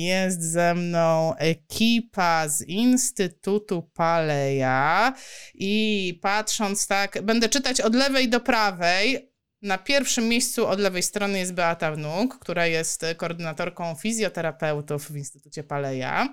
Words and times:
Jest 0.00 0.42
ze 0.42 0.74
mną 0.74 1.34
ekipa 1.36 2.48
z 2.48 2.62
Instytutu 2.62 3.82
Paleja 3.82 5.12
i 5.54 6.18
patrząc 6.22 6.86
tak, 6.86 7.22
będę 7.22 7.48
czytać 7.48 7.80
od 7.80 7.94
lewej 7.94 8.28
do 8.28 8.40
prawej. 8.40 9.32
Na 9.62 9.78
pierwszym 9.78 10.28
miejscu 10.28 10.66
od 10.66 10.80
lewej 10.80 11.02
strony 11.02 11.38
jest 11.38 11.54
Beata 11.54 11.92
Wnuk, 11.92 12.38
która 12.38 12.66
jest 12.66 13.04
koordynatorką 13.16 13.94
fizjoterapeutów 13.94 15.10
w 15.10 15.16
Instytucie 15.16 15.64
Paleja. 15.64 16.28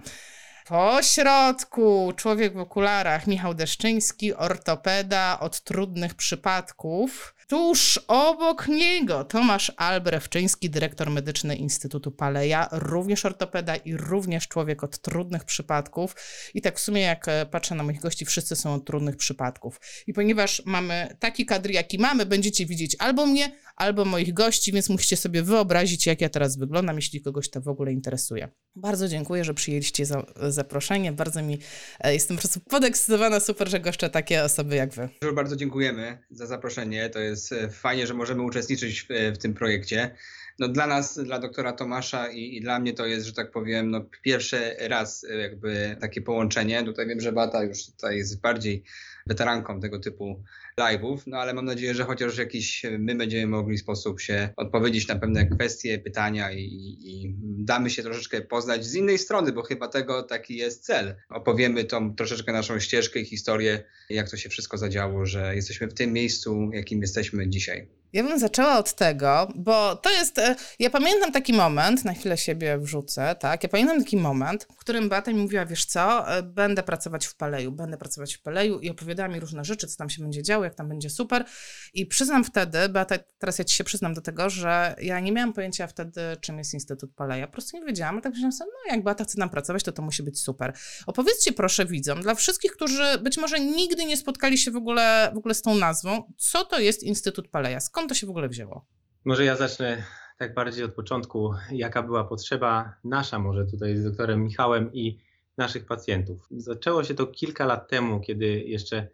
Po 0.68 1.04
środku 1.04 2.14
człowiek 2.16 2.54
w 2.54 2.59
okularach 2.59 3.27
Michał 3.27 3.54
Deszczyński, 3.54 4.34
ortopeda 4.34 5.40
od 5.40 5.64
trudnych 5.64 6.16
przypadków. 6.16 7.33
Tuż 7.48 8.00
obok 8.07 8.68
niego 8.68 9.23
Tomasz 9.23 9.71
Albrechczyński, 9.78 10.70
dyrektor 10.70 11.09
medyczny 11.09 11.55
Instytutu 11.55 12.12
Paleja, 12.12 12.68
również 12.72 13.26
ortopeda 13.26 13.76
i 13.76 13.98
również 13.98 14.48
człowiek 14.48 14.84
od 14.84 15.02
trudnych 15.02 15.44
przypadków. 15.44 16.16
I 16.54 16.62
tak 16.62 16.77
w 16.77 16.82
sumie 16.82 17.02
jak 17.02 17.27
e, 17.27 17.45
patrzę 17.45 17.76
na 17.76 17.84
moich 17.84 18.02
gości, 18.02 18.26
wszyscy 18.26 18.55
są 18.55 18.73
od 18.73 18.85
trudnych 18.85 19.18
przypadków. 19.18 19.82
I 20.08 20.13
ponieważ 20.13 20.62
mamy 20.66 21.16
taki 21.20 21.45
kadr, 21.45 21.70
jaki 21.70 21.99
mamy, 21.99 22.26
będziecie 22.26 22.66
widzieć 22.66 22.95
albo 22.99 23.26
mnie, 23.26 23.52
albo 23.76 24.05
moich 24.05 24.34
gości, 24.34 24.72
więc 24.72 24.90
musicie 24.90 25.18
sobie 25.18 25.44
wyobrazić, 25.44 26.05
jak 26.05 26.22
ja 26.22 26.30
teraz 26.30 26.58
wyglądam, 26.58 26.95
jeśli 26.95 27.22
kogoś 27.22 27.50
to 27.50 27.62
w 27.62 27.68
ogóle 27.68 27.91
interesuje. 27.91 28.49
Bardzo 28.76 29.08
dziękuję, 29.08 29.44
że 29.44 29.54
przyjęliście 29.54 30.05
za, 30.05 30.26
zaproszenie. 30.49 31.12
Bardzo 31.12 31.41
mi, 31.41 31.59
e, 31.99 32.13
jestem 32.13 32.38
po 32.38 32.41
prostu 32.41 32.59
podekscytowana, 32.59 33.40
super, 33.40 33.70
że 33.70 33.80
goszczę 33.80 34.09
takie 34.09 34.44
osoby 34.44 34.76
jak 34.76 34.94
wy. 34.94 35.09
Bardzo 35.36 35.55
dziękujemy 35.55 36.18
za 36.30 36.46
zaproszenie. 36.46 37.09
To 37.09 37.20
jest 37.20 37.52
e, 37.52 37.70
fajnie, 37.70 38.08
że 38.08 38.13
możemy 38.13 38.41
uczestniczyć 38.44 39.02
w, 39.02 39.08
w 39.36 39.38
tym 39.38 39.54
projekcie. 39.54 40.16
No 40.60 40.68
dla 40.68 40.88
nas, 40.88 41.20
dla 41.24 41.40
doktora 41.40 41.74
Tomasza 41.74 42.27
i, 42.27 42.57
i, 42.57 42.62
dla 42.62 42.79
mnie 42.79 42.94
to 42.94 43.05
jest, 43.05 43.26
że 43.26 43.34
tak 43.34 43.51
powiem, 43.51 43.91
no 43.91 44.05
pierwszy 44.21 44.76
raz 44.79 45.24
e, 45.24 45.35
jakby 45.35 45.98
takie 46.01 46.21
połączenie. 46.21 46.84
Tutaj 46.84 47.07
wiem, 47.07 47.21
że 47.21 47.32
Bata 47.32 47.63
już 47.63 47.85
tutaj 47.85 48.18
jest 48.18 48.41
bardziej 48.41 48.84
weteranką 49.27 49.79
tego 49.79 49.99
typu 49.99 50.44
live'ów, 50.79 51.18
no 51.27 51.38
ale 51.38 51.54
mam 51.54 51.66
nadzieję, 51.66 51.93
że 51.96 52.04
chociaż 52.04 52.38
jakiś 52.38 52.84
my 52.99 53.16
będziemy 53.16 53.48
mogli 53.48 53.77
w 53.77 53.82
sposób 53.82 54.21
się 54.21 54.49
odpowiedzieć 54.57 55.07
na 55.07 55.16
pewne 55.16 55.48
kwestie, 55.48 55.99
pytania 55.99 56.52
i, 56.52 56.60
i, 57.02 57.35
damy 57.40 57.90
się 57.90 58.04
troszeczkę 58.04 58.41
poznać 58.41 58.85
z 58.85 58.96
innej 58.96 59.18
strony, 59.18 59.51
bo 59.51 59.62
chyba 59.62 59.88
tego 59.88 60.24
taki 60.24 60.57
jest 60.57 60.85
cel. 60.85 61.16
Opowiemy 61.29 61.84
tą 61.84 62.16
troszeczkę 62.16 62.51
naszą 62.51 62.79
ścieżkę 62.79 63.20
i 63.20 63.26
historię, 63.26 63.84
jak 64.09 64.29
to 64.29 64.38
się 64.38 64.50
wszystko 64.50 64.78
zadziało, 64.78 65.25
że 65.25 65.56
jesteśmy 65.56 65.88
w 65.88 65.94
tym 65.94 66.13
miejscu, 66.13 66.69
jakim 66.74 67.01
jesteśmy 67.01 67.50
dzisiaj. 67.50 68.03
Ja 68.14 68.24
bym 68.24 68.40
zaczęła 68.40 68.78
od 68.78 68.94
tego, 68.96 69.47
bo 69.56 69.96
to 69.96 70.12
jest. 70.12 70.40
E, 70.40 70.56
ja 70.80 70.90
pamiętam 70.90 71.31
taki 71.31 71.53
moment, 71.53 72.06
na 72.06 72.14
chwilę 72.14 72.38
siebie 72.38 72.78
wrzucę, 72.78 73.36
tak? 73.40 73.64
Ja 73.64 73.69
pamiętam 73.69 74.00
taki 74.00 74.18
moment, 74.18 74.68
w 74.72 74.75
którym 74.75 75.09
Beata 75.09 75.31
mi 75.31 75.40
mówiła: 75.40 75.66
Wiesz 75.66 75.86
co, 75.86 76.38
e, 76.38 76.44
będę 76.44 76.84
pracować 76.84 77.25
w 77.25 77.36
Paleju, 77.36 77.72
będę 77.72 77.97
pracować 77.97 78.34
w 78.34 78.41
Paleju 78.41 78.80
i 78.80 78.90
opowiadała 78.90 79.30
mi 79.30 79.40
różne 79.40 79.66
rzeczy, 79.66 79.88
co 79.88 79.97
tam 79.97 80.09
się 80.09 80.24
będzie 80.24 80.44
działo, 80.44 80.64
jak 80.64 80.75
tam 80.75 80.90
będzie 80.90 81.09
super. 81.09 81.46
I 81.94 82.06
przyznam 82.06 82.44
wtedy, 82.44 82.90
Beata, 82.90 83.16
teraz 83.40 83.59
ja 83.59 83.66
ci 83.66 83.75
się 83.75 83.84
przyznam 83.84 84.14
do 84.14 84.22
tego, 84.22 84.50
że 84.50 84.96
ja 85.02 85.19
nie 85.19 85.31
miałam 85.31 85.53
pojęcia 85.53 85.88
wtedy, 85.88 86.22
czym 86.41 86.58
jest 86.58 86.74
Instytut 86.74 87.14
Paleja. 87.16 87.47
Po 87.47 87.53
prostu 87.53 87.78
nie 87.78 87.86
wiedziałam, 87.86 88.16
ale 88.16 88.22
tak 88.22 88.31
myślałam 88.31 88.52
sobie, 88.52 88.72
no 88.86 88.96
jak 88.96 89.03
Beata 89.03 89.24
chce 89.24 89.38
tam 89.38 89.50
pracować, 89.50 89.84
to 89.84 89.91
to 89.91 90.02
musi 90.02 90.24
być 90.24 90.40
super. 90.40 90.74
Opowiedzcie 91.08 91.52
proszę 91.52 91.86
widzom, 91.86 92.22
dla 92.22 92.36
wszystkich, 92.36 92.72
którzy 92.72 93.18
być 93.22 93.38
może 93.38 93.59
nigdy 93.59 94.06
nie 94.06 94.18
spotkali 94.18 94.58
się 94.58 94.72
w 94.72 94.75
ogóle, 94.75 95.31
w 95.34 95.38
ogóle 95.38 95.56
z 95.56 95.62
tą 95.62 95.75
nazwą, 95.75 96.34
co 96.38 96.66
to 96.66 96.80
jest 96.80 97.03
Instytut 97.03 97.47
Paleja? 97.47 97.80
Skąd 97.80 98.03
skąd 98.03 98.09
to 98.09 98.16
się 98.16 98.28
w 98.28 98.29
ogóle 98.29 98.50
wzięło? 98.50 98.85
Może 99.25 99.46
ja 99.46 99.56
zacznę 99.56 100.03
tak 100.38 100.53
bardziej 100.53 100.84
od 100.84 100.94
początku, 100.94 101.53
jaka 101.72 102.03
była 102.03 102.23
potrzeba 102.23 102.94
nasza 103.03 103.40
może 103.40 103.66
tutaj 103.66 103.97
z 103.97 104.03
doktorem 104.03 104.44
Michałem 104.44 104.94
i 104.94 105.19
naszych 105.57 105.85
pacjentów. 105.85 106.47
Zaczęło 106.51 107.03
się 107.03 107.13
to 107.13 107.28
kilka 107.28 107.66
lat 107.66 107.89
temu, 107.89 108.19
kiedy 108.19 108.45
jeszcze 108.45 109.07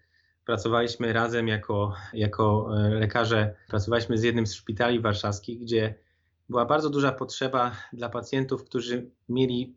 pracowaliśmy 0.46 1.14
razem 1.14 1.48
jako, 1.48 1.94
jako 2.14 2.70
e, 2.78 2.90
lekarze, 2.90 3.56
pracowaliśmy 3.68 4.18
z 4.18 4.24
jednym 4.24 4.48
z 4.48 4.54
szpitali 4.54 5.00
warszawskich, 5.00 5.60
gdzie 5.60 5.96
była 6.50 6.66
bardzo 6.66 6.90
duża 6.90 7.12
potrzeba 7.12 7.72
dla 7.94 8.10
pacjentów, 8.10 8.64
którzy 8.64 9.10
mieli 9.30 9.76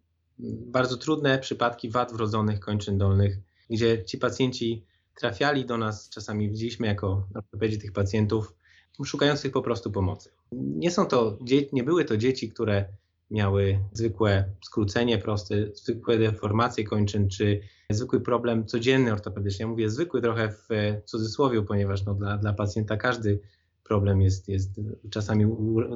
bardzo 0.67 0.97
trudne 0.97 1.39
przypadki 1.39 1.91
wad 1.91 2.13
wrodzonych 2.13 2.61
kończyn 2.61 2.99
dolnych, 2.99 3.37
gdzie 3.71 4.05
ci 4.05 4.19
pacjenci 4.19 4.87
trafiali 5.21 5.65
do 5.65 5.79
nas, 5.79 6.09
czasami 6.09 6.51
widzieliśmy 6.51 6.87
jako 6.87 7.27
ortopedzi 7.35 7.79
tych 7.79 7.93
pacjentów, 7.93 8.55
szukających 9.05 9.53
po 9.53 9.63
prostu 9.63 9.91
pomocy. 9.91 10.31
Nie 10.53 10.91
są 10.91 11.07
to, 11.07 11.39
nie 11.73 11.85
były 11.85 12.05
to 12.05 12.17
dzieci, 12.17 12.49
które 12.49 12.85
miały 13.31 13.79
zwykłe 13.93 14.45
skrócenie 14.65 15.19
proste, 15.19 15.55
zwykłe 15.75 16.19
deformacje 16.19 16.85
kończyn, 16.85 17.29
czy 17.29 17.61
zwykły 17.91 18.21
problem 18.21 18.67
codzienny 18.67 19.13
ortopedyczny. 19.13 19.63
Ja 19.63 19.69
mówię 19.69 19.91
zwykły 19.91 20.23
trochę 20.23 20.49
w 20.49 20.69
cudzysłowie, 21.05 21.63
ponieważ 21.63 22.05
no, 22.05 22.15
dla, 22.15 22.39
dla 22.39 22.53
pacjenta 22.53 22.97
każdy 22.97 23.41
problem 23.85 24.23
jest, 24.23 24.49
jest 24.49 24.71
czasami 25.11 25.47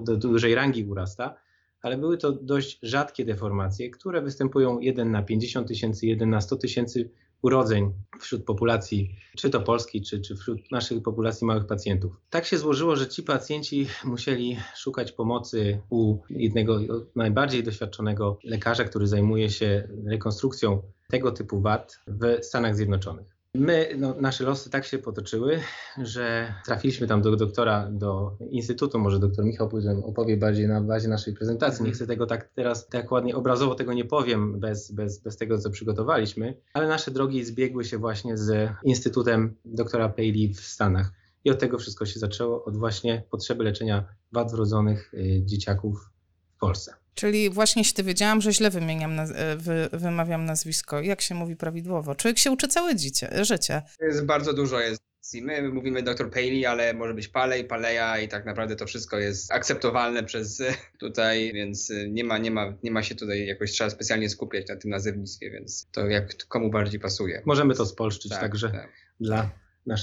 do 0.03 0.17
dużej 0.17 0.55
rangi 0.55 0.85
urasta, 0.85 1.35
ale 1.83 1.99
były 1.99 2.19
to 2.19 2.33
dość 2.33 2.79
rzadkie 2.83 3.25
deformacje, 3.25 3.91
które 3.91 4.23
występują 4.23 4.79
1 4.81 5.11
na 5.11 5.23
50 5.23 5.69
tysięcy, 5.69 6.07
1 6.07 6.31
na 6.31 6.41
100 6.41 6.57
tysięcy 6.57 7.11
urodzeń 7.47 7.93
wśród 8.21 8.45
populacji, 8.45 9.17
czy 9.37 9.51
to 9.51 9.61
polskiej, 9.61 10.03
czy, 10.03 10.21
czy 10.21 10.37
wśród 10.37 10.71
naszych 10.71 11.03
populacji 11.03 11.47
małych 11.47 11.67
pacjentów. 11.67 12.13
Tak 12.31 12.45
się 12.45 12.59
złożyło, 12.59 12.97
że 12.97 13.09
ci 13.09 13.23
pacjenci 13.23 13.87
musieli 14.05 14.57
szukać 14.77 15.13
pomocy 15.13 15.81
u 15.91 16.19
jednego 16.31 16.79
najbardziej 17.17 17.63
doświadczonego 17.63 18.39
lekarza, 18.45 18.85
który 18.85 19.07
zajmuje 19.07 19.51
się 19.51 19.89
rekonstrukcją 20.07 20.83
tego 21.09 21.33
typu 21.33 21.61
wad 21.61 21.99
w 22.07 22.45
Stanach 22.45 22.77
Zjednoczonych. 22.77 23.36
My, 23.59 23.89
no, 23.99 24.15
nasze 24.21 24.45
losy 24.45 24.71
tak 24.71 24.85
się 24.85 24.99
potoczyły, 24.99 25.61
że 25.99 26.55
trafiliśmy 26.65 27.07
tam 27.07 27.23
do 27.23 27.37
doktora, 27.37 27.89
do 27.91 28.37
instytutu, 28.51 28.99
może 28.99 29.19
doktor 29.19 29.45
Michał 29.45 29.71
opowie 30.05 30.37
bardziej 30.37 30.69
na 30.69 30.81
bazie 30.81 31.09
naszej 31.09 31.35
prezentacji. 31.35 31.85
Nie 31.85 31.93
chcę 31.93 32.07
tego 32.07 32.27
tak 32.27 32.49
teraz, 32.55 32.89
tak 32.89 33.13
ładnie 33.13 33.37
obrazowo 33.37 33.75
tego 33.75 33.93
nie 33.93 34.05
powiem 34.05 34.61
bez, 34.61 34.93
bez, 34.93 35.23
bez 35.23 35.37
tego, 35.37 35.59
co 35.59 35.71
przygotowaliśmy, 35.71 36.61
ale 36.73 36.89
nasze 36.89 37.11
drogi 37.11 37.45
zbiegły 37.45 37.85
się 37.85 37.99
właśnie 37.99 38.37
z 38.37 38.71
Instytutem 38.85 39.55
doktora 39.65 40.09
Paley 40.09 40.55
w 40.55 40.61
Stanach. 40.61 41.13
I 41.45 41.51
od 41.51 41.59
tego 41.59 41.79
wszystko 41.79 42.07
się 42.07 42.21
zaczęło, 42.21 42.65
od 42.65 42.77
właśnie 42.77 43.23
potrzeby 43.31 43.65
leczenia 43.65 44.05
wad 44.33 44.51
wrodzonych 44.51 45.15
y, 45.15 45.43
dzieciaków 45.45 46.11
w 46.57 46.61
Polsce. 46.61 47.06
Czyli 47.17 47.51
właśnie 47.51 47.85
się 47.85 47.93
dowiedziałam, 47.97 48.41
że 48.41 48.53
źle 48.53 48.71
wymieniam, 48.71 49.21
e, 49.21 49.27
wy, 49.57 49.89
wymawiam 49.93 50.45
nazwisko. 50.45 51.01
Jak 51.01 51.21
się 51.21 51.35
mówi 51.35 51.57
prawidłowo? 51.57 52.15
Człowiek 52.15 52.39
się 52.39 52.51
uczy 52.51 52.69
całe 52.69 52.97
dzicie, 52.97 53.45
życie. 53.45 53.83
Jest 54.01 54.25
bardzo 54.25 54.53
dużo 54.53 54.81
jest. 54.81 55.01
My 55.43 55.69
mówimy 55.69 56.03
dr 56.03 56.31
Paley, 56.31 56.67
ale 56.67 56.95
może 56.95 57.15
być 57.15 57.29
Palej, 57.29 57.65
Paleja 57.65 58.19
i 58.19 58.29
tak 58.29 58.47
naprawdę 58.47 58.77
to 58.77 58.87
wszystko 58.87 59.19
jest 59.19 59.53
akceptowalne 59.53 60.25
przez 60.25 60.63
tutaj, 60.99 61.53
więc 61.55 61.93
nie 62.09 62.25
ma, 62.25 62.39
nie 62.39 62.51
ma, 62.51 62.75
nie 62.83 62.91
ma 62.91 63.03
się 63.03 63.15
tutaj 63.15 63.47
jakoś 63.47 63.73
trzeba 63.73 63.91
specjalnie 63.91 64.29
skupiać 64.29 64.69
na 64.69 64.77
tym 64.77 64.91
nazewnictwie, 64.91 65.51
więc 65.51 65.89
to 65.93 66.07
jak 66.07 66.47
komu 66.47 66.71
bardziej 66.71 67.01
pasuje. 67.01 67.43
Możemy 67.47 67.75
to 67.75 67.87
spolszczyć 67.87 68.33
tak, 68.33 68.41
także 68.41 68.71
tak. 68.71 68.89
dla 69.21 69.51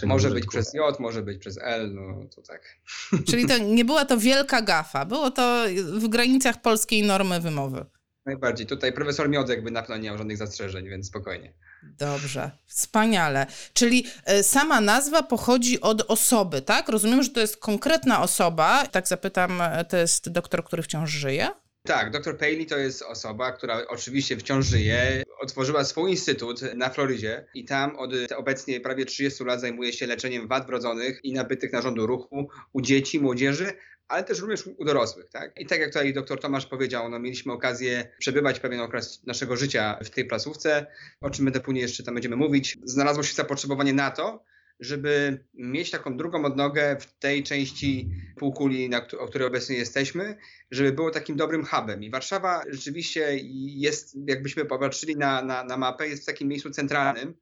może 0.05 0.29
być 0.29 0.47
przez 0.47 0.73
J, 0.73 0.99
może 0.99 1.21
być 1.21 1.37
przez 1.37 1.57
L, 1.61 1.93
no 1.93 2.25
to 2.35 2.41
tak. 2.41 2.61
Czyli 3.29 3.45
to 3.45 3.57
nie 3.57 3.85
była 3.85 4.05
to 4.05 4.17
wielka 4.17 4.61
gafa, 4.61 5.05
było 5.05 5.31
to 5.31 5.65
w 5.93 6.07
granicach 6.07 6.61
polskiej 6.61 7.03
normy 7.03 7.39
wymowy. 7.39 7.85
Najbardziej. 8.25 8.67
Tutaj 8.67 8.93
profesor 8.93 9.29
Miodek 9.29 9.63
by 9.63 9.71
na 9.71 9.81
pewno 9.81 9.97
nie 9.97 10.09
miał 10.09 10.17
żadnych 10.17 10.37
zastrzeżeń, 10.37 10.89
więc 10.89 11.07
spokojnie. 11.07 11.53
Dobrze, 11.83 12.51
wspaniale. 12.65 13.45
Czyli 13.73 14.05
e, 14.25 14.43
sama 14.43 14.81
nazwa 14.81 15.23
pochodzi 15.23 15.81
od 15.81 16.11
osoby, 16.11 16.61
tak? 16.61 16.89
Rozumiem, 16.89 17.23
że 17.23 17.29
to 17.29 17.39
jest 17.39 17.57
konkretna 17.57 18.21
osoba. 18.21 18.87
Tak 18.87 19.07
zapytam, 19.07 19.61
e, 19.61 19.85
to 19.85 19.97
jest 19.97 20.29
doktor, 20.29 20.63
który 20.63 20.83
wciąż 20.83 21.11
żyje? 21.11 21.49
Tak, 21.87 22.11
dr 22.11 22.37
Paley 22.37 22.65
to 22.65 22.77
jest 22.77 23.01
osoba, 23.01 23.51
która 23.51 23.87
oczywiście 23.87 24.37
wciąż 24.37 24.65
żyje. 24.65 25.23
Otworzyła 25.39 25.83
swój 25.83 26.11
instytut 26.11 26.61
na 26.75 26.89
Florydzie 26.89 27.45
i 27.53 27.65
tam 27.65 27.95
od 27.95 28.11
obecnie 28.35 28.79
prawie 28.79 29.05
30 29.05 29.43
lat 29.43 29.61
zajmuje 29.61 29.93
się 29.93 30.07
leczeniem 30.07 30.47
wad 30.47 30.67
wrodzonych 30.67 31.19
i 31.23 31.33
nabytych 31.33 31.73
narządu 31.73 32.07
ruchu 32.07 32.47
u 32.73 32.81
dzieci, 32.81 33.19
młodzieży, 33.19 33.73
ale 34.07 34.23
też 34.23 34.39
również 34.39 34.67
u 34.77 34.85
dorosłych. 34.85 35.29
Tak? 35.29 35.59
I 35.59 35.65
tak 35.65 35.79
jak 35.79 35.89
tutaj 35.89 36.13
dr 36.13 36.39
Tomasz 36.39 36.65
powiedział, 36.65 37.09
no, 37.09 37.19
mieliśmy 37.19 37.53
okazję 37.53 38.11
przebywać 38.19 38.59
pewien 38.59 38.79
okres 38.79 39.21
naszego 39.25 39.57
życia 39.57 39.99
w 40.03 40.09
tej 40.09 40.25
placówce, 40.25 40.85
o 41.21 41.29
czym 41.29 41.45
będę 41.45 41.59
później 41.59 41.81
jeszcze 41.81 42.03
tam 42.03 42.13
będziemy 42.13 42.35
mówić. 42.35 42.77
Znalazło 42.83 43.23
się 43.23 43.33
zapotrzebowanie 43.33 43.93
na 43.93 44.11
to, 44.11 44.43
żeby 44.79 45.45
mieć 45.53 45.91
taką 45.91 46.17
drugą 46.17 46.45
odnogę 46.45 46.97
w 46.99 47.19
tej 47.19 47.43
części 47.43 48.09
półkuli, 48.35 48.89
na, 48.89 49.07
o 49.19 49.27
której 49.27 49.47
obecnie 49.47 49.75
jesteśmy, 49.75 50.37
żeby 50.71 50.91
było 50.91 51.11
takim 51.11 51.35
dobrym 51.35 51.65
hubem. 51.65 52.03
I 52.03 52.09
Warszawa 52.09 52.63
rzeczywiście 52.69 53.39
jest, 53.65 54.17
jakbyśmy 54.27 54.65
popatrzyli 54.65 55.15
na, 55.15 55.41
na, 55.41 55.63
na 55.63 55.77
mapę, 55.77 56.07
jest 56.07 56.23
w 56.23 56.25
takim 56.25 56.47
miejscu 56.47 56.69
centralnym, 56.69 57.35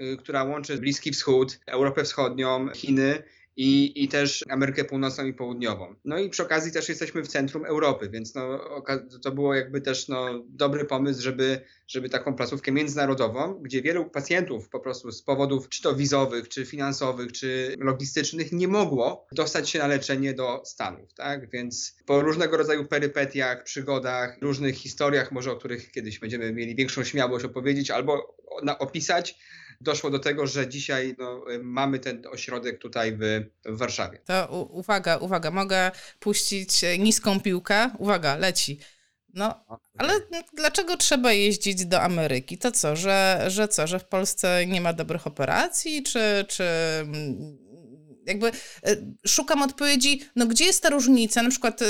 y, 0.00 0.16
która 0.16 0.44
łączy 0.44 0.78
Bliski 0.78 1.10
Wschód, 1.10 1.60
Europę 1.66 2.04
Wschodnią, 2.04 2.68
Chiny 2.74 3.22
i, 3.56 4.04
i 4.04 4.08
też 4.08 4.44
Amerykę 4.48 4.84
Północną 4.84 5.26
i 5.26 5.32
Południową. 5.32 5.94
No 6.04 6.18
i 6.18 6.30
przy 6.30 6.42
okazji 6.42 6.72
też 6.72 6.88
jesteśmy 6.88 7.22
w 7.22 7.28
centrum 7.28 7.64
Europy, 7.64 8.08
więc 8.10 8.34
no, 8.34 8.60
to 9.22 9.32
było 9.32 9.54
jakby 9.54 9.80
też 9.80 10.08
no, 10.08 10.44
dobry 10.48 10.84
pomysł, 10.84 11.22
żeby, 11.22 11.60
żeby 11.88 12.08
taką 12.08 12.34
placówkę 12.34 12.72
międzynarodową, 12.72 13.54
gdzie 13.54 13.82
wielu 13.82 14.10
pacjentów 14.10 14.68
po 14.68 14.80
prostu 14.80 15.12
z 15.12 15.22
powodów 15.22 15.68
czy 15.68 15.82
to 15.82 15.94
wizowych, 15.94 16.48
czy 16.48 16.66
finansowych, 16.66 17.32
czy 17.32 17.76
logistycznych 17.78 18.52
nie 18.52 18.68
mogło 18.68 19.26
dostać 19.32 19.70
się 19.70 19.78
na 19.78 19.86
leczenie 19.86 20.34
do 20.34 20.62
Stanów, 20.64 21.14
tak? 21.14 21.50
Więc 21.50 21.96
po 22.06 22.22
różnego 22.22 22.56
rodzaju 22.56 22.84
perypetiach, 22.84 23.64
przygodach, 23.64 24.36
różnych 24.42 24.76
historiach, 24.76 25.32
może 25.32 25.52
o 25.52 25.56
których 25.56 25.90
kiedyś 25.90 26.18
będziemy 26.18 26.52
mieli 26.52 26.74
większą 26.76 27.04
śmiałość 27.04 27.44
opowiedzieć 27.44 27.90
albo 27.90 28.36
opisać, 28.78 29.38
doszło 29.80 30.10
do 30.10 30.18
tego, 30.18 30.46
że 30.46 30.68
dzisiaj 30.68 31.16
no, 31.18 31.44
mamy 31.62 31.98
ten 31.98 32.22
ośrodek 32.30 32.78
tutaj 32.78 33.16
w, 33.16 33.20
w 33.64 33.78
Warszawie. 33.78 34.18
To 34.24 34.66
uwaga, 34.70 35.16
uwaga, 35.16 35.50
mogę 35.50 35.90
puścić 36.18 36.80
niską 36.98 37.40
piłkę? 37.40 37.90
Uwaga, 37.98 38.36
leci. 38.36 38.80
No, 39.34 39.64
ale 39.98 40.12
dlaczego 40.54 40.96
trzeba 40.96 41.32
jeździć 41.32 41.86
do 41.86 42.02
Ameryki? 42.02 42.58
To 42.58 42.72
co, 42.72 42.96
że, 42.96 43.44
że 43.48 43.68
co, 43.68 43.86
że 43.86 43.98
w 43.98 44.04
Polsce 44.04 44.66
nie 44.66 44.80
ma 44.80 44.92
dobrych 44.92 45.26
operacji, 45.26 46.02
czy, 46.02 46.44
czy 46.48 46.64
jakby 48.26 48.46
e, 48.48 48.96
szukam 49.26 49.62
odpowiedzi, 49.62 50.22
no 50.36 50.46
gdzie 50.46 50.64
jest 50.64 50.82
ta 50.82 50.90
różnica? 50.90 51.42
Na 51.42 51.50
przykład 51.50 51.82
e, 51.82 51.86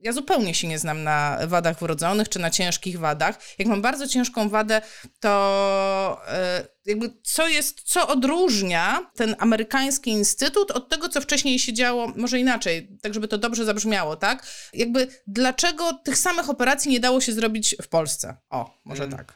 ja 0.00 0.12
zupełnie 0.12 0.54
się 0.54 0.68
nie 0.68 0.78
znam 0.78 1.02
na 1.02 1.38
wadach 1.46 1.78
wrodzonych 1.80 2.28
czy 2.28 2.38
na 2.38 2.50
ciężkich 2.50 2.98
wadach. 2.98 3.38
Jak 3.58 3.68
mam 3.68 3.82
bardzo 3.82 4.08
ciężką 4.08 4.48
wadę, 4.48 4.80
to 5.20 6.20
e, 6.28 6.73
jakby 6.86 7.10
co 7.22 7.48
jest, 7.48 7.82
co 7.82 8.08
odróżnia 8.08 9.10
ten 9.16 9.36
amerykański 9.38 10.10
instytut 10.10 10.70
od 10.70 10.88
tego, 10.88 11.08
co 11.08 11.20
wcześniej 11.20 11.58
się 11.58 11.72
działo, 11.72 12.12
może 12.16 12.38
inaczej, 12.38 12.98
tak 13.02 13.14
żeby 13.14 13.28
to 13.28 13.38
dobrze 13.38 13.64
zabrzmiało, 13.64 14.16
tak? 14.16 14.46
Jakby 14.72 15.06
dlaczego 15.26 15.92
tych 15.92 16.18
samych 16.18 16.50
operacji 16.50 16.90
nie 16.90 17.00
dało 17.00 17.20
się 17.20 17.32
zrobić 17.32 17.76
w 17.82 17.88
Polsce? 17.88 18.36
O, 18.50 18.80
może 18.84 19.04
mm, 19.04 19.16
tak. 19.16 19.34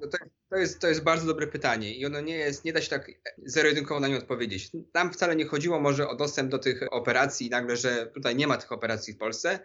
To, 0.00 0.18
to, 0.50 0.56
jest, 0.56 0.80
to 0.80 0.88
jest 0.88 1.02
bardzo 1.02 1.26
dobre 1.26 1.46
pytanie 1.46 1.94
i 1.94 2.06
ono 2.06 2.20
nie 2.20 2.36
jest, 2.36 2.64
nie 2.64 2.72
da 2.72 2.80
się 2.80 2.90
tak 2.90 3.10
zero-jedynkowo 3.46 4.00
na 4.00 4.08
nie 4.08 4.16
odpowiedzieć. 4.16 4.70
Tam 4.92 5.12
wcale 5.12 5.36
nie 5.36 5.46
chodziło 5.46 5.80
może 5.80 6.08
o 6.08 6.16
dostęp 6.16 6.50
do 6.50 6.58
tych 6.58 6.92
operacji 6.92 7.46
i 7.46 7.50
nagle, 7.50 7.76
że 7.76 8.06
tutaj 8.06 8.36
nie 8.36 8.46
ma 8.46 8.56
tych 8.56 8.72
operacji 8.72 9.14
w 9.14 9.18
Polsce. 9.18 9.58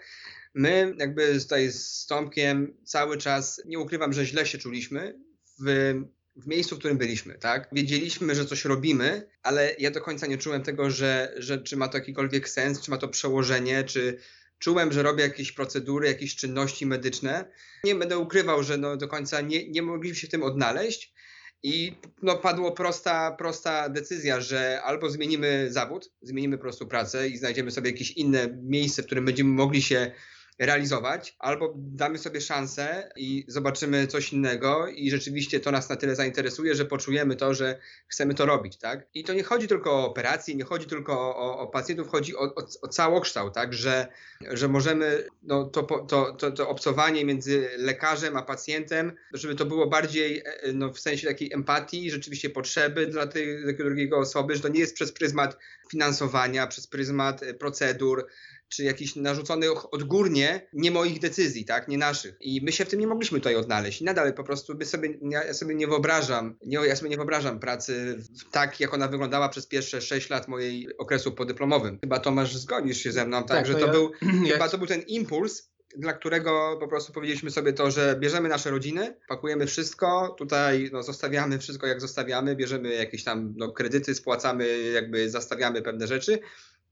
My 0.53 0.93
jakby 0.99 1.39
tutaj 1.39 1.71
z 1.71 2.05
Tomkiem 2.05 2.77
cały 2.83 3.17
czas, 3.17 3.61
nie 3.65 3.79
ukrywam, 3.79 4.13
że 4.13 4.25
źle 4.25 4.45
się 4.45 4.57
czuliśmy 4.57 5.19
w 5.59 5.93
w 6.35 6.47
miejscu, 6.47 6.75
w 6.75 6.79
którym 6.79 6.97
byliśmy, 6.97 7.33
tak? 7.33 7.69
Wiedzieliśmy, 7.71 8.35
że 8.35 8.45
coś 8.45 8.65
robimy, 8.65 9.27
ale 9.43 9.75
ja 9.79 9.91
do 9.91 10.01
końca 10.01 10.27
nie 10.27 10.37
czułem 10.37 10.63
tego, 10.63 10.89
że, 10.89 11.33
że 11.37 11.57
czy 11.57 11.77
ma 11.77 11.87
to 11.87 11.97
jakikolwiek 11.97 12.49
sens, 12.49 12.81
czy 12.81 12.91
ma 12.91 12.97
to 12.97 13.07
przełożenie, 13.07 13.83
czy 13.83 14.17
czułem, 14.59 14.91
że 14.91 15.03
robię 15.03 15.23
jakieś 15.23 15.51
procedury, 15.51 16.07
jakieś 16.07 16.35
czynności 16.35 16.85
medyczne. 16.85 17.45
Nie 17.83 17.95
będę 17.95 18.17
ukrywał, 18.17 18.63
że 18.63 18.77
no 18.77 18.97
do 18.97 19.07
końca 19.07 19.41
nie, 19.41 19.69
nie 19.69 19.81
mogliśmy 19.81 20.15
się 20.15 20.27
w 20.27 20.31
tym 20.31 20.43
odnaleźć. 20.43 21.13
I 21.63 21.93
no, 22.21 22.37
padła 22.37 22.71
prosta, 22.71 23.31
prosta 23.31 23.89
decyzja, 23.89 24.41
że 24.41 24.81
albo 24.83 25.09
zmienimy 25.09 25.67
zawód, 25.71 26.11
zmienimy 26.21 26.57
po 26.57 26.61
prostu 26.61 26.87
pracę 26.87 27.29
i 27.29 27.37
znajdziemy 27.37 27.71
sobie 27.71 27.91
jakieś 27.91 28.11
inne 28.11 28.57
miejsce, 28.63 29.03
w 29.03 29.05
którym 29.05 29.25
będziemy 29.25 29.49
mogli 29.49 29.81
się 29.81 30.11
realizować, 30.59 31.35
albo 31.39 31.73
damy 31.77 32.17
sobie 32.17 32.41
szansę 32.41 33.11
i 33.15 33.45
zobaczymy 33.47 34.07
coś 34.07 34.33
innego 34.33 34.87
i 34.87 35.11
rzeczywiście 35.11 35.59
to 35.59 35.71
nas 35.71 35.89
na 35.89 35.95
tyle 35.95 36.15
zainteresuje, 36.15 36.75
że 36.75 36.85
poczujemy 36.85 37.35
to, 37.35 37.53
że 37.53 37.79
chcemy 38.07 38.33
to 38.33 38.45
robić, 38.45 38.77
tak? 38.77 39.07
I 39.13 39.23
to 39.23 39.33
nie 39.33 39.43
chodzi 39.43 39.67
tylko 39.67 39.91
o 39.91 40.05
operacje, 40.05 40.55
nie 40.55 40.63
chodzi 40.63 40.85
tylko 40.87 41.35
o, 41.35 41.59
o 41.59 41.67
pacjentów, 41.67 42.07
chodzi 42.07 42.35
o, 42.35 42.41
o, 42.41 42.67
o 42.81 42.87
całokształt, 42.87 43.53
tak? 43.53 43.73
Że, 43.73 44.07
że 44.41 44.67
możemy 44.67 45.27
no, 45.43 45.65
to, 45.65 45.83
to, 45.83 46.31
to, 46.33 46.51
to 46.51 46.69
obcowanie 46.69 47.25
między 47.25 47.69
lekarzem 47.77 48.37
a 48.37 48.41
pacjentem, 48.41 49.13
żeby 49.33 49.55
to 49.55 49.65
było 49.65 49.87
bardziej 49.87 50.43
e, 50.45 50.73
no, 50.73 50.93
w 50.93 50.99
sensie 50.99 51.27
takiej 51.27 51.53
empatii, 51.53 52.11
rzeczywiście 52.11 52.49
potrzeby 52.49 53.07
dla 53.07 53.27
tej, 53.27 53.63
tej 53.65 53.77
drugiej 53.77 54.13
osoby, 54.13 54.55
że 54.55 54.61
to 54.61 54.67
nie 54.67 54.79
jest 54.79 54.95
przez 54.95 55.11
pryzmat 55.11 55.57
finansowania, 55.91 56.67
przez 56.67 56.87
pryzmat 56.87 57.43
e, 57.43 57.53
procedur, 57.53 58.27
czy 58.69 58.83
jakichś 58.83 59.15
narzuconych 59.15 59.93
odgórnie 59.93 60.67
nie 60.73 60.91
moich 60.91 61.19
decyzji, 61.19 61.65
tak, 61.65 61.87
nie 61.87 61.97
naszych. 61.97 62.35
I 62.41 62.61
my 62.63 62.71
się 62.71 62.85
w 62.85 62.89
tym 62.89 62.99
nie 62.99 63.07
mogliśmy 63.07 63.39
tutaj 63.39 63.55
odnaleźć. 63.55 64.01
I 64.01 64.03
nadal 64.03 64.33
po 64.33 64.43
prostu 64.43 64.75
by 64.75 64.85
sobie, 64.85 65.09
ja 65.21 65.53
sobie 65.53 65.75
nie 65.75 65.87
wyobrażam, 65.87 66.57
nie, 66.65 66.77
ja 66.77 66.95
sobie 66.95 67.09
nie 67.09 67.17
wyobrażam 67.17 67.59
pracy 67.59 68.17
tak, 68.51 68.79
jak 68.79 68.93
ona 68.93 69.07
wyglądała 69.07 69.49
przez 69.49 69.67
pierwsze 69.67 70.01
6 70.01 70.29
lat 70.29 70.47
mojej 70.47 70.97
okresu 70.97 71.31
podyplomowym. 71.31 71.99
Chyba 72.01 72.19
Tomasz 72.19 72.57
zgodzisz 72.57 72.97
się 72.97 73.11
ze 73.11 73.25
mną, 73.25 73.37
tak, 73.37 73.47
tak 73.47 73.65
że 73.65 73.73
to, 73.73 73.85
ja, 73.85 73.91
był, 73.91 74.11
ja... 74.45 74.53
chyba 74.53 74.69
to 74.69 74.77
był 74.77 74.87
ten 74.87 75.01
impuls, 75.01 75.69
dla 75.97 76.13
którego 76.13 76.77
po 76.79 76.87
prostu 76.87 77.13
powiedzieliśmy 77.13 77.51
sobie 77.51 77.73
to, 77.73 77.91
że 77.91 78.15
bierzemy 78.19 78.49
nasze 78.49 78.71
rodziny, 78.71 79.15
pakujemy 79.27 79.67
wszystko, 79.67 80.35
tutaj 80.37 80.89
no, 80.93 81.03
zostawiamy 81.03 81.59
wszystko 81.59 81.87
jak 81.87 82.01
zostawiamy, 82.01 82.55
bierzemy 82.55 82.93
jakieś 82.93 83.23
tam 83.23 83.53
no, 83.57 83.71
kredyty, 83.71 84.15
spłacamy, 84.15 84.91
jakby 84.91 85.29
zastawiamy 85.29 85.81
pewne 85.81 86.07
rzeczy 86.07 86.39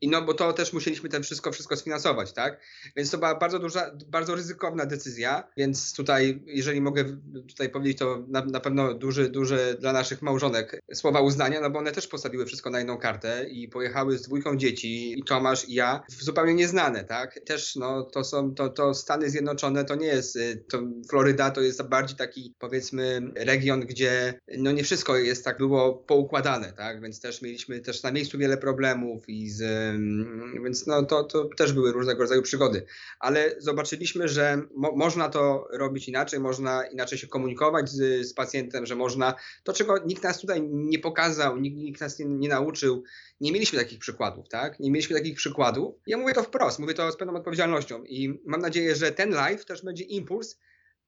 i 0.04 0.08
no, 0.08 0.22
bo 0.22 0.34
to 0.34 0.54
też 0.54 0.74
musieliśmy 0.74 1.10
ten 1.10 1.24
wszystko, 1.24 1.52
wszystko 1.52 1.76
sfinansować, 1.78 2.34
tak? 2.34 2.60
Więc 2.96 3.12
to 3.12 3.18
była 3.18 3.36
bardzo 3.36 3.60
duża, 3.60 3.92
bardzo 4.08 4.36
ryzykowna 4.36 4.86
decyzja, 4.86 5.44
więc 5.58 5.94
tutaj, 5.94 6.44
jeżeli 6.46 6.82
mogę 6.82 7.06
tutaj 7.50 7.70
powiedzieć, 7.70 7.98
to 7.98 8.26
na, 8.28 8.46
na 8.46 8.60
pewno 8.60 8.94
duży, 8.94 9.30
duży 9.30 9.78
dla 9.80 9.94
naszych 9.94 10.22
małżonek 10.22 10.82
słowa 10.94 11.22
uznania, 11.22 11.62
no 11.62 11.70
bo 11.70 11.80
one 11.80 11.92
też 11.92 12.08
postawiły 12.08 12.46
wszystko 12.46 12.70
na 12.70 12.78
jedną 12.78 12.98
kartę 12.98 13.46
i 13.50 13.68
pojechały 13.68 14.18
z 14.18 14.22
dwójką 14.22 14.58
dzieci, 14.58 15.20
i 15.20 15.24
Tomasz, 15.24 15.70
i 15.70 15.74
ja, 15.74 16.04
zupełnie 16.20 16.54
nieznane, 16.54 17.04
tak? 17.04 17.40
Też, 17.46 17.76
no, 17.76 18.04
to 18.04 18.24
są, 18.24 18.56
to, 18.56 18.70
to 18.70 18.94
Stany 18.94 19.30
Zjednoczone 19.30 19.86
to 19.86 19.96
nie 19.96 20.08
jest, 20.08 20.36
y, 20.36 20.64
to 20.70 20.82
Floryda 21.10 21.52
to 21.52 21.62
jest 21.62 21.84
bardziej 21.84 22.18
taki, 22.18 22.54
powiedzmy, 22.60 23.22
region, 23.36 23.80
gdzie, 23.80 24.40
no 24.58 24.72
nie 24.72 24.84
wszystko 24.84 25.18
jest 25.18 25.46
tak, 25.46 25.58
było 25.58 25.94
poukładane, 25.94 26.74
tak? 26.74 27.02
Więc 27.02 27.22
też 27.22 27.42
mieliśmy 27.42 27.80
też 27.80 28.04
na 28.04 28.12
miejscu 28.12 28.38
wiele 28.38 28.58
problemów 28.58 29.30
i 29.30 29.50
z 29.50 29.93
więc 30.64 30.88
no, 30.88 31.04
to, 31.04 31.24
to 31.24 31.50
też 31.58 31.74
były 31.74 31.92
różnego 31.92 32.22
rodzaju 32.22 32.42
przygody. 32.42 32.86
Ale 33.20 33.56
zobaczyliśmy, 33.58 34.28
że 34.28 34.62
mo 34.76 34.92
można 34.96 35.30
to 35.30 35.68
robić 35.72 36.08
inaczej, 36.08 36.40
można 36.40 36.88
inaczej 36.88 37.18
się 37.18 37.28
komunikować 37.28 37.90
z, 37.90 38.28
z, 38.28 38.34
pacjentem, 38.34 38.86
że 38.86 38.96
można 38.96 39.34
to, 39.64 39.74
czego 39.74 39.98
nikt 39.98 40.24
nas 40.24 40.40
tutaj 40.40 40.62
nie 40.64 41.00
pokazał, 41.00 41.58
nikt, 41.58 41.78
nikt 41.78 42.02
nas 42.02 42.20
nie, 42.20 42.26
nie 42.26 42.50
nauczył. 42.50 43.04
Nie 43.42 43.52
mieliśmy 43.52 43.80
takich 43.80 44.00
przykładów, 44.00 44.50
tak? 44.50 44.80
Nie 44.80 44.92
mieliśmy 44.92 45.16
takich 45.16 45.36
przykładów. 45.36 45.96
Ja 46.08 46.18
mówię 46.18 46.34
to 46.34 46.44
wprost, 46.44 46.80
mówię 46.80 46.94
to 46.94 47.12
z 47.12 47.18
pełną 47.18 47.36
odpowiedzialnością 47.36 48.04
i 48.04 48.42
mam 48.46 48.62
nadzieję, 48.62 48.96
że 48.96 49.12
ten 49.12 49.30
live 49.30 49.66
też 49.66 49.82
będzie 49.84 50.04
impuls 50.04 50.58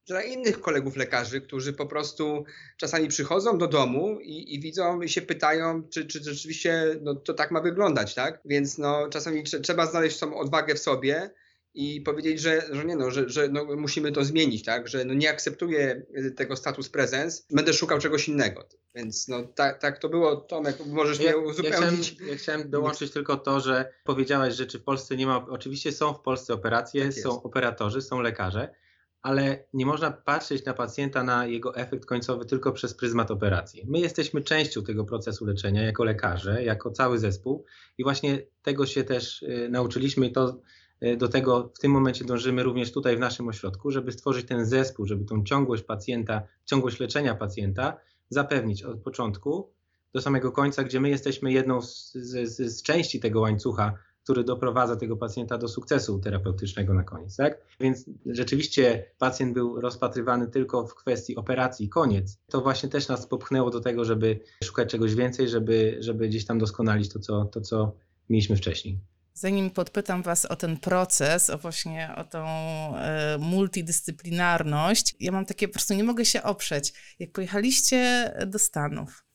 dla 0.08 0.22
innych 0.22 0.62
kolegów 0.62 0.96
lekarzy, 0.96 1.42
którzy 1.42 1.74
po 1.74 1.86
prostu 1.86 2.46
czasami 2.78 3.08
przychodzą 3.08 3.58
do 3.58 3.68
domu 3.68 4.20
i, 4.22 4.56
i 4.56 4.60
widzą 4.60 5.02
i 5.02 5.10
się 5.10 5.22
pytają, 5.22 5.84
czy, 5.90 6.06
czy 6.06 6.24
rzeczywiście 6.24 6.96
no, 7.02 7.16
to 7.16 7.34
tak 7.34 7.52
ma 7.52 7.62
wyglądać, 7.62 8.16
tak? 8.16 8.40
Więc 8.46 8.78
no, 8.78 9.10
czasami 9.10 9.44
trzeba 9.44 9.86
znaleźć 9.86 10.20
tą 10.20 10.38
odwagę 10.38 10.76
w 10.76 10.80
sobie 10.80 11.30
i 11.74 12.02
powiedzieć, 12.02 12.42
że, 12.42 12.62
że 12.72 12.86
nie 12.86 12.96
no, 12.96 13.12
że, 13.12 13.30
że 13.30 13.48
no, 13.48 13.66
musimy 13.66 14.12
to 14.12 14.26
zmienić, 14.26 14.64
tak? 14.64 14.88
Że 14.88 15.06
no, 15.06 15.14
nie 15.14 15.30
akceptuję 15.30 16.06
tego 16.36 16.56
status 16.56 16.90
prezens, 16.90 17.46
będę 17.52 17.74
szukał 17.74 18.00
czegoś 18.00 18.28
innego. 18.28 18.68
Więc 18.96 19.28
no 19.28 19.44
tak, 19.44 19.82
tak 19.82 20.00
to 20.00 20.10
było, 20.10 20.36
Tomek, 20.36 20.76
możesz 20.86 21.20
ja, 21.20 21.32
mnie 21.32 21.38
uzupełnić. 21.38 22.10
Ja 22.10 22.16
chciałem, 22.16 22.32
ja 22.32 22.38
chciałem 22.38 22.70
dołączyć 22.70 23.12
tylko 23.12 23.38
to, 23.38 23.60
że 23.60 23.94
powiedziałeś, 24.04 24.54
że 24.54 24.66
czy 24.66 24.80
w 24.80 24.84
Polsce 24.84 25.16
nie 25.16 25.26
ma, 25.26 25.46
oczywiście 25.50 25.92
są 25.92 26.14
w 26.14 26.22
Polsce 26.22 26.54
operacje, 26.54 27.04
tak 27.04 27.14
są 27.14 27.44
operatorzy, 27.44 28.02
są 28.02 28.22
lekarze, 28.22 28.76
ale 29.26 29.66
nie 29.74 29.86
można 29.86 30.12
patrzeć 30.12 30.66
na 30.66 30.74
pacjenta, 30.74 31.24
na 31.24 31.46
jego 31.46 31.76
efekt 31.76 32.06
końcowy 32.06 32.46
tylko 32.46 32.72
przez 32.72 32.94
pryzmat 32.94 33.32
operacji. 33.32 33.84
My 33.88 34.00
jesteśmy 34.00 34.42
częścią 34.42 34.84
tego 34.84 35.06
procesu 35.06 35.46
leczenia 35.46 35.84
jako 35.84 36.04
lekarze, 36.04 36.64
jako 36.64 36.92
cały 36.92 37.20
zespół 37.20 37.66
i 37.98 38.04
właśnie 38.04 38.42
tego 38.62 38.86
się 38.86 39.04
też 39.04 39.44
y, 39.44 39.68
nauczyliśmy 39.72 40.28
i 40.28 40.32
to 40.32 40.60
y, 41.04 41.18
do 41.18 41.28
tego 41.28 41.72
w 41.76 41.80
tym 41.80 41.92
momencie 41.92 42.26
dążymy 42.26 42.64
również 42.64 42.92
tutaj 42.92 43.18
w 43.18 43.20
naszym 43.20 43.48
ośrodku, 43.48 43.92
żeby 43.92 44.12
stworzyć 44.12 44.48
ten 44.48 44.66
zespół, 44.66 45.06
żeby 45.06 45.26
tą 45.26 45.44
ciągłość 45.44 45.84
pacjenta, 45.84 46.42
ciągłość 46.66 47.00
leczenia 47.00 47.36
pacjenta 47.36 47.98
zapewnić 48.30 48.84
od 48.84 49.00
początku 49.00 49.72
do 50.14 50.22
samego 50.22 50.52
końca, 50.52 50.84
gdzie 50.84 51.00
my 51.00 51.10
jesteśmy 51.10 51.52
jedną 51.52 51.82
z, 51.82 52.14
z, 52.14 52.58
z 52.58 52.84
części 52.84 53.20
tego 53.20 53.40
łańcucha 53.40 53.98
który 54.26 54.44
doprowadza 54.44 54.96
tego 54.96 55.18
pacjenta 55.18 55.58
do 55.58 55.68
sukcesu 55.68 56.20
terapeutycznego 56.20 56.94
na 56.94 57.04
koniec. 57.04 57.36
Tak? 57.36 57.58
Więc 57.80 58.06
rzeczywiście 58.26 59.12
pacjent 59.18 59.54
był 59.54 59.82
rozpatrywany 59.82 60.48
tylko 60.48 60.88
w 60.88 60.96
kwestii 60.96 61.36
operacji, 61.36 61.90
koniec. 61.90 62.38
To 62.50 62.62
właśnie 62.62 62.90
też 62.90 63.08
nas 63.08 63.28
popchnęło 63.28 63.70
do 63.70 63.80
tego, 63.80 64.06
żeby 64.06 64.40
szukać 64.64 64.90
czegoś 64.90 65.16
więcej, 65.16 65.50
żeby, 65.50 65.98
żeby 66.00 66.28
gdzieś 66.28 66.46
tam 66.46 66.60
doskonalić 66.60 67.14
to 67.14 67.20
co, 67.20 67.46
to, 67.46 67.62
co 67.62 67.96
mieliśmy 68.30 68.56
wcześniej. 68.56 69.00
Zanim 69.34 69.70
podpytam 69.70 70.24
Was 70.24 70.46
o 70.46 70.56
ten 70.56 70.78
proces, 70.78 71.50
o 71.50 71.58
właśnie 71.58 72.10
o 72.18 72.24
tą 72.24 72.46
e, 72.48 73.38
multidyscyplinarność, 73.40 75.16
ja 75.20 75.32
mam 75.32 75.46
takie, 75.46 75.68
po 75.68 75.74
prostu 75.74 75.94
nie 75.94 76.04
mogę 76.04 76.26
się 76.26 76.44
oprzeć. 76.44 76.94
Jak 77.20 77.32
pojechaliście 77.32 78.32
do 78.48 78.60
Stanów 78.60 79.26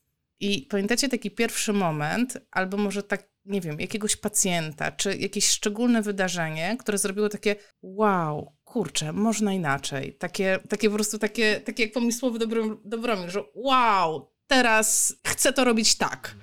i 0.41 0.67
pamiętacie 0.71 1.09
taki 1.09 1.31
pierwszy 1.31 1.73
moment, 1.73 2.39
albo 2.51 2.77
może 2.77 3.03
tak 3.03 3.30
nie 3.45 3.61
wiem, 3.61 3.81
jakiegoś 3.81 4.17
pacjenta, 4.17 4.93
czy 4.93 5.17
jakieś 5.17 5.49
szczególne 5.49 6.03
wydarzenie, 6.03 6.77
które 6.81 6.99
zrobiło 6.99 7.29
takie 7.29 7.57
wow, 7.83 8.57
kurczę, 8.65 9.13
można 9.13 9.53
inaczej. 9.53 10.15
Takie, 10.15 10.59
takie 10.69 10.89
po 10.89 10.95
prostu 10.95 11.19
takie, 11.19 11.61
takie 11.61 11.83
jak 11.83 11.93
pomysłowy 11.93 12.39
Dobromir, 12.85 13.31
że 13.31 13.43
wow, 13.55 14.31
teraz 14.47 15.15
chcę 15.27 15.53
to 15.53 15.65
robić 15.65 15.95
tak. 15.95 16.37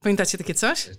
Pamiętacie 0.00 0.38
takie 0.38 0.54
coś? 0.54 0.90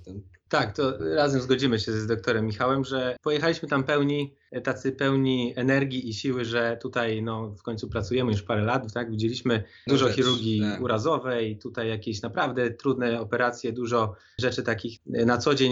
Tak, 0.49 0.75
to 0.75 0.97
razem 1.15 1.41
zgodzimy 1.41 1.79
się 1.79 1.91
z 1.91 2.07
doktorem 2.07 2.45
Michałem, 2.45 2.83
że 2.83 3.17
pojechaliśmy 3.21 3.67
tam 3.67 3.83
pełni, 3.83 4.35
tacy 4.63 4.91
pełni 4.91 5.53
energii 5.55 6.09
i 6.09 6.13
siły, 6.13 6.45
że 6.45 6.77
tutaj 6.81 7.23
no, 7.23 7.55
w 7.59 7.63
końcu 7.63 7.89
pracujemy 7.89 8.31
już 8.31 8.41
parę 8.41 8.63
lat, 8.63 8.93
tak? 8.93 9.11
Widzieliśmy 9.11 9.63
dużo 9.87 10.07
rzecz, 10.07 10.15
chirurgii 10.15 10.61
tak. 10.61 10.81
urazowej, 10.81 11.57
tutaj 11.57 11.89
jakieś 11.89 12.21
naprawdę 12.21 12.71
trudne 12.71 13.21
operacje, 13.21 13.73
dużo 13.73 14.15
rzeczy 14.39 14.63
takich 14.63 14.99
na 15.05 15.37
co 15.37 15.55
dzień 15.55 15.71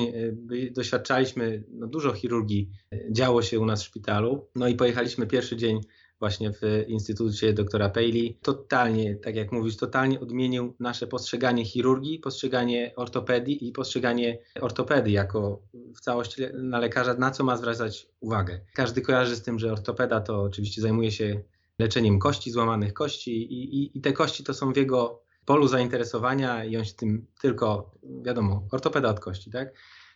y, 0.51 0.71
doświadczaliśmy, 0.71 1.63
no, 1.71 1.87
dużo 1.87 2.13
chirurgii 2.13 2.69
działo 3.11 3.41
się 3.41 3.59
u 3.59 3.65
nas 3.65 3.83
w 3.83 3.85
szpitalu. 3.85 4.47
No 4.55 4.67
i 4.67 4.75
pojechaliśmy 4.75 5.27
pierwszy 5.27 5.57
dzień 5.57 5.81
właśnie 6.19 6.51
w 6.53 6.61
Instytucie 6.87 7.53
doktora 7.53 7.89
Paley. 7.89 8.37
Totalnie, 8.41 9.15
tak 9.15 9.35
jak 9.35 9.51
mówisz, 9.51 9.77
totalnie 9.77 10.19
odmienił 10.19 10.75
nasze 10.79 11.07
postrzeganie 11.07 11.65
chirurgii, 11.65 12.19
postrzeganie 12.19 12.93
ortopedii 12.95 13.67
i 13.67 13.71
postrzeganie 13.71 14.39
ortopedii 14.61 15.13
jako 15.13 15.61
w 15.95 16.01
całości 16.01 16.41
na 16.53 16.79
lekarza, 16.79 17.13
na 17.13 17.31
co 17.31 17.43
ma 17.43 17.57
zwracać 17.57 18.07
uwagę. 18.19 18.61
Każdy 18.73 19.01
kojarzy 19.01 19.35
z 19.35 19.41
tym, 19.41 19.59
że 19.59 19.71
ortopeda 19.71 20.21
to 20.21 20.41
oczywiście 20.41 20.81
zajmuje 20.81 21.11
się 21.11 21.41
leczeniem 21.79 22.19
kości, 22.19 22.51
złamanych 22.51 22.93
kości 22.93 23.53
i, 23.53 23.83
i, 23.83 23.97
i 23.97 24.01
te 24.01 24.13
kości 24.13 24.43
to 24.43 24.53
są 24.53 24.73
w 24.73 24.77
jego 24.77 25.21
polu 25.45 25.67
zainteresowania 25.67 26.65
i 26.65 26.77
on 26.77 26.85
się 26.85 26.93
tym 26.93 27.25
tylko, 27.41 27.91
wiadomo, 28.21 28.67
ortopeda 28.71 29.09
od 29.09 29.19
kości, 29.19 29.51
tak? 29.51 29.73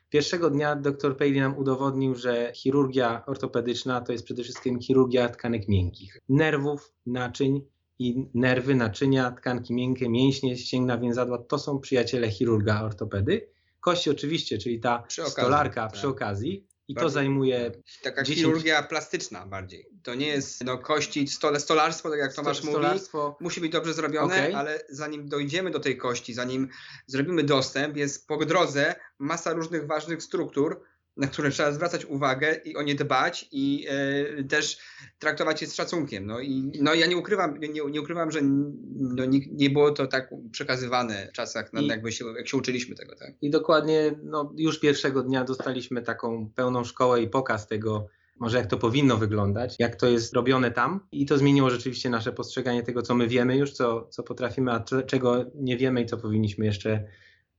Pierwszego 0.10 0.50
dnia 0.50 0.76
dr 0.76 1.18
Paley 1.18 1.40
nam 1.40 1.58
udowodnił, 1.58 2.16
że 2.16 2.52
chirurgia 2.56 3.26
ortopedyczna 3.26 4.02
to 4.02 4.12
jest 4.12 4.26
przede 4.26 4.44
wszystkim 4.44 4.80
chirurgia 4.80 5.30
tkanek 5.30 5.68
miękkich, 5.68 6.20
nerwów, 6.30 6.94
naczyń 7.06 7.62
i 8.00 8.26
nerwy, 8.34 8.76
naczynia, 8.76 9.32
tkanki 9.32 9.74
miękkie, 9.74 10.10
mięśnie, 10.10 10.58
ścięgna 10.58 10.98
więzadła 10.98 11.38
to 11.38 11.60
są 11.60 11.80
przyjaciele 11.80 12.32
chirurga 12.32 12.82
ortopedy. 12.82 13.50
Kości 13.80 14.10
oczywiście, 14.10 14.58
czyli 14.58 14.80
ta 14.80 15.04
przy 15.08 15.26
stolarka 15.26 15.82
tak. 15.82 15.94
przy 15.94 16.08
okazji, 16.08 16.68
i 16.90 16.96
to 16.96 17.10
zajmuje. 17.10 17.72
Taka 18.04 18.24
10... 18.24 18.40
chirurgia 18.40 18.84
plastyczna 18.84 19.46
bardziej. 19.46 19.86
To 20.04 20.16
nie 20.16 20.28
jest 20.28 20.64
no, 20.64 20.78
kości, 20.78 21.28
stole, 21.28 21.60
stolarstwo, 21.60 22.10
tak 22.10 22.20
jak 22.20 22.34
Tomasz 22.34 22.62
stolarstwo... 22.62 23.28
mówi, 23.28 23.44
musi 23.44 23.62
być 23.62 23.72
dobrze 23.72 23.94
zrobione, 23.94 24.36
okay. 24.36 24.56
ale 24.56 24.82
zanim 24.90 25.30
dojdziemy 25.30 25.72
do 25.72 25.80
tej 25.80 25.98
kości, 25.98 26.34
zanim 26.34 26.70
zrobimy 27.08 27.44
dostęp, 27.44 27.98
jest 27.98 28.28
po 28.28 28.46
drodze 28.46 28.96
masa 29.20 29.54
różnych 29.54 29.88
ważnych 29.88 30.24
struktur, 30.24 30.82
na 31.20 31.28
które 31.28 31.52
trzeba 31.52 31.72
zwracać 31.72 32.06
uwagę 32.06 32.56
i 32.66 32.76
o 32.76 32.82
nie 32.82 32.96
dbać 32.96 33.48
i 33.52 33.88
e, 33.90 34.44
też 34.44 34.78
traktować 35.20 35.62
je 35.62 35.68
z 35.68 35.76
szacunkiem. 35.76 36.26
No 36.26 36.40
i 36.40 36.72
no, 36.82 36.94
ja 36.94 37.08
nie 37.08 37.18
ukrywam, 37.18 37.60
nie, 37.60 37.84
nie 37.92 38.02
ukrywam 38.02 38.32
że 38.32 38.40
no, 38.42 39.26
nie, 39.26 39.40
nie, 39.52 39.70
było 39.70 39.92
to 39.92 40.08
tak 40.08 40.30
przekazywane 40.52 41.28
w 41.30 41.32
czasach, 41.32 41.74
no, 41.74 41.82
I, 41.82 41.88
jakby 41.88 42.12
się, 42.12 42.26
jak 42.38 42.48
się 42.48 42.58
uczyliśmy 42.58 42.96
tego. 42.96 43.16
Tak? 43.16 43.34
I 43.42 43.50
dokładnie 43.50 44.12
no, 44.24 44.54
już 44.58 44.80
pierwszego 44.80 45.24
dnia 45.24 45.44
dostaliśmy 45.44 46.02
taką 46.02 46.52
pełną 46.56 46.84
szkołę 46.84 47.22
i 47.22 47.30
pokaz 47.30 47.68
tego, 47.68 48.08
może 48.40 48.58
jak 48.58 48.68
to 48.68 48.78
powinno 48.78 49.18
wyglądać, 49.18 49.76
jak 49.80 49.96
to 49.96 50.08
jest 50.08 50.34
robione 50.34 50.72
tam. 50.72 51.00
I 51.12 51.26
to 51.26 51.38
zmieniło 51.38 51.70
rzeczywiście 51.70 52.10
nasze 52.10 52.32
postrzeganie 52.32 52.84
tego, 52.84 53.02
co 53.02 53.16
my 53.16 53.28
wiemy 53.28 53.58
już, 53.58 53.72
co, 53.72 54.08
co 54.12 54.24
potrafimy, 54.24 54.72
a 54.72 54.84
czego 55.08 55.46
nie 55.56 55.78
wiemy 55.78 56.02
i 56.02 56.06
co 56.06 56.18
powinniśmy 56.18 56.66
jeszcze 56.66 57.04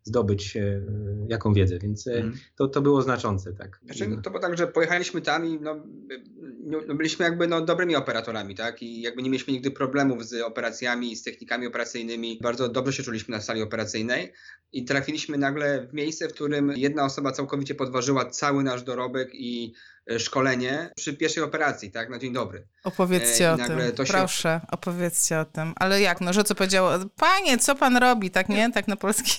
zdobyć 0.03 0.57
e, 0.57 0.83
jaką 1.29 1.53
wiedzę, 1.53 1.79
więc 1.79 2.07
mm. 2.07 2.39
to, 2.57 2.69
to 2.69 2.83
było 2.83 3.03
znaczące. 3.03 3.53
Tak. 3.53 3.81
Znaczy, 3.85 4.17
to 4.23 4.31
było 4.31 4.43
tak, 4.43 4.59
że 4.59 4.67
pojechaliśmy 4.67 5.21
tam 5.21 5.47
i 5.47 5.61
no, 5.61 5.77
no, 6.87 6.95
byliśmy 6.95 7.25
jakby 7.25 7.47
no, 7.47 7.61
dobrymi 7.61 7.97
operatorami, 7.97 8.55
tak? 8.55 8.83
I 8.83 9.01
jakby 9.01 9.23
nie 9.23 9.31
mieliśmy 9.31 9.53
nigdy 9.53 9.71
problemów 9.71 10.27
z 10.27 10.43
operacjami, 10.43 11.17
z 11.17 11.23
technikami 11.23 11.67
operacyjnymi. 11.67 12.39
Bardzo 12.43 12.69
dobrze 12.69 12.93
się 12.93 13.03
czuliśmy 13.03 13.37
na 13.37 13.43
sali 13.43 13.63
operacyjnej 13.63 14.33
i 14.73 14.85
trafiliśmy 14.85 15.39
nagle 15.39 15.87
w 15.87 15.95
miejsce, 15.95 16.29
w 16.29 16.33
którym 16.33 16.73
jedna 16.77 17.05
osoba 17.05 17.33
całkowicie 17.33 17.75
podważyła 17.75 18.25
cały 18.25 18.63
nasz 18.63 18.83
dorobek 18.83 19.29
i 19.33 19.75
e, 20.11 20.19
szkolenie 20.19 20.93
przy 20.97 21.17
pierwszej 21.17 21.43
operacji, 21.43 21.91
tak, 21.91 22.11
na 22.11 22.19
dzień 22.19 22.33
dobry. 22.33 22.67
Opowiedzcie 22.85 23.49
e, 23.49 23.53
o 23.53 23.57
tym, 23.57 23.79
proszę, 24.09 24.61
opowiedzcie 24.71 25.39
o 25.39 25.45
tym. 25.45 25.73
Ale 25.77 26.01
jak, 26.01 26.21
no, 26.21 26.33
że 26.33 26.45
co 26.45 26.55
powiedziało, 26.55 26.91
panie, 27.17 27.59
co 27.59 27.75
pan 27.75 27.97
robi, 27.97 28.31
tak 28.31 28.49
nie, 28.49 28.73
tak 28.73 28.89
na 28.89 28.97
polski? 28.97 29.33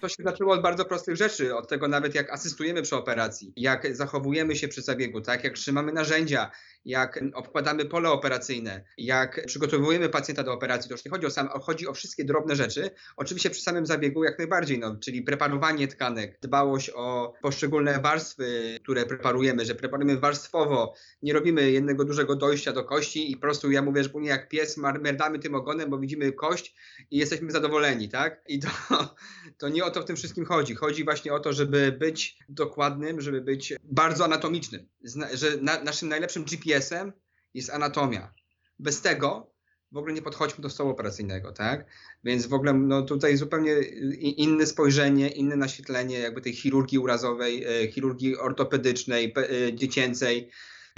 To 0.00 0.08
się 0.08 0.22
zaczęło 0.22 0.54
od 0.54 0.62
bardzo 0.62 0.84
prostych 0.84 1.16
rzeczy, 1.16 1.56
od 1.56 1.68
tego 1.68 1.88
nawet 1.88 2.14
jak 2.14 2.30
asystujemy 2.30 2.82
przy 2.82 2.96
operacji, 2.96 3.52
jak 3.56 3.96
zachowujemy 3.96 4.56
się 4.56 4.68
przy 4.68 4.82
zabiegu, 4.82 5.20
tak, 5.20 5.44
jak 5.44 5.54
trzymamy 5.54 5.92
narzędzia, 5.92 6.50
jak 6.84 7.24
obkładamy 7.34 7.84
pole 7.84 8.10
operacyjne, 8.10 8.84
jak 8.98 9.46
przygotowujemy 9.46 10.08
pacjenta 10.08 10.42
do 10.42 10.52
operacji. 10.52 10.88
To 10.88 10.94
już 10.94 11.04
nie 11.04 11.10
chodzi 11.10 11.26
o 11.26 11.30
sam, 11.30 11.48
chodzi 11.48 11.88
o 11.88 11.94
wszystkie 11.94 12.24
drobne 12.24 12.56
rzeczy. 12.56 12.90
Oczywiście 13.16 13.50
przy 13.50 13.62
samym 13.62 13.86
zabiegu 13.86 14.24
jak 14.24 14.38
najbardziej, 14.38 14.78
no, 14.78 14.96
czyli 14.96 15.22
preparowanie 15.22 15.88
tkanek, 15.88 16.38
dbałość 16.42 16.90
o 16.94 17.32
poszczególne 17.42 18.00
warstwy, 18.00 18.78
które 18.82 19.06
preparujemy, 19.06 19.64
że 19.64 19.74
preparujemy 19.74 20.20
warstwowo, 20.20 20.94
nie 21.22 21.32
robimy 21.32 21.70
jednego 21.70 22.04
dużego 22.04 22.36
dojścia 22.36 22.72
do 22.72 22.84
kości 22.84 23.32
i 23.32 23.36
po 23.36 23.40
prostu 23.40 23.70
ja 23.70 23.82
mówię, 23.82 24.02
że 24.02 24.08
później 24.08 24.30
jak 24.30 24.48
pies 24.48 24.76
merdamy 24.76 25.38
tym 25.38 25.54
ogonem, 25.54 25.90
bo 25.90 25.98
widzimy 25.98 26.32
kość 26.32 26.74
i 27.10 27.18
jesteśmy 27.18 27.50
zadowoleni, 27.50 28.08
tak? 28.08 28.42
I 28.48 28.60
to, 28.60 28.68
to 29.58 29.68
nie 29.68 29.84
o 29.84 29.90
to 29.90 30.02
w 30.02 30.04
tym 30.04 30.16
wszystkim 30.16 30.44
chodzi. 30.44 30.74
Chodzi 30.74 31.04
właśnie 31.04 31.32
o 31.32 31.40
to, 31.40 31.52
żeby 31.52 31.92
być 31.92 32.38
dokładnym, 32.48 33.20
żeby 33.20 33.40
być 33.40 33.74
bardzo 33.82 34.24
anatomicznym, 34.24 34.88
że 35.34 35.56
na, 35.60 35.82
naszym 35.82 36.08
najlepszym 36.08 36.44
GPS-em 36.72 37.12
jest 37.54 37.70
anatomia. 37.70 38.34
Bez 38.78 39.00
tego 39.00 39.52
w 39.92 39.96
ogóle 39.96 40.14
nie 40.14 40.22
podchodźmy 40.22 40.62
do 40.62 40.70
stołu 40.70 40.90
operacyjnego, 40.90 41.52
tak? 41.52 41.86
Więc 42.24 42.46
w 42.46 42.54
ogóle 42.54 42.72
no, 42.72 43.02
tutaj 43.02 43.36
zupełnie 43.36 43.72
inne 44.20 44.66
spojrzenie, 44.66 45.28
inne 45.28 45.56
naświetlenie 45.56 46.18
jakby 46.18 46.40
tej 46.40 46.52
chirurgii 46.52 46.98
urazowej, 46.98 47.64
e, 47.64 47.88
chirurgii 47.92 48.36
ortopedycznej, 48.36 49.34
e, 49.36 49.74
dziecięcej. 49.74 50.50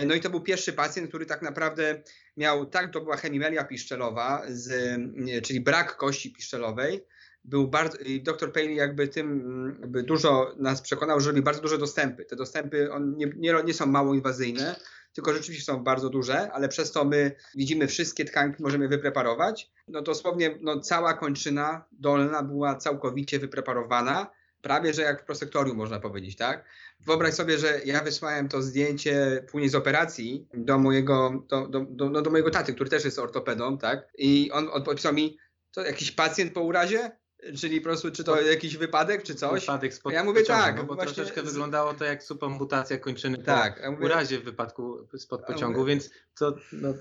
No 0.06 0.14
i 0.14 0.20
to 0.20 0.30
był 0.30 0.40
pierwszy 0.40 0.72
pacjent, 0.72 1.08
który 1.08 1.26
tak 1.26 1.42
naprawdę 1.42 2.02
miał, 2.36 2.66
tak, 2.66 2.92
to 2.92 3.00
była 3.00 3.16
hemimelia 3.16 3.64
piszczelowa, 3.64 4.42
z, 4.48 4.98
czyli 5.42 5.60
brak 5.60 5.96
kości 5.96 6.32
piszczelowej, 6.32 7.04
był 7.44 7.68
bardzo, 7.68 7.98
dr 8.22 8.52
Paley 8.52 8.74
jakby 8.74 9.08
tym 9.08 9.78
jakby 9.80 10.02
dużo 10.02 10.54
nas 10.56 10.82
przekonał, 10.82 11.20
że 11.20 11.30
robi 11.30 11.42
bardzo 11.42 11.62
duże 11.62 11.78
dostępy. 11.78 12.24
Te 12.24 12.36
dostępy 12.36 12.92
on 12.92 13.16
nie, 13.16 13.32
nie, 13.36 13.54
nie 13.64 13.74
są 13.74 13.86
mało 13.86 14.14
inwazyjne, 14.14 14.76
tylko 15.14 15.32
rzeczywiście 15.32 15.64
są 15.64 15.84
bardzo 15.84 16.10
duże, 16.10 16.52
ale 16.52 16.68
przez 16.68 16.92
to 16.92 17.04
my 17.04 17.36
widzimy 17.54 17.86
wszystkie 17.86 18.24
tkanki, 18.24 18.62
możemy 18.62 18.88
wypreparować. 18.88 19.70
No 19.88 20.02
dosłownie 20.02 20.58
no, 20.60 20.80
cała 20.80 21.14
kończyna 21.14 21.84
dolna 21.92 22.42
była 22.42 22.76
całkowicie 22.76 23.38
wypreparowana, 23.38 24.30
prawie 24.62 24.94
że 24.94 25.02
jak 25.02 25.22
w 25.22 25.24
prosektorium 25.24 25.76
można 25.76 26.00
powiedzieć, 26.00 26.36
tak? 26.36 26.64
Wyobraź 27.00 27.34
sobie, 27.34 27.58
że 27.58 27.80
ja 27.84 28.02
wysłałem 28.02 28.48
to 28.48 28.62
zdjęcie 28.62 29.44
później 29.50 29.68
z 29.68 29.74
operacji 29.74 30.48
do 30.54 30.78
mojego, 30.78 31.44
do, 31.48 31.68
do, 31.68 31.80
do, 31.80 32.10
no, 32.10 32.22
do 32.22 32.30
mojego 32.30 32.50
taty, 32.50 32.74
który 32.74 32.90
też 32.90 33.04
jest 33.04 33.18
ortopedą, 33.18 33.78
tak? 33.78 34.08
I 34.18 34.50
on 34.52 34.68
odpisał 34.72 35.12
mi, 35.12 35.38
to 35.70 35.84
jakiś 35.84 36.12
pacjent 36.12 36.52
po 36.52 36.60
urazie? 36.60 37.10
Czyli 37.56 37.80
po 37.80 37.84
prostu, 37.84 38.10
czy 38.10 38.24
to 38.24 38.40
jakiś 38.40 38.76
wypadek, 38.76 39.22
czy 39.22 39.34
coś? 39.34 39.60
Wypadek 39.60 39.94
spod 39.94 40.12
Ja 40.12 40.24
mówię 40.24 40.40
pociągu, 40.40 40.62
tak. 40.62 40.76
No 40.76 40.84
bo 40.84 40.94
właśnie... 40.94 41.14
troszeczkę 41.14 41.42
wyglądało 41.42 41.94
to 41.94 42.04
jak 42.04 42.22
subamputacja 42.22 42.98
kończyny 42.98 43.38
tak, 43.38 43.76
po 43.76 43.82
ja 43.82 43.90
mówię... 43.90 44.04
urazie 44.04 44.38
w 44.38 44.44
wypadku 44.44 45.06
spod 45.18 45.46
pociągu, 45.46 45.80
ja 45.80 45.86
więc 45.86 46.10
to, 46.38 46.56
no, 46.72 46.94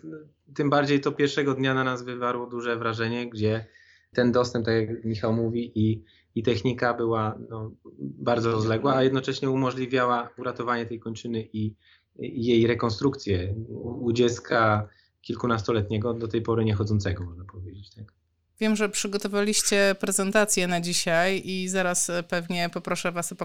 tym 0.55 0.69
bardziej 0.69 1.01
to 1.01 1.11
pierwszego 1.11 1.53
dnia 1.53 1.73
na 1.73 1.83
nas 1.83 2.03
wywarło 2.03 2.47
duże 2.47 2.77
wrażenie, 2.77 3.29
gdzie 3.29 3.65
ten 4.13 4.31
dostęp, 4.31 4.65
tak 4.65 4.75
jak 4.75 5.05
Michał 5.05 5.33
mówi, 5.33 5.71
i, 5.75 6.03
i 6.35 6.43
technika 6.43 6.93
była 6.93 7.39
no, 7.49 7.71
bardzo 7.99 8.51
rozległa, 8.51 8.95
a 8.95 9.03
jednocześnie 9.03 9.49
umożliwiała 9.49 10.29
uratowanie 10.37 10.85
tej 10.85 10.99
kończyny 10.99 11.41
i, 11.53 11.75
i 12.19 12.45
jej 12.45 12.67
rekonstrukcję 12.67 13.55
u 13.79 14.11
dziecka 14.11 14.87
kilkunastoletniego, 15.21 16.13
do 16.13 16.27
tej 16.27 16.41
pory 16.41 16.65
niechodzącego, 16.65 17.23
można 17.23 17.45
powiedzieć. 17.45 17.95
Tak? 17.95 18.22
Wiem, 18.59 18.75
że 18.75 18.89
przygotowaliście 18.89 19.95
prezentację 19.99 20.67
na 20.67 20.81
dzisiaj 20.81 21.41
i 21.45 21.69
zaraz 21.69 22.11
pewnie 22.29 22.69
poproszę 22.69 23.11
Was 23.11 23.31
o, 23.31 23.35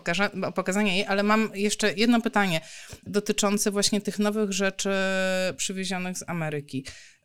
o 0.47 0.53
pokazanie 0.53 0.97
jej, 0.97 1.07
ale 1.07 1.23
mam 1.23 1.51
jeszcze 1.55 1.93
jedno 1.93 2.21
pytanie 2.21 2.61
dotyczące 3.07 3.71
właśnie 3.71 4.01
tych 4.01 4.19
nowych 4.19 4.53
rzeczy 4.53 4.91
przywiezionych 5.57 6.19
z 6.19 6.25
Ameryki. 6.27 6.85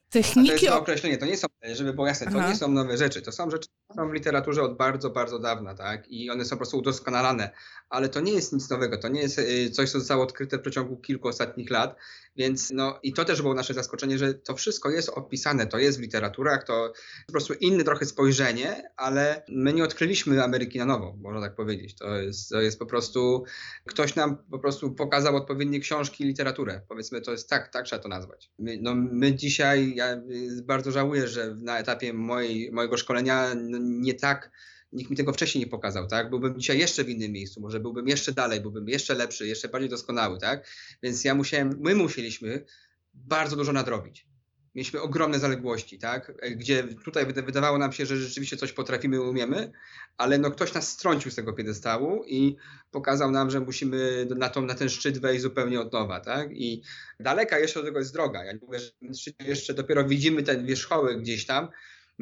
Techniki... 0.10 0.50
to 0.50 0.66
jest 0.66 0.78
określenie, 0.78 1.18
to 1.18 1.26
nie 1.26 1.38
są, 1.38 1.48
żeby 1.74 1.94
było 1.94 2.08
jasne, 2.08 2.32
to 2.32 2.40
Aha. 2.40 2.50
nie 2.50 2.56
są 2.56 2.68
nowe 2.68 2.98
rzeczy, 2.98 3.22
to 3.22 3.32
są 3.32 3.50
rzeczy 3.50 3.68
są 3.96 4.10
w 4.10 4.14
literaturze 4.14 4.62
od 4.62 4.78
bardzo, 4.78 5.10
bardzo 5.10 5.40
dawna, 5.40 5.76
tak? 5.76 6.08
I 6.08 6.30
one 6.30 6.46
są 6.46 6.50
po 6.50 6.58
prostu 6.58 6.78
udoskonalane. 6.78 7.50
Ale 7.90 8.10
to 8.10 8.20
nie 8.20 8.32
jest 8.32 8.54
nic 8.54 8.70
nowego, 8.70 8.98
to 8.98 9.08
nie 9.08 9.22
jest 9.22 9.40
y, 9.40 9.72
coś, 9.72 9.92
co 9.92 10.00
zostało 10.00 10.24
odkryte 10.24 10.58
w 10.58 10.62
przeciągu 10.62 10.98
kilku 10.98 11.28
ostatnich 11.28 11.70
lat. 11.70 11.96
Więc 12.36 12.72
no 12.72 13.00
i 13.04 13.14
to 13.14 13.26
też 13.26 13.42
było 13.42 13.54
nasze 13.54 13.74
zaskoczenie, 13.74 14.18
że 14.18 14.34
to 14.34 14.56
wszystko 14.56 14.90
jest 14.90 15.10
opisane, 15.10 15.68
to 15.68 15.78
jest 15.78 15.98
w 15.98 16.02
literaturach, 16.02 16.64
to 16.64 16.94
po 17.28 17.32
prostu 17.32 17.54
inne 17.54 17.84
trochę 17.84 18.06
spojrzenie, 18.06 18.84
ale 18.98 19.44
my 19.50 19.74
nie 19.74 19.84
odkryliśmy 19.84 20.44
Ameryki 20.44 20.80
na 20.80 20.86
nowo, 20.86 21.16
można 21.22 21.42
tak 21.42 21.56
powiedzieć. 21.56 21.96
To 21.96 22.16
jest, 22.16 22.50
to 22.50 22.62
jest 22.62 22.80
po 22.80 22.86
prostu, 22.86 23.44
ktoś 23.86 24.16
nam 24.16 24.38
po 24.52 24.60
prostu 24.60 24.96
pokazał 24.96 25.36
odpowiednie 25.36 25.80
książki 25.80 26.24
i 26.24 26.28
literaturę. 26.28 26.82
Powiedzmy, 26.90 27.22
to 27.22 27.32
jest 27.32 27.50
tak, 27.50 27.74
tak 27.74 27.86
trzeba 27.86 28.04
to 28.04 28.10
nazwać. 28.10 28.52
My, 28.60 28.78
no, 28.82 28.96
my 28.96 29.36
dzisiaj, 29.36 29.96
ja 29.96 30.22
bardzo 30.64 30.92
żałuję, 30.92 31.28
że 31.28 31.56
na 31.56 31.80
etapie 31.80 32.14
mojej, 32.14 32.72
mojego 32.72 32.98
szkolenia 32.98 33.56
no, 33.56 33.78
nie 33.82 34.14
tak 34.14 34.52
nikt 34.94 35.10
mi 35.10 35.18
tego 35.18 35.34
wcześniej 35.34 35.64
nie 35.66 35.72
pokazał, 35.72 36.08
tak? 36.08 36.30
Byłbym 36.30 36.60
dzisiaj 36.60 36.80
jeszcze 36.80 37.04
w 37.04 37.10
innym 37.10 37.32
miejscu, 37.32 37.62
może 37.62 37.80
byłbym 37.80 38.08
jeszcze 38.08 38.32
dalej, 38.32 38.62
byłbym 38.62 38.90
jeszcze 38.90 39.14
lepszy, 39.14 39.48
jeszcze 39.48 39.68
bardziej 39.68 39.90
doskonały, 39.90 40.40
tak? 40.40 40.68
Więc 41.04 41.24
ja 41.24 41.36
musiałem, 41.36 41.78
my 41.80 41.96
musieliśmy 41.96 42.66
bardzo 43.14 43.56
dużo 43.56 43.74
nadrobić. 43.74 44.28
Mieliśmy 44.76 45.02
ogromne 45.02 45.40
zaległości, 45.40 46.00
tak? 46.00 46.34
Gdzie 46.56 46.84
tutaj 46.84 47.26
wydawało 47.26 47.78
nam 47.78 47.92
się, 47.92 48.06
że 48.06 48.18
rzeczywiście 48.18 48.58
coś 48.58 48.74
potrafimy, 48.74 49.22
umiemy, 49.22 49.72
ale 50.18 50.38
no 50.38 50.52
ktoś 50.52 50.74
nas 50.74 50.90
strącił 50.90 51.32
z 51.32 51.36
tego 51.36 51.54
piedestału 51.54 52.24
i 52.28 52.56
pokazał 52.92 53.32
nam, 53.32 53.52
że 53.52 53.60
musimy 53.60 54.28
na, 54.38 54.50
tą, 54.50 54.62
na 54.62 54.76
ten 54.76 54.90
szczyt 54.90 55.18
wejść 55.18 55.42
zupełnie 55.42 55.82
od 55.82 55.94
nowa, 55.94 56.20
tak? 56.20 56.50
I 56.52 56.84
daleka 57.20 57.60
jeszcze 57.60 57.80
do 57.80 57.86
tego 57.86 58.00
jest 58.00 58.14
droga. 58.14 58.44
Ja 58.44 58.54
nie 58.54 58.60
mówię, 58.62 58.80
że 58.80 59.32
jeszcze 59.46 59.74
dopiero 59.74 60.06
widzimy 60.06 60.44
ten 60.44 60.66
wierzchołek 60.66 61.20
gdzieś 61.20 61.46
tam, 61.46 61.68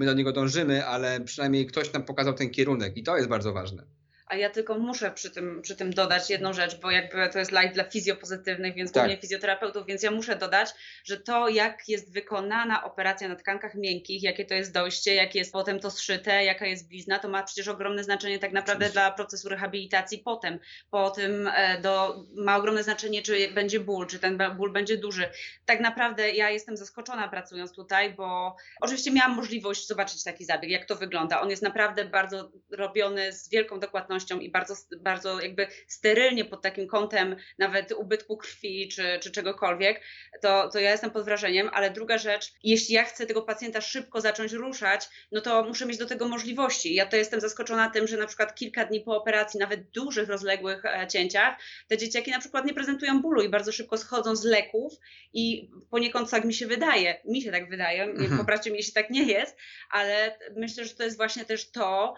my 0.01 0.05
do 0.05 0.13
niego 0.13 0.31
dążymy, 0.31 0.85
ale 0.85 1.21
przynajmniej 1.21 1.67
ktoś 1.67 1.93
nam 1.93 2.03
pokazał 2.03 2.33
ten 2.33 2.49
kierunek 2.49 2.97
i 2.97 3.03
to 3.03 3.17
jest 3.17 3.29
bardzo 3.29 3.53
ważne. 3.53 3.83
A 4.31 4.35
ja 4.35 4.49
tylko 4.49 4.77
muszę 4.77 5.11
przy 5.11 5.31
tym, 5.31 5.61
przy 5.61 5.75
tym 5.75 5.93
dodać 5.93 6.29
jedną 6.29 6.53
rzecz, 6.53 6.79
bo 6.79 6.91
jakby 6.91 7.29
to 7.29 7.39
jest 7.39 7.51
live 7.51 7.73
dla 7.73 7.83
fizjopozytywnych, 7.83 8.75
więc 8.75 8.91
tak. 8.91 9.03
głównie 9.03 9.21
fizjoterapeutów, 9.21 9.85
więc 9.85 10.03
ja 10.03 10.11
muszę 10.11 10.35
dodać, 10.35 10.69
że 11.03 11.17
to 11.17 11.49
jak 11.49 11.89
jest 11.89 12.13
wykonana 12.13 12.83
operacja 12.83 13.27
na 13.27 13.35
tkankach 13.35 13.75
miękkich, 13.75 14.23
jakie 14.23 14.45
to 14.45 14.53
jest 14.53 14.73
dojście, 14.73 15.15
jakie 15.15 15.39
jest 15.39 15.51
potem 15.53 15.79
to 15.79 15.91
zszyte, 15.91 16.43
jaka 16.43 16.65
jest 16.65 16.87
blizna, 16.87 17.19
to 17.19 17.29
ma 17.29 17.43
przecież 17.43 17.67
ogromne 17.67 18.03
znaczenie 18.03 18.39
tak 18.39 18.51
naprawdę 18.51 18.89
dla 18.89 19.11
procesu 19.11 19.49
rehabilitacji 19.49 20.17
potem. 20.17 20.59
Po 20.91 21.09
tym 21.09 21.49
e, 21.55 21.81
do, 21.81 22.25
ma 22.35 22.57
ogromne 22.57 22.83
znaczenie, 22.83 23.21
czy 23.21 23.51
będzie 23.53 23.79
ból, 23.79 24.07
czy 24.07 24.19
ten 24.19 24.39
ból 24.57 24.71
będzie 24.71 24.97
duży. 24.97 25.29
Tak 25.65 25.79
naprawdę 25.79 26.31
ja 26.31 26.49
jestem 26.49 26.77
zaskoczona 26.77 27.27
pracując 27.27 27.71
tutaj, 27.71 28.13
bo 28.13 28.55
oczywiście 28.81 29.11
miałam 29.11 29.35
możliwość 29.35 29.87
zobaczyć 29.87 30.23
taki 30.23 30.45
zabieg, 30.45 30.71
jak 30.71 30.85
to 30.85 30.95
wygląda. 30.95 31.41
On 31.41 31.49
jest 31.49 31.63
naprawdę 31.63 32.05
bardzo 32.05 32.51
robiony 32.69 33.33
z 33.33 33.49
wielką 33.49 33.79
dokładnością 33.79 34.20
i 34.41 34.51
bardzo, 34.51 34.75
bardzo 34.99 35.41
jakby 35.41 35.67
sterylnie 35.87 36.45
pod 36.45 36.61
takim 36.61 36.87
kątem 36.87 37.35
nawet 37.57 37.91
ubytku 37.91 38.37
krwi 38.37 38.87
czy, 38.87 39.19
czy 39.21 39.31
czegokolwiek, 39.31 40.01
to, 40.41 40.69
to 40.69 40.79
ja 40.79 40.91
jestem 40.91 41.11
pod 41.11 41.25
wrażeniem, 41.25 41.69
ale 41.73 41.91
druga 41.91 42.17
rzecz, 42.17 42.53
jeśli 42.63 42.95
ja 42.95 43.03
chcę 43.03 43.25
tego 43.25 43.41
pacjenta 43.41 43.81
szybko 43.81 44.21
zacząć 44.21 44.51
ruszać, 44.51 45.09
no 45.31 45.41
to 45.41 45.63
muszę 45.63 45.85
mieć 45.85 45.97
do 45.97 46.05
tego 46.05 46.27
możliwości. 46.27 46.95
Ja 46.95 47.05
to 47.05 47.17
jestem 47.17 47.41
zaskoczona 47.41 47.89
tym, 47.89 48.07
że 48.07 48.17
na 48.17 48.27
przykład 48.27 48.55
kilka 48.55 48.85
dni 48.85 49.01
po 49.01 49.17
operacji, 49.17 49.59
nawet 49.59 49.89
dużych, 49.89 50.29
rozległych 50.29 50.85
e, 50.85 51.07
cięciach, 51.07 51.55
te 51.87 51.97
dzieciaki 51.97 52.31
na 52.31 52.39
przykład 52.39 52.65
nie 52.65 52.73
prezentują 52.73 53.21
bólu 53.21 53.41
i 53.41 53.49
bardzo 53.49 53.71
szybko 53.71 53.97
schodzą 53.97 54.35
z 54.35 54.43
leków 54.43 54.93
i 55.33 55.69
poniekąd 55.89 56.29
tak 56.29 56.45
mi 56.45 56.53
się 56.53 56.67
wydaje, 56.67 57.21
mi 57.25 57.41
się 57.41 57.51
tak 57.51 57.69
wydaje, 57.69 58.03
mhm. 58.03 58.37
poprawcie 58.37 58.71
mi, 58.71 58.77
jeśli 58.77 58.93
tak 58.93 59.09
nie 59.09 59.23
jest, 59.23 59.57
ale 59.91 60.37
myślę, 60.55 60.85
że 60.85 60.95
to 60.95 61.03
jest 61.03 61.17
właśnie 61.17 61.45
też 61.45 61.71
to, 61.71 62.13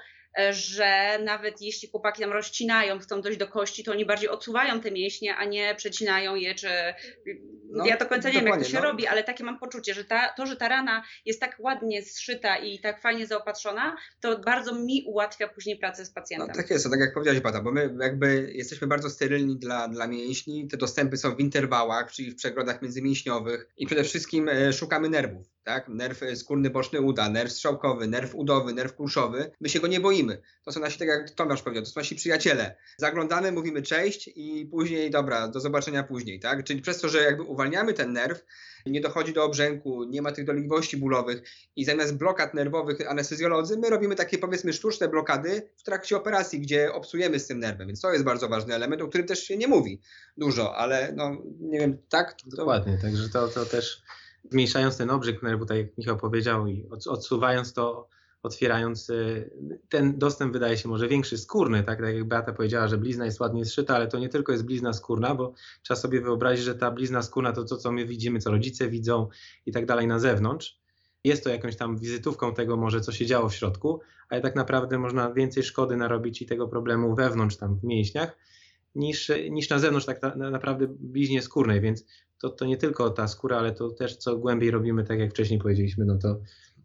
że 0.51 1.19
nawet 1.23 1.61
jeśli 1.61 1.89
chłopaki 1.89 2.21
tam 2.21 2.31
rozcinają, 2.31 2.99
chcą 2.99 3.21
dojść 3.21 3.39
do 3.39 3.47
kości, 3.47 3.83
to 3.83 3.91
oni 3.91 4.05
bardziej 4.05 4.29
odsuwają 4.29 4.81
te 4.81 4.91
mięśnie, 4.91 5.35
a 5.35 5.45
nie 5.45 5.75
przecinają 5.75 6.35
je, 6.35 6.55
czy 6.55 6.67
no, 7.69 7.85
ja 7.85 7.97
do 7.97 8.05
końca 8.05 8.29
nie 8.29 8.35
wiem, 8.35 8.47
jak 8.47 8.59
to 8.59 8.63
się 8.63 8.77
no. 8.77 8.83
robi, 8.83 9.07
ale 9.07 9.23
takie 9.23 9.43
mam 9.43 9.59
poczucie, 9.59 9.93
że 9.93 10.05
ta, 10.05 10.33
to, 10.37 10.45
że 10.45 10.55
ta 10.55 10.67
rana 10.67 11.03
jest 11.25 11.39
tak 11.39 11.55
ładnie 11.59 12.03
zszyta 12.03 12.57
i 12.57 12.79
tak 12.79 13.01
fajnie 13.01 13.27
zaopatrzona, 13.27 13.95
to 14.19 14.39
bardzo 14.39 14.75
mi 14.75 15.03
ułatwia 15.07 15.47
później 15.47 15.77
pracę 15.77 16.05
z 16.05 16.11
pacjentem. 16.11 16.47
No, 16.47 16.55
tak 16.55 16.69
jest, 16.69 16.89
tak 16.91 16.99
jak 16.99 17.13
powiedziałeś 17.13 17.39
Bata, 17.39 17.61
bo 17.61 17.71
my 17.71 17.95
jakby 17.99 18.51
jesteśmy 18.53 18.87
bardzo 18.87 19.09
sterylni 19.09 19.57
dla, 19.57 19.87
dla 19.87 20.07
mięśni, 20.07 20.67
te 20.67 20.77
dostępy 20.77 21.17
są 21.17 21.35
w 21.35 21.39
interwałach, 21.39 22.11
czyli 22.11 22.31
w 22.31 22.35
przegrodach 22.35 22.81
międzymięśniowych 22.81 23.67
i 23.77 23.85
przede 23.85 24.03
wszystkim 24.03 24.49
e, 24.49 24.73
szukamy 24.73 25.09
nerwów 25.09 25.52
tak? 25.63 25.87
Nerw 25.89 26.21
skórny 26.35 26.69
boczny 26.69 27.01
uda, 27.01 27.29
nerw 27.29 27.51
strzałkowy, 27.51 28.07
nerw 28.07 28.35
udowy, 28.35 28.73
nerw 28.73 28.95
kulszowy. 28.95 29.51
My 29.61 29.69
się 29.69 29.79
go 29.79 29.87
nie 29.87 29.99
boimy. 29.99 30.41
To 30.65 30.71
są 30.71 30.79
nasi, 30.79 30.99
tak 30.99 31.07
jak 31.07 31.29
Tomasz 31.29 31.61
powiedział, 31.61 31.83
to 31.83 31.89
są 31.89 31.99
nasi 31.99 32.15
przyjaciele. 32.15 32.75
Zaglądamy, 32.97 33.51
mówimy 33.51 33.81
cześć 33.81 34.29
i 34.35 34.65
później, 34.71 35.11
dobra, 35.11 35.47
do 35.47 35.59
zobaczenia 35.59 36.03
później, 36.03 36.39
tak? 36.39 36.63
Czyli 36.63 36.81
przez 36.81 37.01
to, 37.01 37.09
że 37.09 37.21
jakby 37.21 37.43
uwalniamy 37.43 37.93
ten 37.93 38.13
nerw, 38.13 38.45
nie 38.85 39.01
dochodzi 39.01 39.33
do 39.33 39.43
obrzęku, 39.43 40.03
nie 40.03 40.21
ma 40.21 40.31
tych 40.31 40.45
dolegliwości 40.45 40.97
bólowych 40.97 41.43
i 41.75 41.85
zamiast 41.85 42.17
blokad 42.17 42.53
nerwowych 42.53 43.11
anestezjolodzy, 43.11 43.77
my 43.77 43.89
robimy 43.89 44.15
takie 44.15 44.37
powiedzmy 44.37 44.73
sztuczne 44.73 45.07
blokady 45.07 45.69
w 45.77 45.83
trakcie 45.83 46.17
operacji, 46.17 46.59
gdzie 46.59 46.93
obsujemy 46.93 47.39
z 47.39 47.47
tym 47.47 47.59
nerwem, 47.59 47.87
więc 47.87 48.01
to 48.01 48.11
jest 48.11 48.25
bardzo 48.25 48.49
ważny 48.49 48.75
element, 48.75 49.01
o 49.01 49.07
którym 49.07 49.27
też 49.27 49.43
się 49.43 49.57
nie 49.57 49.67
mówi 49.67 50.01
dużo, 50.37 50.75
ale 50.75 51.13
no 51.15 51.37
nie 51.59 51.79
wiem, 51.79 51.97
tak? 52.09 52.33
To... 52.33 52.57
Dokładnie, 52.57 52.97
także 53.01 53.29
to, 53.29 53.47
to 53.47 53.65
też 53.65 54.03
zmniejszając 54.51 54.97
ten 54.97 55.09
obrzyk 55.09 55.43
nerwu, 55.43 55.65
tak 55.65 55.77
jak 55.77 55.97
Michał 55.97 56.17
powiedział, 56.17 56.67
i 56.67 56.89
odsuwając 56.89 57.73
to, 57.73 58.07
otwierając 58.43 59.09
y, 59.09 59.51
ten 59.89 60.17
dostęp 60.17 60.53
wydaje 60.53 60.77
się 60.77 60.89
może 60.89 61.07
większy, 61.07 61.37
skórny, 61.37 61.83
tak, 61.83 62.01
tak 62.01 62.15
jak 62.15 62.23
Beata 62.23 62.53
powiedziała, 62.53 62.87
że 62.87 62.97
blizna 62.97 63.25
jest 63.25 63.39
ładnie 63.39 63.65
zszyta, 63.65 63.95
ale 63.95 64.07
to 64.07 64.19
nie 64.19 64.29
tylko 64.29 64.51
jest 64.51 64.65
blizna 64.65 64.93
skórna, 64.93 65.35
bo 65.35 65.53
trzeba 65.81 65.99
sobie 65.99 66.21
wyobrazić, 66.21 66.65
że 66.65 66.75
ta 66.75 66.91
blizna 66.91 67.21
skórna 67.21 67.51
to 67.51 67.63
to, 67.63 67.77
co 67.77 67.91
my 67.91 68.05
widzimy, 68.05 68.39
co 68.39 68.51
rodzice 68.51 68.89
widzą 68.89 69.27
i 69.65 69.71
tak 69.71 69.85
dalej 69.85 70.07
na 70.07 70.19
zewnątrz. 70.19 70.79
Jest 71.23 71.43
to 71.43 71.49
jakąś 71.49 71.75
tam 71.75 71.97
wizytówką 71.97 72.53
tego 72.53 72.77
może, 72.77 73.01
co 73.01 73.11
się 73.11 73.25
działo 73.25 73.49
w 73.49 73.55
środku, 73.55 73.99
ale 74.29 74.41
tak 74.41 74.55
naprawdę 74.55 74.97
można 74.97 75.33
więcej 75.33 75.63
szkody 75.63 75.97
narobić 75.97 76.41
i 76.41 76.45
tego 76.45 76.67
problemu 76.67 77.15
wewnątrz 77.15 77.57
tam 77.57 77.79
w 77.79 77.83
mięśniach, 77.83 78.37
niż, 78.95 79.31
niż 79.49 79.69
na 79.69 79.79
zewnątrz 79.79 80.05
tak 80.05 80.21
na, 80.21 80.49
naprawdę 80.49 80.87
bliźnie 80.89 81.41
skórnej, 81.41 81.81
więc 81.81 82.05
to, 82.43 82.49
to 82.49 82.65
nie 82.65 82.77
tylko 82.77 83.09
ta 83.09 83.27
skóra, 83.27 83.57
ale 83.57 83.71
to 83.71 83.89
też 83.89 84.17
co 84.17 84.37
głębiej 84.37 84.71
robimy, 84.71 85.03
tak 85.03 85.19
jak 85.19 85.31
wcześniej 85.31 85.59
powiedzieliśmy, 85.59 86.05
no 86.05 86.17
to, 86.17 86.39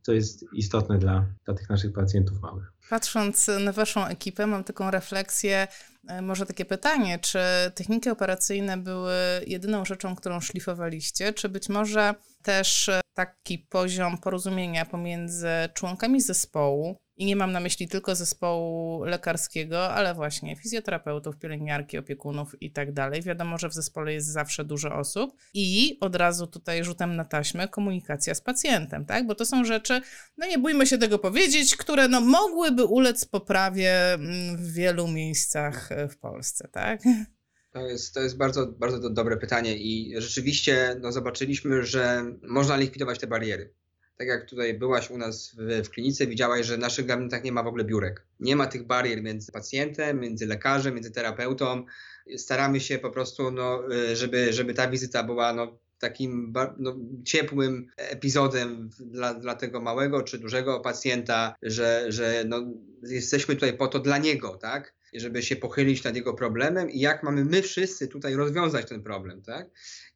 to 0.04 0.12
jest 0.12 0.44
istotne 0.52 0.98
dla, 0.98 1.26
dla 1.44 1.54
tych 1.54 1.70
naszych 1.70 1.92
pacjentów 1.92 2.40
małych. 2.40 2.72
Patrząc 2.90 3.50
na 3.60 3.72
Waszą 3.72 4.06
ekipę, 4.06 4.46
mam 4.46 4.64
taką 4.64 4.90
refleksję, 4.90 5.68
e, 6.08 6.22
może 6.22 6.46
takie 6.46 6.64
pytanie, 6.64 7.18
czy 7.18 7.38
techniki 7.74 8.10
operacyjne 8.10 8.76
były 8.76 9.14
jedyną 9.46 9.84
rzeczą, 9.84 10.16
którą 10.16 10.40
szlifowaliście, 10.40 11.32
czy 11.32 11.48
być 11.48 11.68
może 11.68 12.14
też 12.42 12.90
taki 13.14 13.58
poziom 13.58 14.18
porozumienia 14.18 14.84
pomiędzy 14.84 15.48
członkami 15.74 16.20
zespołu, 16.20 16.96
i 17.18 17.26
nie 17.26 17.36
mam 17.36 17.52
na 17.52 17.60
myśli 17.60 17.88
tylko 17.88 18.14
zespołu 18.14 19.04
lekarskiego, 19.04 19.88
ale 19.88 20.14
właśnie 20.14 20.56
fizjoterapeutów, 20.56 21.36
pielęgniarki, 21.36 21.98
opiekunów 21.98 22.62
i 22.62 22.72
tak 22.72 22.92
dalej. 22.92 23.22
Wiadomo, 23.22 23.58
że 23.58 23.68
w 23.68 23.74
zespole 23.74 24.12
jest 24.12 24.26
zawsze 24.26 24.64
dużo 24.64 24.94
osób 24.94 25.36
i 25.54 25.98
od 26.00 26.16
razu 26.16 26.46
tutaj 26.46 26.84
rzutem 26.84 27.16
na 27.16 27.24
taśmę 27.24 27.68
komunikacja 27.68 28.34
z 28.34 28.40
pacjentem, 28.40 29.06
tak? 29.06 29.26
Bo 29.26 29.34
to 29.34 29.44
są 29.44 29.64
rzeczy, 29.64 30.00
no 30.36 30.46
nie 30.46 30.58
bójmy 30.58 30.86
się 30.86 30.98
tego 30.98 31.18
powiedzieć, 31.18 31.76
które 31.76 32.08
no 32.08 32.20
mogłyby 32.20 32.84
ulec 32.84 33.24
poprawie 33.24 34.12
mm, 34.12 34.56
w 34.56 34.72
wielu 34.72 35.08
miejscach 35.08 35.92
e, 35.92 36.08
w 36.08 36.18
Polsce, 36.18 36.68
tak? 36.72 37.00
To 37.72 37.86
jest, 37.86 38.14
to 38.14 38.20
jest 38.20 38.36
bardzo, 38.36 38.66
bardzo 38.66 39.10
dobre 39.10 39.36
pytanie 39.36 39.76
i 39.76 40.14
rzeczywiście 40.18 40.96
no, 41.00 41.12
zobaczyliśmy, 41.12 41.82
że 41.82 42.24
można 42.42 42.76
likwidować 42.76 43.18
te 43.18 43.26
bariery 43.26 43.74
tak 44.18 44.28
jak 44.28 44.44
tutaj 44.44 44.74
byłaś 44.74 45.10
u 45.10 45.18
nas 45.18 45.54
w, 45.58 45.86
w, 45.86 45.90
klinice, 45.90 46.26
widziałaś, 46.26 46.66
że 46.66 46.76
w 46.76 46.80
naszych 46.80 47.06
gabinetach 47.06 47.44
nie 47.44 47.52
ma 47.52 47.62
w 47.62 47.66
ogóle 47.66 47.84
biurek. 47.84 48.26
Nie 48.40 48.56
ma 48.56 48.66
tych 48.66 48.86
barier 48.86 49.22
między 49.22 49.52
pacjentem, 49.52 50.20
między 50.20 50.46
lekarzem, 50.46 50.94
między 50.94 51.10
terapeutą. 51.10 51.84
Staramy 52.36 52.80
się 52.80 52.98
po 52.98 53.10
prostu, 53.10 53.50
no, 53.50 53.82
żeby, 54.12 54.52
żeby 54.52 54.74
ta 54.74 54.88
wizyta 54.88 55.22
była 55.22 55.52
no, 55.52 55.78
takim 55.98 56.52
no, 56.78 56.96
ciepłym 57.24 57.86
epizodem 57.96 58.90
dla, 59.00 59.34
dla 59.34 59.54
tego 59.54 59.80
małego 59.80 60.22
czy 60.22 60.38
dużego 60.38 60.80
pacjenta, 60.80 61.54
że, 61.62 62.04
że 62.08 62.44
no, 62.46 62.60
jesteśmy 63.02 63.54
tutaj 63.54 63.76
po 63.76 63.88
to 63.88 63.98
dla 63.98 64.18
niego, 64.18 64.56
tak? 64.56 64.94
żeby 65.14 65.42
się 65.42 65.56
pochylić 65.56 66.04
nad 66.04 66.16
jego 66.16 66.34
problemem 66.34 66.90
i 66.90 67.00
jak 67.00 67.22
mamy 67.22 67.44
my 67.44 67.62
wszyscy 67.62 68.08
tutaj 68.08 68.34
rozwiązać 68.34 68.88
ten 68.88 69.02
problem, 69.02 69.42
tak? 69.42 69.70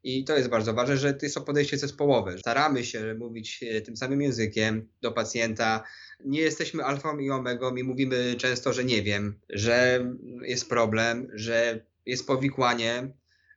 I 0.05 0.25
to 0.25 0.37
jest 0.37 0.49
bardzo 0.49 0.75
ważne, 0.75 0.97
że 0.97 1.15
to 1.15 1.27
jest 1.27 1.35
to 1.35 1.41
podejście 1.41 1.79
zespołowe. 1.79 2.39
Staramy 2.39 2.85
się 2.85 3.15
mówić 3.15 3.63
e, 3.63 3.81
tym 3.81 3.97
samym 3.97 4.23
językiem 4.23 4.89
do 5.03 5.13
pacjenta. 5.13 5.85
Nie 6.25 6.41
jesteśmy 6.41 6.85
alfą 6.85 7.19
i 7.19 7.31
omegą 7.31 7.77
i 7.77 7.85
mówimy 7.85 8.35
często, 8.39 8.73
że 8.73 8.85
nie 8.85 9.03
wiem, 9.03 9.39
że 9.49 10.07
jest 10.43 10.69
problem, 10.69 11.29
że 11.35 11.87
jest 12.07 12.27
powikłanie, 12.27 13.13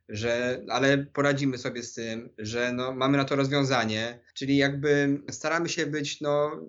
że 0.10 0.62
ale 0.70 0.98
poradzimy 0.98 1.58
sobie 1.58 1.84
z 1.84 1.94
tym, 1.94 2.30
że 2.38 2.74
no, 2.74 2.94
mamy 2.94 3.18
na 3.18 3.26
to 3.26 3.36
rozwiązanie, 3.36 4.20
czyli 4.34 4.58
jakby 4.58 5.22
staramy 5.32 5.70
się 5.70 5.86
być, 5.86 6.22
no, 6.22 6.62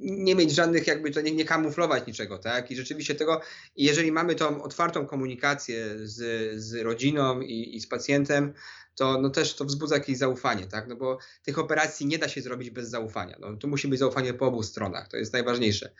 nie 0.00 0.34
mieć 0.34 0.54
żadnych, 0.54 0.86
jakby 0.86 1.10
to 1.10 1.20
nie, 1.20 1.32
nie 1.32 1.44
kamuflować 1.44 2.06
niczego, 2.06 2.38
tak? 2.38 2.70
I 2.70 2.76
rzeczywiście 2.76 3.14
tego, 3.14 3.40
jeżeli 3.76 4.12
mamy 4.12 4.34
tą 4.34 4.62
otwartą 4.62 5.06
komunikację 5.06 5.86
z, 6.02 6.16
z 6.60 6.74
rodziną 6.74 7.40
i, 7.40 7.76
i 7.76 7.80
z 7.80 7.86
pacjentem, 7.86 8.52
to 8.98 9.20
no 9.20 9.30
też 9.30 9.54
to 9.54 9.64
wzbudza 9.64 9.94
jakieś 9.94 10.18
zaufanie, 10.18 10.66
tak? 10.66 10.88
No 10.88 10.96
bo 10.96 11.18
tych 11.42 11.58
operacji 11.58 12.06
nie 12.06 12.18
da 12.18 12.28
się 12.28 12.42
zrobić 12.42 12.70
bez 12.70 12.88
zaufania. 12.88 13.36
No, 13.40 13.56
tu 13.56 13.68
musi 13.68 13.88
być 13.88 13.98
zaufanie 13.98 14.34
po 14.34 14.46
obu 14.46 14.62
stronach, 14.62 15.08
to 15.08 15.16
jest 15.16 15.32
najważniejsze. 15.32 15.90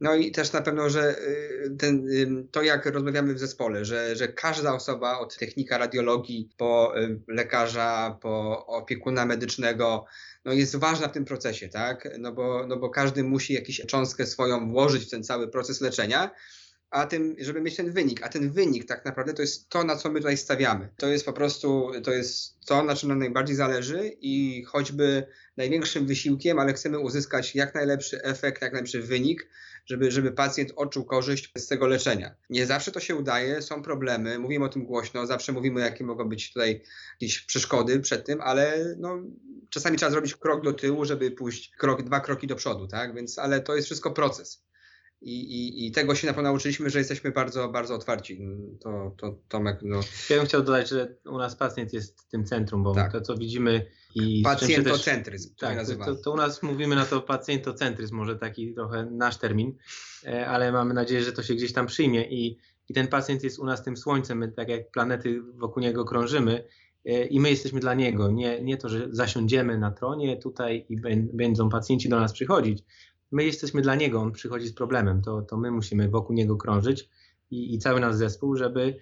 No 0.00 0.14
i 0.14 0.32
też 0.32 0.52
na 0.52 0.62
pewno, 0.62 0.90
że 0.90 1.18
y, 1.18 1.76
ten, 1.78 2.08
to 2.50 2.62
jak 2.62 2.86
rozmawiamy 2.86 3.34
w 3.34 3.38
zespole, 3.38 3.84
że, 3.84 4.16
że 4.16 4.28
każda 4.28 4.74
osoba 4.74 5.18
od 5.18 5.36
technika 5.36 5.78
radiologii 5.78 6.48
po 6.56 6.98
y, 6.98 7.20
lekarza, 7.28 8.18
po 8.20 8.66
opiekuna 8.66 9.26
medycznego, 9.26 10.04
no 10.44 10.52
jest 10.52 10.76
ważna 10.76 11.08
w 11.08 11.12
tym 11.12 11.24
procesie, 11.24 11.68
tak? 11.68 12.08
No 12.18 12.32
bo, 12.32 12.66
no 12.66 12.76
bo 12.76 12.90
każdy 12.90 13.24
musi 13.24 13.54
jakąś 13.54 13.80
cząstkę 13.86 14.26
swoją 14.26 14.70
włożyć 14.70 15.04
w 15.04 15.10
ten 15.10 15.24
cały 15.24 15.48
proces 15.48 15.80
leczenia 15.80 16.30
a 16.94 17.06
tym, 17.06 17.36
żeby 17.38 17.60
mieć 17.60 17.76
ten 17.76 17.92
wynik. 17.92 18.22
A 18.22 18.28
ten 18.28 18.50
wynik 18.50 18.84
tak 18.84 19.04
naprawdę 19.04 19.34
to 19.34 19.42
jest 19.42 19.68
to, 19.68 19.84
na 19.84 19.96
co 19.96 20.10
my 20.10 20.20
tutaj 20.20 20.36
stawiamy. 20.36 20.88
To 20.96 21.06
jest 21.06 21.24
po 21.24 21.32
prostu, 21.32 21.92
to 22.04 22.12
jest 22.12 22.60
to, 22.66 22.82
na 22.84 22.96
czym 22.96 23.08
nam 23.08 23.18
najbardziej 23.18 23.56
zależy 23.56 24.10
i 24.20 24.64
choćby 24.64 25.26
największym 25.56 26.06
wysiłkiem, 26.06 26.58
ale 26.58 26.72
chcemy 26.72 26.98
uzyskać 26.98 27.54
jak 27.54 27.74
najlepszy 27.74 28.22
efekt, 28.22 28.62
jak 28.62 28.72
najlepszy 28.72 29.02
wynik, 29.02 29.48
żeby, 29.86 30.10
żeby 30.10 30.32
pacjent 30.32 30.72
odczuł 30.76 31.04
korzyść 31.04 31.52
z 31.56 31.66
tego 31.66 31.86
leczenia. 31.86 32.34
Nie 32.50 32.66
zawsze 32.66 32.92
to 32.92 33.00
się 33.00 33.16
udaje, 33.16 33.62
są 33.62 33.82
problemy, 33.82 34.38
mówimy 34.38 34.64
o 34.64 34.68
tym 34.68 34.84
głośno, 34.84 35.26
zawsze 35.26 35.52
mówimy, 35.52 35.80
jakie 35.80 36.04
mogą 36.04 36.28
być 36.28 36.52
tutaj 36.52 36.82
jakieś 37.20 37.40
przeszkody 37.40 38.00
przed 38.00 38.26
tym, 38.26 38.40
ale 38.40 38.94
no, 38.98 39.22
czasami 39.70 39.96
trzeba 39.96 40.12
zrobić 40.12 40.34
krok 40.34 40.64
do 40.64 40.72
tyłu, 40.72 41.04
żeby 41.04 41.30
pójść 41.30 41.70
krok, 41.78 42.02
dwa 42.02 42.20
kroki 42.20 42.46
do 42.46 42.56
przodu, 42.56 42.86
tak? 42.86 43.14
Więc, 43.14 43.38
ale 43.38 43.60
to 43.60 43.76
jest 43.76 43.86
wszystko 43.86 44.10
proces. 44.10 44.64
I, 45.24 45.40
i, 45.40 45.86
I 45.86 45.92
tego 45.92 46.14
się 46.14 46.26
na 46.26 46.32
pewno 46.32 46.50
nauczyliśmy, 46.50 46.90
że 46.90 46.98
jesteśmy 46.98 47.30
bardzo, 47.30 47.68
bardzo 47.68 47.94
otwarci. 47.94 48.40
To, 48.80 49.14
to 49.16 49.38
Tomek. 49.48 49.78
No. 49.82 50.00
Ja 50.30 50.36
bym 50.36 50.46
chciał 50.46 50.62
dodać, 50.62 50.88
że 50.88 51.16
u 51.26 51.38
nas 51.38 51.56
pacjent 51.56 51.92
jest 51.92 52.28
tym 52.28 52.44
centrum, 52.44 52.82
bo 52.82 52.94
tak. 52.94 53.12
to, 53.12 53.20
co 53.20 53.36
widzimy 53.36 53.86
i. 54.14 54.42
Pacjentocentryzm. 54.42 55.54
Tak, 55.58 55.86
to, 56.04 56.14
to, 56.14 56.32
u 56.32 56.36
nas 56.36 56.62
mówimy 56.62 56.96
na 56.96 57.04
to 57.04 57.20
pacjentocentryzm, 57.20 58.16
może 58.16 58.36
taki 58.36 58.74
trochę 58.74 59.06
nasz 59.10 59.36
termin, 59.36 59.76
e, 60.26 60.46
ale 60.46 60.72
mamy 60.72 60.94
nadzieję, 60.94 61.22
że 61.22 61.32
to 61.32 61.42
się 61.42 61.54
gdzieś 61.54 61.72
tam 61.72 61.86
przyjmie 61.86 62.24
i, 62.30 62.58
i 62.88 62.94
ten 62.94 63.08
pacjent 63.08 63.44
jest 63.44 63.58
u 63.58 63.64
nas 63.64 63.82
tym 63.82 63.96
słońcem, 63.96 64.38
my 64.38 64.52
tak 64.52 64.68
jak 64.68 64.90
planety 64.90 65.42
wokół 65.54 65.82
niego 65.82 66.04
krążymy 66.04 66.64
e, 67.04 67.26
i 67.26 67.40
my 67.40 67.50
jesteśmy 67.50 67.80
dla 67.80 67.94
niego. 67.94 68.30
Nie, 68.30 68.62
nie 68.62 68.76
to, 68.76 68.88
że 68.88 69.08
zasiądziemy 69.10 69.78
na 69.78 69.90
tronie 69.90 70.36
tutaj 70.36 70.86
i 70.88 70.96
będą 71.32 71.68
pacjenci 71.68 72.08
do 72.08 72.20
nas 72.20 72.32
przychodzić, 72.32 72.84
my 73.34 73.44
jesteśmy 73.44 73.82
dla 73.82 73.94
niego, 73.94 74.20
on 74.20 74.32
przychodzi 74.32 74.66
z 74.66 74.72
problemem, 74.72 75.22
to, 75.22 75.42
to 75.42 75.56
my 75.56 75.70
musimy 75.70 76.08
wokół 76.08 76.36
niego 76.36 76.56
krążyć 76.56 77.08
i, 77.50 77.74
i 77.74 77.78
cały 77.78 78.00
nasz 78.00 78.14
zespół, 78.14 78.56
żeby 78.56 78.96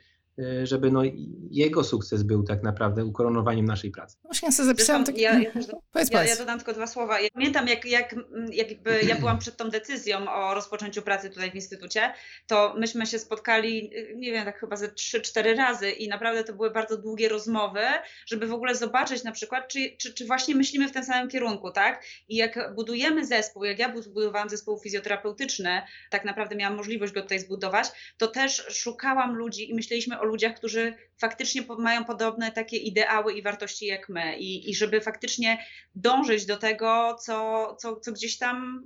żeby 0.63 0.91
no, 0.91 1.03
jego 1.51 1.85
sukces 1.85 2.23
był 2.23 2.43
tak 2.43 2.63
naprawdę 2.63 3.05
ukoronowaniem 3.05 3.67
naszej 3.67 3.91
pracy. 3.91 4.17
Właśnie 4.25 4.53
sobie 4.53 4.67
zapisałam 4.67 5.05
taki... 5.05 5.21
Ja, 5.33 5.39
ja, 5.39 5.51
powiedz, 5.93 6.11
ja, 6.11 6.25
ja 6.25 6.37
dodam 6.37 6.59
tylko 6.59 6.73
dwa 6.73 6.87
słowa. 6.87 7.21
Ja 7.21 7.29
pamiętam, 7.35 7.69
jak, 7.69 7.85
jak 7.85 8.15
jakby 8.53 9.01
ja 9.03 9.17
byłam 9.17 9.39
przed 9.39 9.57
tą 9.57 9.69
decyzją 9.69 10.33
o 10.33 10.55
rozpoczęciu 10.55 11.03
pracy 11.03 11.31
tutaj 11.31 11.51
w 11.51 11.55
Instytucie, 11.55 12.13
to 12.47 12.75
myśmy 12.79 13.07
się 13.07 13.19
spotkali, 13.19 13.91
nie 14.17 14.33
wiem, 14.33 14.45
tak 14.45 14.61
chyba 14.61 14.77
ze 14.77 14.89
trzy, 14.93 15.21
cztery 15.21 15.55
razy 15.55 15.91
i 15.91 16.09
naprawdę 16.09 16.45
to 16.45 16.53
były 16.53 16.71
bardzo 16.71 16.97
długie 16.97 17.29
rozmowy, 17.29 17.81
żeby 18.27 18.47
w 18.47 18.53
ogóle 18.53 18.75
zobaczyć 18.75 19.25
na 19.25 19.33
przykład, 19.33 19.69
czy, 19.69 19.97
czy, 19.99 20.15
czy 20.15 20.27
właśnie 20.27 20.55
myślimy 20.55 20.89
w 20.89 20.93
tym 20.93 21.05
samym 21.05 21.29
kierunku, 21.29 21.71
tak? 21.71 22.05
I 22.29 22.37
jak 22.37 22.75
budujemy 22.75 23.27
zespół, 23.27 23.65
jak 23.65 23.79
ja 23.79 23.89
budowałam 23.89 24.49
zespół 24.49 24.79
fizjoterapeutyczny, 24.79 25.83
tak 26.11 26.25
naprawdę 26.25 26.57
miałam 26.57 26.77
możliwość 26.77 27.13
go 27.13 27.23
tutaj 27.23 27.39
zbudować, 27.39 27.87
to 28.19 28.29
też 28.29 28.67
szukałam 28.71 29.35
ludzi 29.35 29.71
i 29.71 29.75
myśleliśmy 29.75 30.21
o 30.23 30.25
ludziach, 30.25 30.55
którzy 30.55 30.95
faktycznie 31.19 31.63
mają 31.79 32.05
podobne 32.05 32.53
takie 32.53 32.77
ideały 32.77 33.33
i 33.33 33.43
wartości 33.43 33.87
jak 33.87 34.09
my. 34.09 34.39
I, 34.39 34.71
i 34.71 34.75
żeby 34.75 35.01
faktycznie 35.01 35.59
dążyć 35.95 36.47
do 36.47 36.57
tego, 36.57 37.17
co, 37.25 37.77
co, 37.81 37.97
co 37.97 38.13
gdzieś 38.13 38.39
tam 38.39 38.83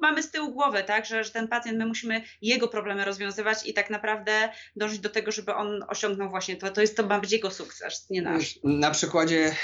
mamy 0.00 0.22
z 0.22 0.30
tyłu 0.30 0.52
głowy, 0.52 0.84
tak, 0.86 1.06
że, 1.06 1.24
że 1.24 1.30
ten 1.30 1.48
pacjent, 1.48 1.78
my 1.78 1.86
musimy 1.86 2.22
jego 2.42 2.68
problemy 2.68 3.04
rozwiązywać 3.04 3.66
i 3.66 3.74
tak 3.74 3.90
naprawdę 3.90 4.48
dążyć 4.76 4.98
do 4.98 5.08
tego, 5.08 5.32
żeby 5.32 5.54
on 5.54 5.84
osiągnął 5.88 6.30
właśnie 6.30 6.56
to, 6.56 6.70
to 6.70 6.80
jest 6.80 6.96
to 6.96 7.06
ma 7.06 7.20
być 7.20 7.32
jego 7.32 7.50
sukces, 7.50 8.06
nie 8.10 8.22
nasz. 8.22 8.58
Na 8.64 8.90
przykładzie 8.90 9.54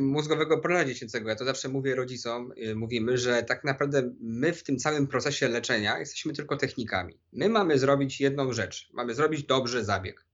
mózgowego 0.00 0.58
pola 0.58 0.84
dziecięcego, 0.84 1.28
ja 1.28 1.36
to 1.36 1.44
zawsze 1.44 1.68
mówię 1.68 1.94
rodzicom, 1.94 2.52
y, 2.58 2.74
mówimy, 2.74 3.18
że 3.18 3.42
tak 3.42 3.64
naprawdę 3.64 4.10
my 4.20 4.52
w 4.52 4.62
tym 4.62 4.78
całym 4.78 5.06
procesie 5.06 5.48
leczenia 5.48 5.98
jesteśmy 5.98 6.32
tylko 6.32 6.56
technikami. 6.56 7.18
My 7.32 7.48
mamy 7.48 7.78
zrobić 7.78 8.20
jedną 8.20 8.52
rzecz, 8.52 8.90
mamy 8.92 9.14
zrobić 9.14 9.44
dobrze 9.44 9.84
zabieg 9.84 10.27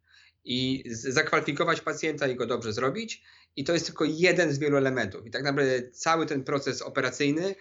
i 0.45 0.85
zakwalifikować 0.89 1.81
pacjenta 1.81 2.29
i 2.29 2.37
go 2.37 2.47
dobrze 2.47 2.73
zrobić. 2.73 3.23
I 3.57 3.65
to 3.65 3.73
jest 3.73 3.87
tylko 3.87 4.05
jeden 4.05 4.53
z 4.53 4.59
wielu 4.59 4.77
elementów. 4.77 5.27
I 5.27 5.31
tak 5.31 5.43
naprawdę 5.43 5.91
cały 5.91 6.27
ten 6.27 6.45
proces 6.45 6.83
operacyjny 6.83 7.55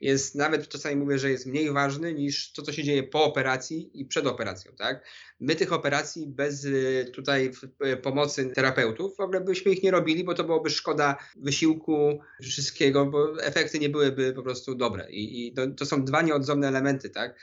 jest, 0.00 0.34
nawet 0.34 0.68
czasami 0.68 0.96
mówię, 0.96 1.18
że 1.18 1.30
jest 1.30 1.46
mniej 1.46 1.72
ważny 1.72 2.14
niż 2.14 2.52
to, 2.52 2.62
co 2.62 2.72
się 2.72 2.82
dzieje 2.82 3.02
po 3.02 3.24
operacji 3.24 3.90
i 3.94 4.04
przed 4.04 4.26
operacją. 4.26 4.72
Tak? 4.78 5.06
My 5.40 5.56
tych 5.56 5.72
operacji 5.72 6.26
bez 6.26 6.64
y, 6.64 7.10
tutaj 7.14 7.52
y, 7.86 7.96
pomocy 7.96 8.46
terapeutów 8.54 9.16
w 9.16 9.20
ogóle 9.20 9.40
byśmy 9.40 9.72
ich 9.72 9.82
nie 9.82 9.90
robili, 9.90 10.24
bo 10.24 10.34
to 10.34 10.44
byłoby 10.44 10.70
szkoda 10.70 11.16
wysiłku, 11.36 12.20
wszystkiego, 12.42 13.06
bo 13.06 13.42
efekty 13.42 13.78
nie 13.78 13.88
byłyby 13.88 14.32
po 14.32 14.42
prostu 14.42 14.74
dobre. 14.74 15.10
I, 15.10 15.46
i 15.46 15.52
to, 15.52 15.66
to 15.66 15.86
są 15.86 16.04
dwa 16.04 16.22
nieodzowne 16.22 16.68
elementy. 16.68 17.10
Tak? 17.10 17.34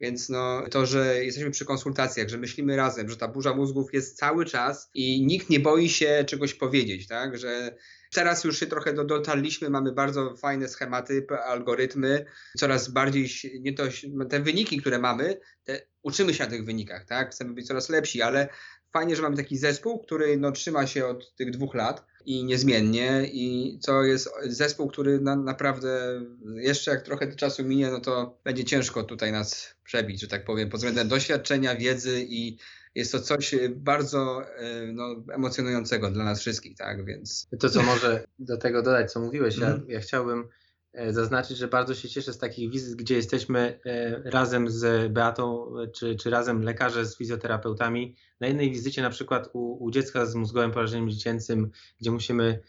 Więc 0.00 0.28
no, 0.28 0.62
to, 0.70 0.86
że 0.86 1.24
jesteśmy 1.24 1.50
przy 1.50 1.64
konsultacjach, 1.64 2.28
że 2.28 2.38
myślimy 2.38 2.76
razem, 2.76 3.08
że 3.08 3.16
ta 3.16 3.28
burza 3.28 3.54
mózgów 3.54 3.94
jest 3.94 4.18
cały 4.18 4.44
czas 4.44 4.90
i 4.94 5.26
nikt 5.26 5.50
nie 5.50 5.60
boi 5.60 5.88
się 5.88 6.24
czegoś 6.26 6.54
powiedzieć, 6.54 7.06
tak? 7.06 7.38
Że 7.38 7.76
teraz 8.14 8.44
już 8.44 8.60
się 8.60 8.66
trochę 8.66 8.92
dotarliśmy, 8.92 9.70
mamy 9.70 9.92
bardzo 9.92 10.36
fajne 10.36 10.68
schematy, 10.68 11.26
algorytmy, 11.46 12.24
coraz 12.58 12.88
bardziej 12.88 13.28
nie 13.60 13.72
to, 13.72 13.84
te 14.30 14.40
wyniki, 14.40 14.78
które 14.78 14.98
mamy, 14.98 15.40
te, 15.64 15.86
uczymy 16.02 16.34
się 16.34 16.44
na 16.44 16.50
tych 16.50 16.64
wynikach, 16.64 17.04
tak? 17.04 17.30
Chcemy 17.30 17.54
być 17.54 17.66
coraz 17.66 17.88
lepsi, 17.88 18.22
ale 18.22 18.48
fajnie, 18.92 19.16
że 19.16 19.22
mamy 19.22 19.36
taki 19.36 19.56
zespół, 19.56 19.98
który 19.98 20.36
no, 20.36 20.52
trzyma 20.52 20.86
się 20.86 21.06
od 21.06 21.34
tych 21.34 21.50
dwóch 21.50 21.74
lat 21.74 22.04
i 22.26 22.44
niezmiennie 22.44 23.26
i 23.32 23.78
to 23.86 24.02
jest 24.02 24.30
zespół, 24.46 24.88
który 24.88 25.20
na, 25.20 25.36
naprawdę 25.36 26.22
jeszcze 26.54 26.90
jak 26.90 27.02
trochę 27.02 27.36
czasu 27.36 27.64
minie, 27.64 27.90
no 27.90 28.00
to 28.00 28.38
będzie 28.44 28.64
ciężko 28.64 29.02
tutaj 29.02 29.32
nas 29.32 29.74
przebić, 29.84 30.20
że 30.20 30.28
tak 30.28 30.44
powiem, 30.44 30.70
pod 30.70 30.78
względem 30.78 31.08
doświadczenia, 31.08 31.76
wiedzy 31.76 32.26
i 32.28 32.58
jest 32.94 33.12
to 33.12 33.20
coś 33.20 33.54
bardzo 33.70 34.42
e, 34.56 34.92
no, 34.92 35.16
emocjonującego 35.32 36.10
dla 36.10 36.24
nas 36.24 36.40
wszystkich, 36.40 36.76
tak, 36.76 37.04
więc... 37.04 37.46
To, 37.60 37.70
co 37.70 37.82
może 37.82 38.24
do 38.38 38.56
tego 38.56 38.82
dodać, 38.82 39.12
co 39.12 39.20
mówiłeś, 39.20 39.56
ja, 39.56 39.66
mhm. 39.66 39.90
ja 39.90 40.00
chciałbym 40.00 40.48
zaznaczyć, 41.10 41.56
że 41.58 41.68
bardzo 41.68 41.94
się 41.94 42.08
cieszę 42.08 42.32
z 42.32 42.38
takich 42.38 42.70
wizyt, 42.70 42.96
gdzie 42.96 43.14
jesteśmy 43.14 43.80
e, 43.86 44.30
razem 44.30 44.70
z 44.70 45.12
Beatą, 45.12 45.74
czy, 45.94 46.16
czy 46.16 46.30
razem 46.30 46.62
lekarze 46.62 47.06
z 47.06 47.16
fizjoterapeutami. 47.16 48.16
Na 48.40 48.46
jednej 48.46 48.70
wizycie 48.70 49.02
na 49.02 49.10
przykład 49.10 49.50
u, 49.52 49.84
u 49.84 49.90
dziecka 49.90 50.26
z 50.26 50.34
mózgowym 50.34 50.72
porażeniem 50.72 51.10
dziecięcym, 51.10 51.70
gdzie 52.00 52.10
musimy 52.10 52.62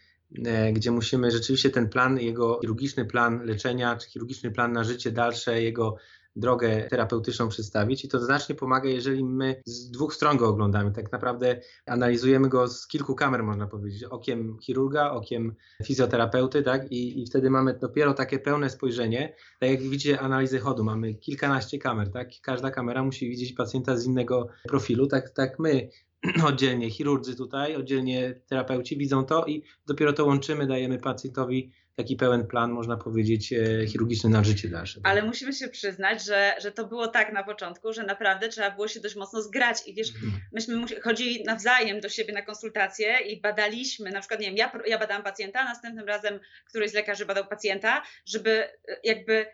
e, 0.45 0.73
gdzie 0.73 0.91
musimy 0.91 1.31
rzeczywiście 1.31 1.69
ten 1.69 1.89
plan, 1.89 2.19
jego 2.19 2.59
chirurgiczny 2.61 3.05
plan 3.05 3.45
leczenia, 3.45 3.95
czy 3.95 4.09
chirurgiczny 4.09 4.51
plan 4.51 4.71
na 4.71 4.83
życie 4.83 5.11
dalsze, 5.11 5.61
jego 5.61 5.95
drogę 6.37 6.87
terapeutyczną 6.89 7.49
przedstawić 7.49 8.05
i 8.05 8.07
to 8.07 8.19
znacznie 8.19 8.55
pomaga, 8.55 8.89
jeżeli 8.89 9.23
my 9.23 9.61
z 9.65 9.91
dwóch 9.91 10.13
stron 10.13 10.37
go 10.37 10.49
oglądamy. 10.49 10.91
Tak 10.91 11.11
naprawdę 11.11 11.61
analizujemy 11.85 12.49
go 12.49 12.67
z 12.67 12.87
kilku 12.87 13.15
kamer, 13.15 13.43
można 13.43 13.67
powiedzieć. 13.67 14.03
Okiem 14.03 14.57
chirurga, 14.61 15.11
okiem 15.11 15.55
fizjoterapeuty, 15.83 16.63
tak? 16.63 16.91
I, 16.91 17.21
i 17.21 17.25
wtedy 17.25 17.49
mamy 17.49 17.73
dopiero 17.73 18.13
takie 18.13 18.39
pełne 18.39 18.69
spojrzenie. 18.69 19.35
Tak 19.59 19.69
jak 19.69 19.81
widzicie 19.81 20.19
analizy 20.19 20.59
chodu, 20.59 20.83
mamy 20.83 21.13
kilkanaście 21.13 21.79
kamer, 21.79 22.11
tak? 22.11 22.29
Każda 22.41 22.71
kamera 22.71 23.03
musi 23.03 23.29
widzieć 23.29 23.53
pacjenta 23.53 23.97
z 23.97 24.05
innego 24.05 24.47
profilu, 24.63 25.07
tak, 25.07 25.29
tak 25.29 25.59
my 25.59 25.89
oddzielnie 26.49 26.89
chirurdzy 26.89 27.35
tutaj, 27.35 27.75
oddzielnie 27.75 28.41
terapeuci 28.47 28.97
widzą 28.97 29.25
to 29.25 29.45
i 29.45 29.63
dopiero 29.87 30.13
to 30.13 30.25
łączymy, 30.25 30.67
dajemy 30.67 30.99
pacjentowi 30.99 31.71
taki 31.97 32.15
pełen 32.15 32.47
plan, 32.47 32.71
można 32.71 32.97
powiedzieć, 32.97 33.53
e, 33.53 33.87
chirurgiczny 33.87 34.29
na 34.29 34.43
życie 34.43 34.69
dalsze. 34.69 34.99
Ale 35.03 35.23
musimy 35.23 35.53
się 35.53 35.67
przyznać, 35.67 36.25
że, 36.25 36.55
że 36.61 36.71
to 36.71 36.87
było 36.87 37.07
tak 37.07 37.33
na 37.33 37.43
początku, 37.43 37.93
że 37.93 38.03
naprawdę 38.03 38.49
trzeba 38.49 38.71
było 38.71 38.87
się 38.87 38.99
dość 38.99 39.15
mocno 39.15 39.41
zgrać 39.41 39.87
i 39.87 39.93
wiesz, 39.93 40.09
mhm. 40.09 40.31
myśmy 40.53 41.01
chodzili 41.01 41.43
nawzajem 41.43 41.99
do 41.99 42.09
siebie 42.09 42.33
na 42.33 42.41
konsultacje 42.41 43.19
i 43.19 43.41
badaliśmy, 43.41 44.11
na 44.11 44.19
przykład, 44.19 44.39
nie 44.39 44.47
wiem, 44.47 44.57
ja, 44.57 44.71
ja 44.87 44.99
badałam 44.99 45.23
pacjenta, 45.23 45.63
następnym 45.63 46.07
razem 46.07 46.39
któryś 46.65 46.91
z 46.91 46.93
lekarzy 46.93 47.25
badał 47.25 47.47
pacjenta, 47.47 48.03
żeby 48.25 48.51
e, 48.51 48.99
jakby 49.03 49.45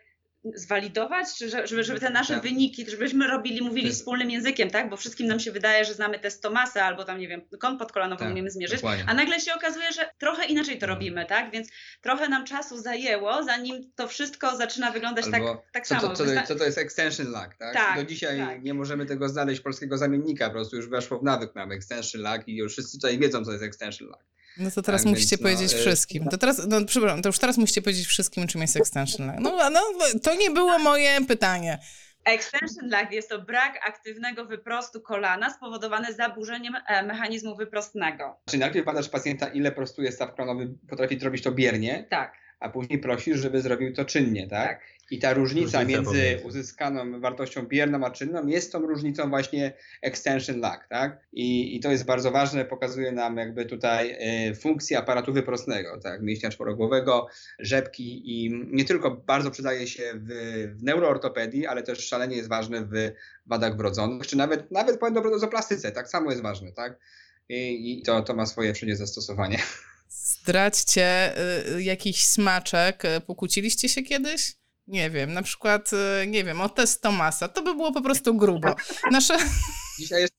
zwalidować, 0.54 1.34
czy 1.38 1.48
żeby, 1.48 1.84
żeby 1.84 2.00
te 2.00 2.10
nasze 2.10 2.34
tak. 2.34 2.42
wyniki, 2.42 2.90
żebyśmy 2.90 3.26
robili, 3.26 3.62
mówili 3.62 3.90
wspólnym 3.92 4.30
językiem, 4.30 4.70
tak? 4.70 4.90
Bo 4.90 4.96
wszystkim 4.96 5.26
nam 5.26 5.40
się 5.40 5.52
wydaje, 5.52 5.84
że 5.84 5.94
znamy 5.94 6.18
test 6.18 6.42
Tomasa 6.42 6.84
albo 6.84 7.04
tam, 7.04 7.18
nie 7.18 7.28
wiem, 7.28 7.42
kąt 7.60 7.78
podkolanowy 7.78 8.20
tak, 8.20 8.32
umiemy 8.32 8.50
zmierzyć, 8.50 8.76
dokładnie. 8.76 9.04
a 9.06 9.14
nagle 9.14 9.40
się 9.40 9.54
okazuje, 9.54 9.92
że 9.92 10.10
trochę 10.18 10.46
inaczej 10.46 10.78
to 10.78 10.86
no. 10.86 10.94
robimy, 10.94 11.26
tak? 11.26 11.50
Więc 11.50 11.68
trochę 12.00 12.28
nam 12.28 12.44
czasu 12.44 12.78
zajęło, 12.78 13.42
zanim 13.42 13.90
to 13.94 14.08
wszystko 14.08 14.56
zaczyna 14.56 14.90
wyglądać 14.90 15.24
tak, 15.30 15.42
tak 15.72 15.86
co, 15.86 15.94
samo. 15.94 16.16
Co, 16.16 16.24
co, 16.26 16.32
co, 16.46 16.54
to 16.54 16.64
jest 16.64 16.78
extension 16.78 17.30
lag, 17.30 17.56
tak? 17.56 17.74
tak 17.74 17.96
Do 17.96 18.04
dzisiaj 18.04 18.38
tak. 18.38 18.62
nie 18.62 18.74
możemy 18.74 19.06
tego 19.06 19.28
znaleźć 19.28 19.60
polskiego 19.60 19.98
zamiennika, 19.98 20.46
po 20.46 20.52
prostu 20.52 20.76
już 20.76 20.88
weszło 20.88 21.18
w 21.18 21.22
nawyk 21.22 21.54
mamy 21.54 21.74
extension 21.74 22.22
lag 22.22 22.48
i 22.48 22.56
już 22.56 22.72
wszyscy 22.72 22.98
tutaj 22.98 23.18
wiedzą, 23.18 23.44
co 23.44 23.52
jest 23.52 23.64
extension 23.64 24.08
lag. 24.08 24.24
No 24.56 24.70
to 24.70 24.82
teraz 24.82 25.02
tak, 25.02 25.10
musicie 25.10 25.38
powiedzieć 25.38 25.72
no, 25.72 25.78
wszystkim. 25.78 26.28
To 26.28 26.38
teraz, 26.38 26.66
no 26.68 26.84
przepraszam, 26.84 27.22
to 27.22 27.28
już 27.28 27.38
teraz 27.38 27.58
musicie 27.58 27.82
powiedzieć 27.82 28.06
wszystkim, 28.06 28.46
czym 28.46 28.60
jest 28.60 28.76
extension 28.76 29.26
lag. 29.26 29.36
No, 29.40 29.70
no 29.70 29.80
to 30.22 30.33
nie 30.36 30.50
było 30.50 30.78
moje 30.78 31.24
pytanie. 31.28 31.78
Extension 32.24 32.90
lag 32.90 33.12
jest 33.12 33.28
to 33.28 33.42
brak 33.42 33.88
aktywnego 33.88 34.44
wyprostu 34.44 35.00
kolana 35.00 35.50
spowodowany 35.50 36.12
zaburzeniem 36.12 36.74
e, 36.86 37.02
mechanizmu 37.02 37.56
wyprostnego. 37.56 38.36
Czyli 38.50 38.60
najpierw 38.60 38.86
badasz 38.86 39.08
pacjenta, 39.08 39.48
ile 39.48 39.72
prostuje 39.72 40.12
staw 40.12 40.34
klonowy, 40.34 40.74
potrafi 40.88 41.18
zrobić 41.18 41.42
to 41.42 41.52
biernie. 41.52 42.06
Tak. 42.10 42.32
A 42.60 42.68
później 42.68 42.98
prosisz, 42.98 43.38
żeby 43.38 43.60
zrobił 43.62 43.94
to 43.94 44.04
czynnie, 44.04 44.48
tak? 44.48 44.68
tak. 44.68 44.80
I 45.10 45.18
ta 45.18 45.34
różnica, 45.34 45.78
różnica 45.78 45.84
między 45.84 46.10
pomiędzy. 46.10 46.46
uzyskaną 46.46 47.20
wartością 47.20 47.66
bierną 47.66 48.04
a 48.06 48.10
czynną 48.10 48.46
jest 48.46 48.72
tą 48.72 48.80
różnicą 48.80 49.30
właśnie 49.30 49.72
extension 50.02 50.60
lag, 50.60 50.88
tak? 50.88 51.26
I, 51.32 51.76
i 51.76 51.80
to 51.80 51.90
jest 51.90 52.04
bardzo 52.04 52.30
ważne, 52.30 52.64
pokazuje 52.64 53.12
nam 53.12 53.36
jakby 53.36 53.66
tutaj 53.66 54.16
y, 54.50 54.54
funkcję 54.54 54.98
aparatu 54.98 55.32
wyprostnego, 55.32 56.00
tak? 56.02 56.22
Mięśnia 56.22 56.50
czworogłowego, 56.50 57.26
rzepki 57.58 58.22
i 58.24 58.50
nie 58.72 58.84
tylko 58.84 59.10
bardzo 59.10 59.50
przydaje 59.50 59.86
się 59.86 60.12
w, 60.14 60.28
w 60.78 60.82
neuroortopedii, 60.82 61.66
ale 61.66 61.82
też 61.82 62.06
szalenie 62.08 62.36
jest 62.36 62.48
ważne 62.48 62.84
w 62.84 63.12
wadach 63.46 63.76
wrodzonych, 63.76 64.26
czy 64.26 64.36
nawet, 64.36 64.70
nawet 64.70 65.00
powiem 65.00 65.14
do 65.40 65.48
plastyce, 65.48 65.92
tak 65.92 66.08
samo 66.08 66.30
jest 66.30 66.42
ważne, 66.42 66.72
tak? 66.72 66.98
I, 67.48 67.92
i 67.98 68.02
to, 68.02 68.22
to 68.22 68.34
ma 68.34 68.46
swoje 68.46 68.74
wszędzie 68.74 68.96
zastosowanie. 68.96 69.58
Zdradźcie 70.08 71.34
y, 71.76 71.82
jakiś 71.82 72.26
smaczek. 72.26 73.02
Pokłóciliście 73.26 73.88
się 73.88 74.02
kiedyś? 74.02 74.63
Nie 74.86 75.10
wiem, 75.10 75.32
na 75.32 75.42
przykład, 75.42 75.90
y, 75.92 76.26
nie 76.26 76.44
wiem, 76.44 76.60
o 76.60 76.68
test 76.68 77.02
Tomasa. 77.02 77.48
To 77.48 77.62
by 77.62 77.74
było 77.74 77.92
po 77.92 78.02
prostu 78.02 78.34
grubo. 78.34 78.74
Nasze... 79.10 79.36
Dzisiaj 79.98 80.20
jest... 80.20 80.34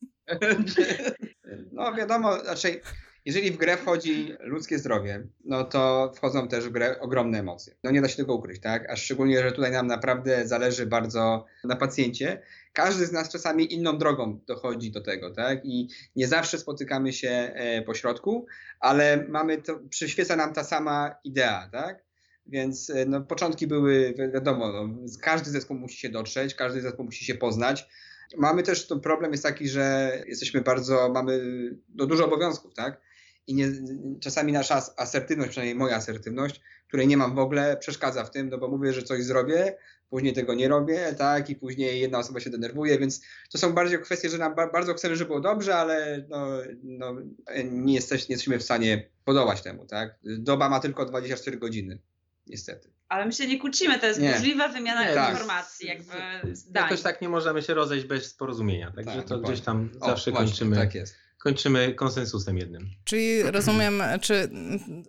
No 1.71 1.93
wiadomo, 1.93 2.39
znaczy, 2.39 2.81
jeżeli 3.25 3.51
w 3.51 3.57
grę 3.57 3.77
wchodzi 3.77 4.35
ludzkie 4.39 4.79
zdrowie, 4.79 5.27
no 5.45 5.63
to 5.63 6.11
wchodzą 6.15 6.47
też 6.47 6.65
w 6.65 6.71
grę 6.71 6.99
ogromne 6.99 7.39
emocje. 7.39 7.75
No 7.83 7.91
nie 7.91 8.01
da 8.01 8.07
się 8.07 8.17
tego 8.17 8.35
ukryć, 8.35 8.61
tak? 8.61 8.89
A 8.89 8.95
szczególnie, 8.95 9.41
że 9.41 9.51
tutaj 9.51 9.71
nam 9.71 9.87
naprawdę 9.87 10.47
zależy 10.47 10.85
bardzo 10.85 11.45
na 11.63 11.75
pacjencie. 11.75 12.41
Każdy 12.73 13.05
z 13.05 13.11
nas 13.11 13.29
czasami 13.29 13.73
inną 13.73 13.97
drogą 13.97 14.39
dochodzi 14.47 14.91
do 14.91 15.01
tego, 15.01 15.31
tak? 15.31 15.65
I 15.65 15.89
nie 16.15 16.27
zawsze 16.27 16.57
spotykamy 16.57 17.13
się 17.13 17.29
e, 17.29 17.81
po 17.81 17.93
środku, 17.93 18.45
ale 18.79 19.25
mamy 19.29 19.61
to, 19.61 19.79
przyświeca 19.89 20.35
nam 20.35 20.53
ta 20.53 20.63
sama 20.63 21.15
idea, 21.23 21.69
tak? 21.71 22.04
Więc 22.47 22.89
e, 22.89 23.05
no, 23.05 23.21
początki 23.21 23.67
były, 23.67 24.13
wiadomo, 24.33 24.71
no, 24.71 24.89
każdy 25.21 25.49
zespół 25.49 25.77
musi 25.77 25.97
się 25.97 26.09
dotrzeć, 26.09 26.55
każdy 26.55 26.81
zespół 26.81 27.05
musi 27.05 27.25
się 27.25 27.35
poznać. 27.35 27.87
Mamy 28.37 28.63
też, 28.63 28.87
to 28.87 28.99
problem 28.99 29.31
jest 29.31 29.43
taki, 29.43 29.69
że 29.69 30.11
jesteśmy 30.27 30.61
bardzo, 30.61 31.09
mamy 31.13 31.41
no, 31.95 32.05
dużo 32.05 32.25
obowiązków, 32.25 32.73
tak? 32.73 33.01
I 33.47 33.55
nie, 33.55 33.71
czasami 34.21 34.51
nasza 34.51 34.83
asertywność, 34.97 35.49
przynajmniej 35.49 35.75
moja 35.75 35.95
asertywność, 35.95 36.61
której 36.87 37.07
nie 37.07 37.17
mam 37.17 37.35
w 37.35 37.39
ogóle, 37.39 37.77
przeszkadza 37.77 38.23
w 38.23 38.31
tym, 38.31 38.49
no 38.49 38.57
bo 38.57 38.67
mówię, 38.67 38.93
że 38.93 39.03
coś 39.03 39.23
zrobię, 39.23 39.77
później 40.09 40.33
tego 40.33 40.53
nie 40.53 40.67
robię, 40.67 41.15
tak, 41.17 41.49
i 41.49 41.55
później 41.55 42.01
jedna 42.01 42.19
osoba 42.19 42.39
się 42.39 42.49
denerwuje, 42.49 42.99
więc 42.99 43.21
to 43.51 43.57
są 43.57 43.73
bardziej 43.73 43.99
kwestie, 43.99 44.29
że 44.29 44.37
nam 44.37 44.55
bardzo 44.55 44.93
chcemy, 44.93 45.15
żeby 45.15 45.27
było 45.27 45.39
dobrze, 45.39 45.75
ale 45.75 46.25
no, 46.29 46.47
no, 46.83 47.15
nie, 47.63 47.93
jesteś, 47.93 48.29
nie 48.29 48.33
jesteśmy 48.33 48.59
w 48.59 48.63
stanie 48.63 49.09
podołać 49.25 49.61
temu, 49.61 49.85
tak. 49.85 50.15
Doba 50.23 50.69
ma 50.69 50.79
tylko 50.79 51.05
24 51.05 51.57
godziny 51.57 51.99
niestety. 52.47 52.89
Ale 53.09 53.25
my 53.25 53.31
się 53.31 53.47
nie 53.47 53.59
kłócimy, 53.59 53.99
to 53.99 54.05
jest 54.05 54.19
nie. 54.19 54.31
możliwa 54.31 54.67
wymiana 54.67 55.07
nie, 55.07 55.13
tak. 55.13 55.31
informacji, 55.31 55.87
tak. 55.87 55.97
jakby 55.97 56.55
zdań. 56.55 56.83
Jakoś 56.83 57.01
tak 57.01 57.21
nie 57.21 57.29
możemy 57.29 57.61
się 57.61 57.73
rozejść 57.73 58.05
bez 58.05 58.33
porozumienia, 58.33 58.91
także 58.91 59.15
tak, 59.15 59.27
to 59.27 59.39
gdzieś 59.39 59.61
tam 59.61 59.89
o, 59.99 60.05
zawsze 60.05 60.31
właśnie, 60.31 60.47
kończymy. 60.47 60.75
Tak 60.75 60.95
jest 60.95 61.24
kończymy 61.45 61.93
konsensusem 61.93 62.57
jednym. 62.57 62.89
Czyli 63.03 63.43
rozumiem, 63.43 64.03
czy 64.21 64.49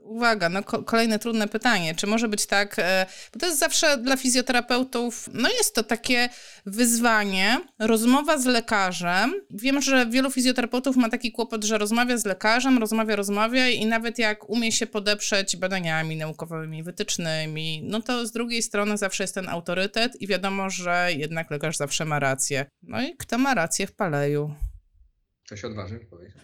uwaga, 0.03 0.49
no 0.49 0.63
kolejne 0.63 1.19
trudne 1.19 1.49
pytanie, 1.49 1.95
czy 1.95 2.07
może 2.07 2.29
być 2.29 2.47
tak, 2.47 2.79
e, 2.79 3.07
bo 3.33 3.41
to 3.41 3.47
jest 3.47 3.59
zawsze 3.59 3.99
dla 3.99 4.17
fizjoterapeutów, 4.17 5.29
no 5.33 5.49
jest 5.49 5.75
to 5.75 5.83
takie 5.83 6.29
wyzwanie, 6.67 7.61
rozmowa 7.79 8.39
z 8.39 8.47
lekarzem. 8.47 9.35
Wiem, 9.51 9.83
że 9.83 10.07
wielu 10.07 10.31
fizjoterapeutów 10.31 10.97
ma 10.97 11.09
taki 11.09 11.33
kłopot, 11.33 11.65
że 11.65 11.79
rozmawia 11.79 12.19
z 12.19 12.25
lekarzem, 12.25 12.79
rozmawia, 12.79 13.17
rozmawia 13.17 13.69
i 13.69 13.87
nawet 13.87 14.19
jak 14.19 14.51
umie 14.51 14.73
się 14.73 14.87
podeprzeć 14.87 15.57
badaniami 15.57 16.17
naukowymi, 16.17 16.83
wytycznymi, 16.83 17.83
no 17.85 18.01
to 18.03 18.27
z 18.27 18.33
drugiej 18.33 18.63
strony 18.63 18.97
zawsze 18.97 19.25
jest 19.25 19.35
ten 19.35 19.49
autorytet 19.49 20.23
i 20.23 20.27
wiadomo, 20.27 20.71
że 20.71 21.09
jednak 21.17 21.51
lekarz 21.51 21.77
zawsze 21.77 22.05
ma 22.05 22.19
rację. 22.19 22.67
No 22.83 23.03
i 23.03 23.17
kto 23.17 23.39
ma 23.39 23.55
rację 23.55 23.87
w 23.87 23.93
paleju? 23.93 24.55
Ktoś 25.47 25.65
odważy 25.65 25.99
powiedzieć? 25.99 26.43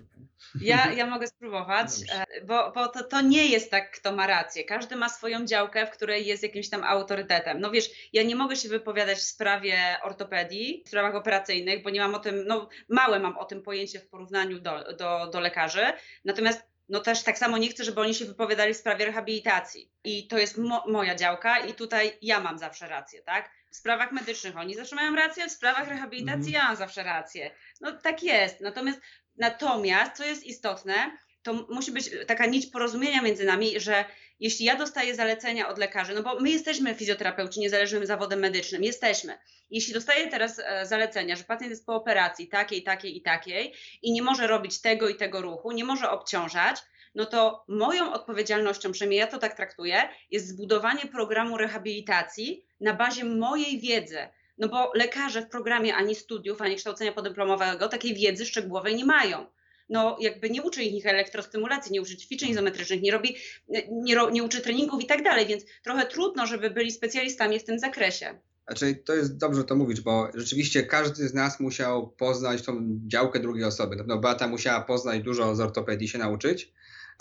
Ja, 0.60 0.92
ja 0.92 1.06
mogę 1.06 1.26
spróbować, 1.26 1.88
e, 2.12 2.44
bo, 2.44 2.72
bo 2.72 2.88
to, 2.88 3.04
to 3.04 3.20
nie 3.20 3.46
jest 3.46 3.70
tak, 3.70 3.90
kto 3.90 4.12
ma 4.12 4.26
rację. 4.26 4.64
Każdy 4.64 4.96
ma 4.96 5.08
swoją 5.08 5.46
działkę, 5.46 5.86
w 5.86 5.90
której 5.90 6.26
jest 6.26 6.42
jakimś 6.42 6.68
tam 6.68 6.84
autorytetem. 6.84 7.60
No 7.60 7.70
wiesz, 7.70 7.90
ja 8.12 8.22
nie 8.22 8.36
mogę 8.36 8.56
się 8.56 8.68
wypowiadać 8.68 9.18
w 9.18 9.22
sprawie 9.22 9.96
ortopedii, 10.02 10.82
w 10.84 10.88
sprawach 10.88 11.14
operacyjnych, 11.14 11.82
bo 11.82 11.90
nie 11.90 12.00
mam 12.00 12.14
o 12.14 12.18
tym, 12.18 12.46
no 12.46 12.68
małe 12.88 13.20
mam 13.20 13.38
o 13.38 13.44
tym 13.44 13.62
pojęcie 13.62 14.00
w 14.00 14.08
porównaniu 14.08 14.60
do, 14.60 14.94
do, 14.98 15.30
do 15.32 15.40
lekarzy. 15.40 15.84
Natomiast 16.24 16.62
no 16.88 17.00
też 17.00 17.22
tak 17.22 17.38
samo 17.38 17.58
nie 17.58 17.68
chcę, 17.68 17.84
żeby 17.84 18.00
oni 18.00 18.14
się 18.14 18.24
wypowiadali 18.24 18.74
w 18.74 18.76
sprawie 18.76 19.04
rehabilitacji. 19.04 19.90
I 20.04 20.28
to 20.28 20.38
jest 20.38 20.58
mo 20.58 20.84
moja 20.88 21.14
działka 21.14 21.58
i 21.58 21.74
tutaj 21.74 22.18
ja 22.22 22.40
mam 22.40 22.58
zawsze 22.58 22.88
rację, 22.88 23.22
tak? 23.22 23.50
W 23.72 23.76
sprawach 23.76 24.12
medycznych 24.12 24.56
oni 24.56 24.74
zawsze 24.74 24.96
mają 24.96 25.14
rację, 25.14 25.48
w 25.48 25.52
sprawach 25.52 25.88
rehabilitacji 25.88 26.48
mm. 26.48 26.52
ja 26.52 26.64
mam 26.64 26.76
zawsze 26.76 27.02
rację. 27.02 27.50
No 27.80 27.92
tak 27.92 28.22
jest. 28.22 28.60
Natomiast, 28.60 29.00
natomiast, 29.36 30.16
co 30.16 30.24
jest 30.24 30.44
istotne, 30.44 30.94
to 31.42 31.52
musi 31.52 31.92
być 31.92 32.10
taka 32.26 32.46
nić 32.46 32.66
porozumienia 32.66 33.22
między 33.22 33.44
nami, 33.44 33.80
że 33.80 34.04
jeśli 34.40 34.64
ja 34.64 34.76
dostaję 34.76 35.14
zalecenia 35.14 35.68
od 35.68 35.78
lekarzy, 35.78 36.14
no 36.14 36.22
bo 36.22 36.40
my 36.40 36.50
jesteśmy 36.50 36.94
fizjoterapeuci 36.94 37.60
niezależnym 37.60 38.06
zawodem 38.06 38.38
medycznym, 38.38 38.84
jesteśmy. 38.84 39.38
Jeśli 39.70 39.94
dostaję 39.94 40.28
teraz 40.28 40.58
e, 40.58 40.86
zalecenia, 40.86 41.36
że 41.36 41.44
pacjent 41.44 41.70
jest 41.70 41.86
po 41.86 41.94
operacji 41.94 42.48
takiej, 42.48 42.82
takiej 42.82 43.16
i 43.16 43.22
takiej 43.22 43.74
i 44.02 44.12
nie 44.12 44.22
może 44.22 44.46
robić 44.46 44.80
tego 44.80 45.08
i 45.08 45.16
tego 45.16 45.42
ruchu, 45.42 45.72
nie 45.72 45.84
może 45.84 46.10
obciążać, 46.10 46.76
no 47.14 47.26
to 47.26 47.64
moją 47.68 48.12
odpowiedzialnością, 48.12 48.92
przynajmniej 48.92 49.20
ja 49.20 49.26
to 49.26 49.38
tak 49.38 49.56
traktuję, 49.56 50.02
jest 50.30 50.48
zbudowanie 50.48 51.06
programu 51.06 51.58
rehabilitacji 51.58 52.66
na 52.80 52.94
bazie 52.94 53.24
mojej 53.24 53.80
wiedzy. 53.80 54.18
No 54.58 54.68
bo 54.68 54.92
lekarze 54.94 55.42
w 55.42 55.48
programie 55.48 55.94
ani 55.94 56.14
studiów, 56.14 56.62
ani 56.62 56.76
kształcenia 56.76 57.12
podyplomowego 57.12 57.88
takiej 57.88 58.14
wiedzy 58.14 58.46
szczegółowej 58.46 58.94
nie 58.94 59.04
mają 59.04 59.46
no 59.92 60.16
jakby 60.20 60.50
nie 60.50 60.62
uczy 60.62 60.82
ich 60.82 61.06
elektrostymulacji, 61.06 61.92
nie 61.92 62.02
uczy 62.02 62.16
ćwiczeń 62.16 62.50
izometrycznych, 62.50 63.02
nie 63.02 63.12
robi, 63.12 63.36
nie, 63.68 64.16
nie 64.32 64.42
uczy 64.42 64.60
treningów 64.60 65.02
i 65.02 65.06
tak 65.06 65.22
dalej, 65.22 65.46
więc 65.46 65.64
trochę 65.84 66.06
trudno, 66.06 66.46
żeby 66.46 66.70
byli 66.70 66.90
specjalistami 66.90 67.58
w 67.58 67.64
tym 67.64 67.78
zakresie. 67.78 68.38
Znaczy, 68.66 68.94
to 68.94 69.14
jest 69.14 69.36
dobrze 69.36 69.64
to 69.64 69.76
mówić, 69.76 70.00
bo 70.00 70.28
rzeczywiście 70.34 70.82
każdy 70.82 71.28
z 71.28 71.34
nas 71.34 71.60
musiał 71.60 72.08
poznać 72.08 72.62
tą 72.62 73.00
działkę 73.06 73.40
drugiej 73.40 73.64
osoby. 73.64 74.04
No, 74.06 74.18
Beata 74.18 74.48
musiała 74.48 74.80
poznać 74.80 75.22
dużo 75.22 75.54
z 75.54 75.60
ortopedii, 75.60 76.08
się 76.08 76.18
nauczyć, 76.18 76.72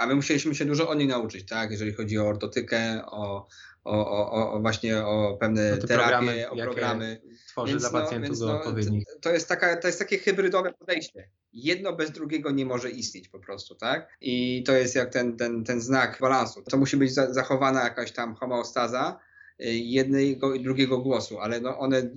a 0.02 0.08
my 0.08 0.16
musieliśmy 0.16 0.56
się 0.56 0.66
dużo 0.66 0.90
o 0.90 0.94
niej 0.94 1.08
nauczyć, 1.08 1.46
tak? 1.46 1.72
Jeżeli 1.72 1.94
chodzi 1.94 2.18
o 2.18 2.28
ortotykę, 2.28 3.06
o, 3.06 3.48
o, 3.84 4.32
o, 4.32 4.54
o 4.54 4.60
właśnie 4.60 5.06
o 5.06 5.38
pewne 5.40 5.72
no 5.72 5.88
terapie, 5.88 6.10
programy, 6.10 6.50
o 6.50 6.56
programy. 6.56 7.22
Tworzy 7.48 7.74
więc, 7.74 7.84
dla 7.84 7.92
no, 7.92 8.00
pacjentów 8.00 8.40
no, 8.40 8.46
do 8.46 8.60
odpowiednich. 8.60 9.04
To 9.22 9.30
jest, 9.34 9.50
taka, 9.50 9.78
to 9.78 9.88
jest 9.88 10.00
takie 10.00 10.18
hybrydowe 10.18 10.74
podejście. 10.74 11.30
Jedno 11.54 11.94
bez 11.94 12.12
drugiego 12.12 12.52
nie 12.52 12.66
może 12.66 12.92
istnieć 12.92 13.30
po 13.30 13.40
prostu, 13.40 13.76
tak? 13.76 14.10
I 14.22 14.64
to 14.64 14.74
jest 14.74 14.96
jak 14.96 15.14
ten, 15.14 15.38
ten, 15.38 15.64
ten 15.64 15.82
znak 15.82 16.18
balansu. 16.22 16.64
To 16.64 16.78
musi 16.78 16.98
być 16.98 17.14
zachowana 17.14 17.84
jakaś 17.84 18.12
tam 18.12 18.36
homeostaza, 18.36 19.20
y, 19.62 19.66
jednego 19.74 20.54
i 20.54 20.64
drugiego 20.64 20.98
głosu, 20.98 21.40
ale 21.40 21.62
no 21.62 21.80
one, 21.80 22.10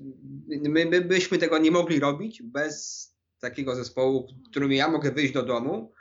my, 0.49 0.87
my 0.87 1.01
byśmy 1.01 1.39
tego 1.39 1.59
nie 1.59 1.71
mogli 1.71 2.01
robić 2.01 2.43
bez 2.43 3.05
takiego 3.41 3.75
zespołu, 3.75 4.29
którym 4.51 4.73
ja 4.73 4.89
mogę 4.89 5.13
wyjść 5.13 5.33
do 5.33 5.43
domu 5.43 5.93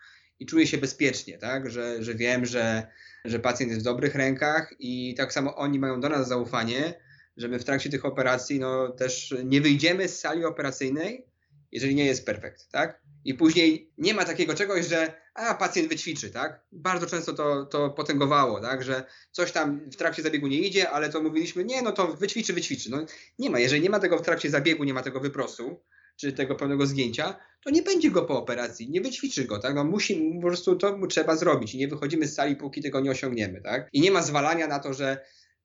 i 0.44 0.46
czuję 0.46 0.68
się 0.68 0.78
bezpiecznie, 0.78 1.38
tak? 1.38 1.70
Że, 1.70 2.04
że 2.04 2.16
wiem, 2.16 2.46
że, 2.46 2.88
że 3.26 3.40
pacjent 3.40 3.72
jest 3.72 3.82
w 3.82 3.86
dobrych 3.86 4.16
rękach 4.16 4.74
i 4.80 5.16
tak 5.18 5.34
samo 5.34 5.56
oni 5.56 5.80
mają 5.80 6.00
do 6.00 6.10
nas 6.10 6.28
zaufanie, 6.28 6.94
że 7.38 7.48
my 7.48 7.60
w 7.60 7.64
trakcie 7.64 7.90
tych 7.90 8.06
operacji 8.06 8.60
no, 8.60 8.90
też 8.90 9.36
nie 9.46 9.62
wyjdziemy 9.62 10.08
z 10.10 10.20
sali 10.20 10.46
operacyjnej, 10.46 11.26
jeżeli 11.72 11.96
nie 11.96 12.06
jest 12.06 12.26
perfekt, 12.26 12.72
tak? 12.72 13.02
I 13.26 13.34
później 13.34 13.92
nie 13.98 14.14
ma 14.14 14.26
takiego 14.26 14.54
czegoś, 14.54 14.88
że 14.88 15.14
a 15.34 15.54
pacjent 15.54 15.90
wyćwiczy, 15.90 16.30
tak? 16.30 16.62
Bardzo 16.72 17.08
często 17.08 17.34
to, 17.34 17.66
to 17.66 17.90
potęgowało, 17.90 18.60
tak? 18.60 18.84
Że 18.84 19.04
coś 19.32 19.52
tam 19.52 19.90
w 19.92 19.96
trakcie 19.96 20.24
zabiegu 20.24 20.48
nie 20.48 20.60
idzie, 20.60 20.90
ale 20.90 21.10
to 21.10 21.22
mówiliśmy, 21.22 21.66
nie, 21.66 21.82
no 21.82 21.92
to 21.92 22.08
wyćwiczy, 22.08 22.54
wyćwiczy. 22.54 22.92
No 22.92 23.06
nie 23.40 23.50
ma, 23.50 23.60
jeżeli 23.60 23.82
nie 23.82 23.90
ma 23.90 24.00
tego 24.00 24.18
w 24.18 24.22
trakcie 24.22 24.50
zabiegu, 24.50 24.84
nie 24.84 24.94
ma 24.94 25.02
tego 25.02 25.20
wyprostu, 25.20 25.84
czy 26.16 26.34
tego 26.34 26.56
pełnego 26.56 26.86
zgięcia, 26.86 27.40
to 27.64 27.70
nie 27.70 27.82
będzie 27.82 28.12
go 28.12 28.22
po 28.22 28.38
operacji, 28.38 28.90
nie 28.90 29.02
wyćwiczy 29.02 29.46
go, 29.46 29.60
tak? 29.60 29.76
No 29.76 29.84
musi, 29.84 30.32
po 30.36 30.48
prostu 30.48 30.76
to 30.76 31.08
trzeba 31.08 31.36
zrobić 31.36 31.76
i 31.76 31.78
nie 31.78 31.88
wychodzimy 31.88 32.28
z 32.28 32.34
sali, 32.34 32.56
póki 32.56 32.82
tego 32.82 33.00
nie 33.00 33.12
osiągniemy, 33.12 33.62
tak? 33.62 33.90
I 33.94 34.02
nie 34.02 34.12
ma 34.12 34.22
zwalania 34.22 34.68
na 34.68 34.80
to, 34.80 34.94
że 34.94 35.18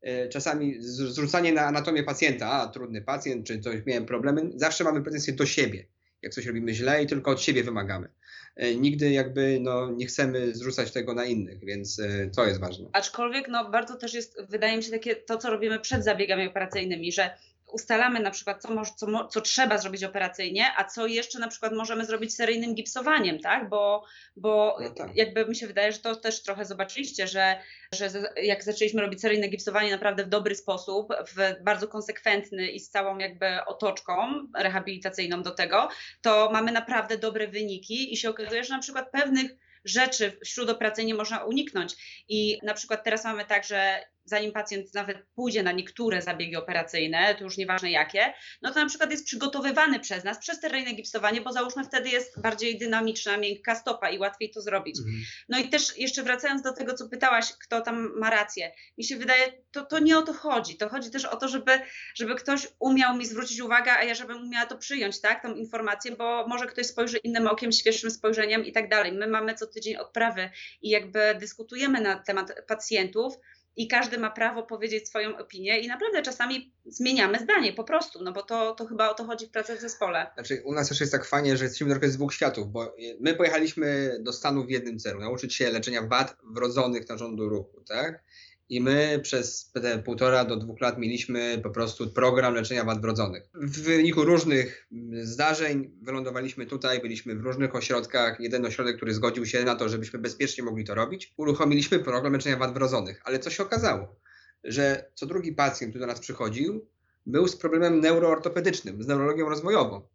e, 0.02 0.28
czasami 0.28 0.76
zrzucanie 0.80 1.52
na 1.52 1.62
anatomię 1.62 2.02
pacjenta, 2.02 2.50
a 2.50 2.66
trudny 2.66 3.02
pacjent, 3.02 3.46
czy 3.46 3.60
coś 3.60 3.86
miałem 3.86 4.06
problemy, 4.06 4.50
zawsze 4.54 4.84
mamy 4.84 5.02
pretensje 5.02 5.32
do 5.32 5.46
siebie, 5.46 5.86
jak 6.22 6.32
coś 6.32 6.46
robimy 6.46 6.74
źle 6.74 7.02
i 7.02 7.06
tylko 7.06 7.30
od 7.30 7.42
siebie 7.42 7.62
wymagamy. 7.62 8.08
E, 8.56 8.74
nigdy 8.74 9.10
jakby 9.10 9.58
no, 9.60 9.90
nie 9.90 10.06
chcemy 10.06 10.54
zrzucać 10.54 10.92
tego 10.92 11.14
na 11.14 11.24
innych, 11.24 11.64
więc 11.64 12.00
e, 12.00 12.30
to 12.36 12.46
jest 12.46 12.60
ważne. 12.60 12.88
Aczkolwiek 12.92 13.48
no, 13.48 13.70
bardzo 13.70 13.96
też 13.96 14.14
jest, 14.14 14.42
wydaje 14.48 14.76
mi 14.76 14.82
się, 14.82 14.90
takie 14.90 15.16
to, 15.16 15.38
co 15.38 15.50
robimy 15.50 15.80
przed 15.80 16.04
zabiegami 16.04 16.46
operacyjnymi, 16.46 17.12
że 17.12 17.30
ustalamy 17.72 18.20
na 18.20 18.30
przykład, 18.30 18.62
co, 18.62 18.82
co, 18.96 19.28
co 19.28 19.40
trzeba 19.40 19.78
zrobić 19.78 20.04
operacyjnie, 20.04 20.66
a 20.76 20.84
co 20.84 21.06
jeszcze 21.06 21.38
na 21.38 21.48
przykład 21.48 21.72
możemy 21.72 22.04
zrobić 22.04 22.34
seryjnym 22.34 22.74
gipsowaniem, 22.74 23.38
tak? 23.38 23.68
Bo, 23.68 24.04
bo 24.36 24.76
no 24.80 24.90
tak. 24.90 25.16
jakby 25.16 25.46
mi 25.46 25.56
się 25.56 25.66
wydaje, 25.66 25.92
że 25.92 25.98
to 25.98 26.16
też 26.16 26.42
trochę 26.42 26.64
zobaczyliście, 26.64 27.26
że, 27.26 27.58
że 27.94 28.10
jak 28.42 28.64
zaczęliśmy 28.64 29.02
robić 29.02 29.20
seryjne 29.20 29.48
gipsowanie 29.48 29.90
naprawdę 29.90 30.24
w 30.24 30.28
dobry 30.28 30.54
sposób, 30.54 31.12
w 31.36 31.64
bardzo 31.64 31.88
konsekwentny 31.88 32.70
i 32.70 32.80
z 32.80 32.90
całą 32.90 33.18
jakby 33.18 33.64
otoczką 33.66 34.46
rehabilitacyjną 34.58 35.42
do 35.42 35.50
tego, 35.50 35.88
to 36.22 36.50
mamy 36.52 36.72
naprawdę 36.72 37.18
dobre 37.18 37.48
wyniki 37.48 38.12
i 38.12 38.16
się 38.16 38.30
okazuje, 38.30 38.64
że 38.64 38.74
na 38.74 38.82
przykład 38.82 39.10
pewnych 39.10 39.50
rzeczy 39.84 40.38
wśród 40.44 40.70
operacyjnie 40.70 41.14
można 41.14 41.44
uniknąć. 41.44 41.96
I 42.28 42.58
na 42.62 42.74
przykład 42.74 43.04
teraz 43.04 43.24
mamy 43.24 43.44
tak, 43.44 43.64
że 43.64 44.00
zanim 44.28 44.52
pacjent 44.52 44.94
nawet 44.94 45.18
pójdzie 45.34 45.62
na 45.62 45.72
niektóre 45.72 46.22
zabiegi 46.22 46.56
operacyjne, 46.56 47.34
to 47.34 47.44
już 47.44 47.56
nieważne 47.56 47.90
jakie, 47.90 48.34
no 48.62 48.72
to 48.72 48.80
na 48.80 48.86
przykład 48.86 49.10
jest 49.10 49.24
przygotowywany 49.24 50.00
przez 50.00 50.24
nas, 50.24 50.38
przez 50.38 50.60
terrejne 50.60 50.92
gipsowanie, 50.92 51.40
bo 51.40 51.52
załóżmy 51.52 51.84
wtedy 51.84 52.08
jest 52.08 52.40
bardziej 52.40 52.78
dynamiczna, 52.78 53.36
miękka 53.36 53.74
stopa 53.74 54.10
i 54.10 54.18
łatwiej 54.18 54.50
to 54.50 54.62
zrobić. 54.62 54.98
Mhm. 54.98 55.16
No 55.48 55.58
i 55.58 55.68
też 55.68 55.98
jeszcze 55.98 56.22
wracając 56.22 56.62
do 56.62 56.72
tego, 56.72 56.94
co 56.94 57.08
pytałaś, 57.08 57.52
kto 57.64 57.80
tam 57.80 58.18
ma 58.18 58.30
rację, 58.30 58.72
mi 58.98 59.04
się 59.04 59.16
wydaje, 59.16 59.52
to, 59.70 59.84
to 59.84 59.98
nie 59.98 60.18
o 60.18 60.22
to 60.22 60.32
chodzi. 60.32 60.76
To 60.76 60.88
chodzi 60.88 61.10
też 61.10 61.24
o 61.24 61.36
to, 61.36 61.48
żeby, 61.48 61.72
żeby 62.14 62.34
ktoś 62.34 62.68
umiał 62.78 63.16
mi 63.16 63.26
zwrócić 63.26 63.60
uwagę, 63.60 63.92
a 63.92 64.04
ja 64.04 64.14
żebym 64.14 64.42
umiała 64.42 64.66
to 64.66 64.78
przyjąć, 64.78 65.20
tak, 65.20 65.42
tą 65.42 65.54
informację, 65.54 66.16
bo 66.16 66.46
może 66.46 66.66
ktoś 66.66 66.86
spojrzy 66.86 67.18
innym 67.18 67.46
okiem, 67.46 67.72
świeższym 67.72 68.10
spojrzeniem 68.10 68.64
i 68.64 68.72
tak 68.72 68.88
dalej. 68.88 69.12
My 69.12 69.26
mamy 69.26 69.54
co 69.54 69.66
tydzień 69.66 69.96
odprawy 69.96 70.50
i 70.82 70.90
jakby 70.90 71.34
dyskutujemy 71.40 72.00
na 72.00 72.18
temat 72.18 72.52
pacjentów, 72.66 73.34
i 73.78 73.88
każdy 73.88 74.18
ma 74.18 74.30
prawo 74.30 74.62
powiedzieć 74.62 75.08
swoją 75.08 75.38
opinię 75.38 75.78
i 75.78 75.88
naprawdę 75.88 76.22
czasami 76.22 76.72
zmieniamy 76.86 77.38
zdanie 77.38 77.72
po 77.72 77.84
prostu, 77.84 78.24
no 78.24 78.32
bo 78.32 78.42
to, 78.42 78.74
to 78.74 78.86
chyba 78.86 79.10
o 79.10 79.14
to 79.14 79.24
chodzi 79.24 79.46
w 79.46 79.50
pracy 79.50 79.76
w 79.76 79.80
zespole. 79.80 80.26
Znaczy 80.34 80.62
u 80.64 80.74
nas 80.74 80.88
też 80.88 81.00
jest 81.00 81.12
tak 81.12 81.24
fajnie, 81.24 81.56
że 81.56 81.64
jesteśmy 81.64 81.90
trochę 81.90 82.08
z 82.08 82.16
dwóch 82.16 82.34
światów, 82.34 82.72
bo 82.72 82.96
my 83.20 83.34
pojechaliśmy 83.34 84.18
do 84.20 84.32
Stanów 84.32 84.66
w 84.66 84.70
jednym 84.70 84.98
celu, 84.98 85.20
nauczyć 85.20 85.54
się 85.54 85.70
leczenia 85.70 86.02
wad 86.02 86.36
wrodzonych 86.54 87.08
narządu 87.08 87.48
ruchu, 87.48 87.80
tak? 87.88 88.22
I 88.70 88.80
my 88.80 89.20
przez 89.22 89.70
te 89.72 89.98
półtora 89.98 90.44
do 90.44 90.56
dwóch 90.56 90.80
lat 90.80 90.98
mieliśmy 90.98 91.60
po 91.62 91.70
prostu 91.70 92.10
program 92.10 92.54
leczenia 92.54 92.84
wad 92.84 93.00
wrodzonych. 93.00 93.42
W 93.54 93.80
wyniku 93.80 94.24
różnych 94.24 94.88
zdarzeń 95.22 95.90
wylądowaliśmy 96.02 96.66
tutaj, 96.66 97.00
byliśmy 97.00 97.34
w 97.34 97.40
różnych 97.40 97.74
ośrodkach. 97.74 98.40
Jeden 98.40 98.66
ośrodek, 98.66 98.96
który 98.96 99.14
zgodził 99.14 99.46
się 99.46 99.64
na 99.64 99.74
to, 99.74 99.88
żebyśmy 99.88 100.18
bezpiecznie 100.18 100.64
mogli 100.64 100.84
to 100.84 100.94
robić, 100.94 101.34
uruchomiliśmy 101.36 101.98
program 101.98 102.32
leczenia 102.32 102.56
wad 102.56 102.74
wrodzonych. 102.74 103.20
Ale 103.24 103.38
co 103.38 103.50
się 103.50 103.62
okazało? 103.62 104.16
Że 104.64 105.10
co 105.14 105.26
drugi 105.26 105.52
pacjent, 105.52 105.92
który 105.92 106.00
do 106.00 106.12
nas 106.12 106.20
przychodził, 106.20 106.86
był 107.26 107.48
z 107.48 107.56
problemem 107.56 108.00
neuroortopedycznym, 108.00 109.02
z 109.02 109.06
neurologią 109.06 109.48
rozwojową. 109.48 110.08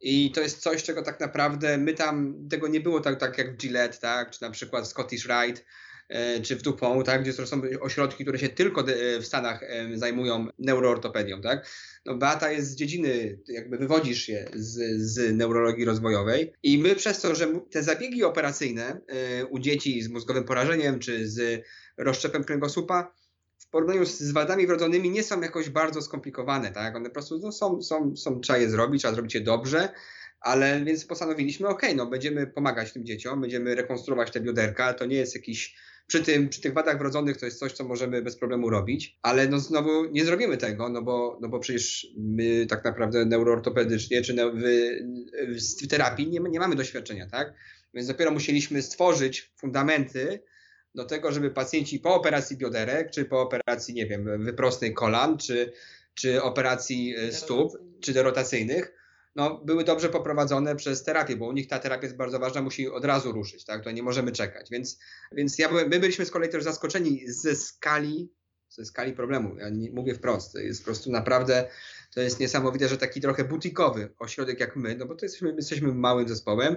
I 0.00 0.32
to 0.32 0.40
jest 0.40 0.58
coś, 0.58 0.82
czego 0.82 1.02
tak 1.02 1.20
naprawdę 1.20 1.78
my 1.78 1.94
tam, 1.94 2.34
tego 2.50 2.68
nie 2.68 2.80
było 2.80 3.00
tak, 3.00 3.20
tak 3.20 3.38
jak 3.38 3.54
w 3.54 3.56
Gillette, 3.56 3.98
tak, 3.98 4.30
czy 4.30 4.42
na 4.42 4.50
przykład 4.50 4.88
Scottish 4.88 5.24
Rite, 5.24 5.62
czy 6.42 6.56
w 6.56 6.62
Dupont, 6.62 7.06
tak, 7.06 7.22
gdzie 7.22 7.32
są 7.32 7.60
ośrodki, 7.80 8.24
które 8.24 8.38
się 8.38 8.48
tylko 8.48 8.84
w 9.20 9.26
Stanach 9.26 9.62
e, 9.62 9.98
zajmują 9.98 10.46
neuroortopedią, 10.58 11.40
tak. 11.40 11.66
No 12.06 12.16
Beata 12.16 12.50
jest 12.50 12.70
z 12.70 12.74
dziedziny, 12.74 13.38
jakby 13.48 13.78
wywodzisz 13.78 14.22
się 14.22 14.48
z, 14.54 15.02
z 15.02 15.36
neurologii 15.36 15.84
rozwojowej 15.84 16.52
i 16.62 16.78
my 16.78 16.94
przez 16.94 17.20
to, 17.20 17.34
że 17.34 17.60
te 17.70 17.82
zabiegi 17.82 18.24
operacyjne 18.24 19.00
e, 19.08 19.46
u 19.46 19.58
dzieci 19.58 20.02
z 20.02 20.08
mózgowym 20.08 20.44
porażeniem 20.44 20.98
czy 20.98 21.28
z 21.28 21.64
rozszczepem 21.96 22.44
kręgosłupa 22.44 23.14
w 23.58 23.66
porównaniu 23.68 24.06
z 24.06 24.32
wadami 24.32 24.66
wrodzonymi 24.66 25.10
nie 25.10 25.22
są 25.22 25.40
jakoś 25.40 25.70
bardzo 25.70 26.02
skomplikowane, 26.02 26.72
tak? 26.72 26.96
One 26.96 27.08
po 27.08 27.12
prostu 27.12 27.38
no, 27.38 27.52
są, 27.52 27.82
są, 27.82 28.16
są, 28.16 28.40
trzeba 28.40 28.58
je 28.58 28.70
zrobić, 28.70 29.02
trzeba 29.02 29.14
zrobić 29.14 29.34
je 29.34 29.40
dobrze, 29.40 29.88
ale 30.40 30.84
więc 30.84 31.04
postanowiliśmy, 31.04 31.68
ok, 31.68 31.82
no 31.96 32.06
będziemy 32.06 32.46
pomagać 32.46 32.92
tym 32.92 33.04
dzieciom, 33.04 33.40
będziemy 33.40 33.74
rekonstruować 33.74 34.30
te 34.30 34.40
bioderka, 34.40 34.94
to 34.94 35.06
nie 35.06 35.16
jest 35.16 35.34
jakiś 35.34 35.76
przy, 36.12 36.22
tym, 36.22 36.48
przy 36.48 36.60
tych 36.60 36.72
wadach 36.72 36.98
wrodzonych 36.98 37.36
to 37.36 37.46
jest 37.46 37.58
coś, 37.58 37.72
co 37.72 37.84
możemy 37.84 38.22
bez 38.22 38.36
problemu 38.36 38.70
robić, 38.70 39.18
ale 39.22 39.48
no 39.48 39.58
znowu 39.58 40.04
nie 40.04 40.24
zrobimy 40.24 40.56
tego, 40.56 40.88
no 40.88 41.02
bo, 41.02 41.38
no 41.42 41.48
bo 41.48 41.60
przecież 41.60 42.06
my 42.16 42.66
tak 42.66 42.84
naprawdę 42.84 43.24
neuroortopedycznie 43.24 44.22
czy 44.22 44.34
w, 44.34 44.62
w 45.82 45.88
terapii 45.88 46.28
nie, 46.30 46.40
nie 46.40 46.60
mamy 46.60 46.76
doświadczenia, 46.76 47.26
tak? 47.30 47.54
Więc 47.94 48.08
dopiero 48.08 48.30
musieliśmy 48.30 48.82
stworzyć 48.82 49.52
fundamenty 49.56 50.42
do 50.94 51.04
tego, 51.04 51.32
żeby 51.32 51.50
pacjenci 51.50 51.98
po 51.98 52.14
operacji 52.14 52.56
bioderek, 52.56 53.10
czy 53.10 53.24
po 53.24 53.40
operacji, 53.40 53.94
nie 53.94 54.06
wiem, 54.06 54.44
wyprostnej 54.44 54.94
kolan, 54.94 55.38
czy, 55.38 55.72
czy 56.14 56.42
operacji 56.42 57.14
e, 57.16 57.32
stóp, 57.32 57.72
czy 58.00 58.12
derotacyjnych, 58.12 58.92
no, 59.34 59.60
były 59.64 59.84
dobrze 59.84 60.08
poprowadzone 60.08 60.76
przez 60.76 61.04
terapię, 61.04 61.36
bo 61.36 61.46
u 61.46 61.52
nich 61.52 61.68
ta 61.68 61.78
terapia 61.78 62.02
jest 62.02 62.16
bardzo 62.16 62.38
ważna, 62.38 62.62
musi 62.62 62.88
od 62.88 63.04
razu 63.04 63.32
ruszyć, 63.32 63.64
tak? 63.64 63.84
To 63.84 63.90
nie 63.90 64.02
możemy 64.02 64.32
czekać. 64.32 64.70
Więc, 64.70 64.98
więc 65.32 65.58
ja 65.58 65.68
byłem, 65.68 65.88
my 65.88 66.00
byliśmy 66.00 66.24
z 66.24 66.30
kolei 66.30 66.48
też 66.48 66.64
zaskoczeni 66.64 67.22
ze 67.26 67.56
skali, 67.56 68.32
ze 68.68 68.84
skali 68.84 69.12
problemu. 69.12 69.56
Ja 69.56 69.68
nie, 69.68 69.90
mówię 69.90 70.14
wprost, 70.14 70.52
to 70.52 70.58
jest 70.58 70.80
po 70.80 70.84
prostu 70.84 71.10
naprawdę, 71.10 71.68
to 72.14 72.20
jest 72.20 72.40
niesamowite, 72.40 72.88
że 72.88 72.98
taki 72.98 73.20
trochę 73.20 73.44
butikowy 73.44 74.14
ośrodek 74.18 74.60
jak 74.60 74.76
my, 74.76 74.96
no 74.96 75.06
bo 75.06 75.14
to 75.14 75.24
jesteśmy, 75.24 75.54
jesteśmy 75.56 75.94
małym 75.94 76.28
zespołem, 76.28 76.76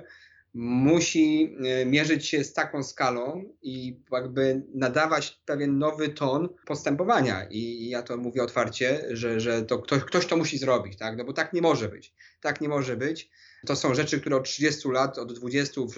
musi 0.58 1.58
e, 1.66 1.86
mierzyć 1.86 2.28
się 2.28 2.44
z 2.44 2.54
taką 2.54 2.84
skalą 2.84 3.44
i 3.62 4.00
jakby 4.12 4.64
nadawać 4.74 5.42
pewien 5.46 5.78
nowy 5.78 6.10
ton 6.10 6.50
postępowania. 6.66 7.48
I 7.50 7.90
ja 7.90 8.02
to 8.02 8.18
mówię 8.18 8.44
otwarcie, 8.44 9.06
że, 9.12 9.40
że 9.40 9.62
to 9.62 9.80
ktoś, 9.80 10.04
ktoś 10.04 10.26
to 10.26 10.38
musi 10.38 10.58
zrobić, 10.58 10.98
tak? 10.98 11.18
No 11.18 11.24
bo 11.24 11.34
tak 11.34 11.54
nie 11.54 11.62
może 11.62 11.90
być. 11.90 12.14
Tak 12.42 12.62
nie 12.62 12.70
może 12.70 12.98
być. 12.98 13.30
To 13.66 13.76
są 13.76 13.94
rzeczy, 13.94 14.20
które 14.20 14.36
od 14.36 14.44
30 14.44 14.90
lat, 14.90 15.18
od 15.18 15.34
20 15.34 15.82
w, 15.82 15.94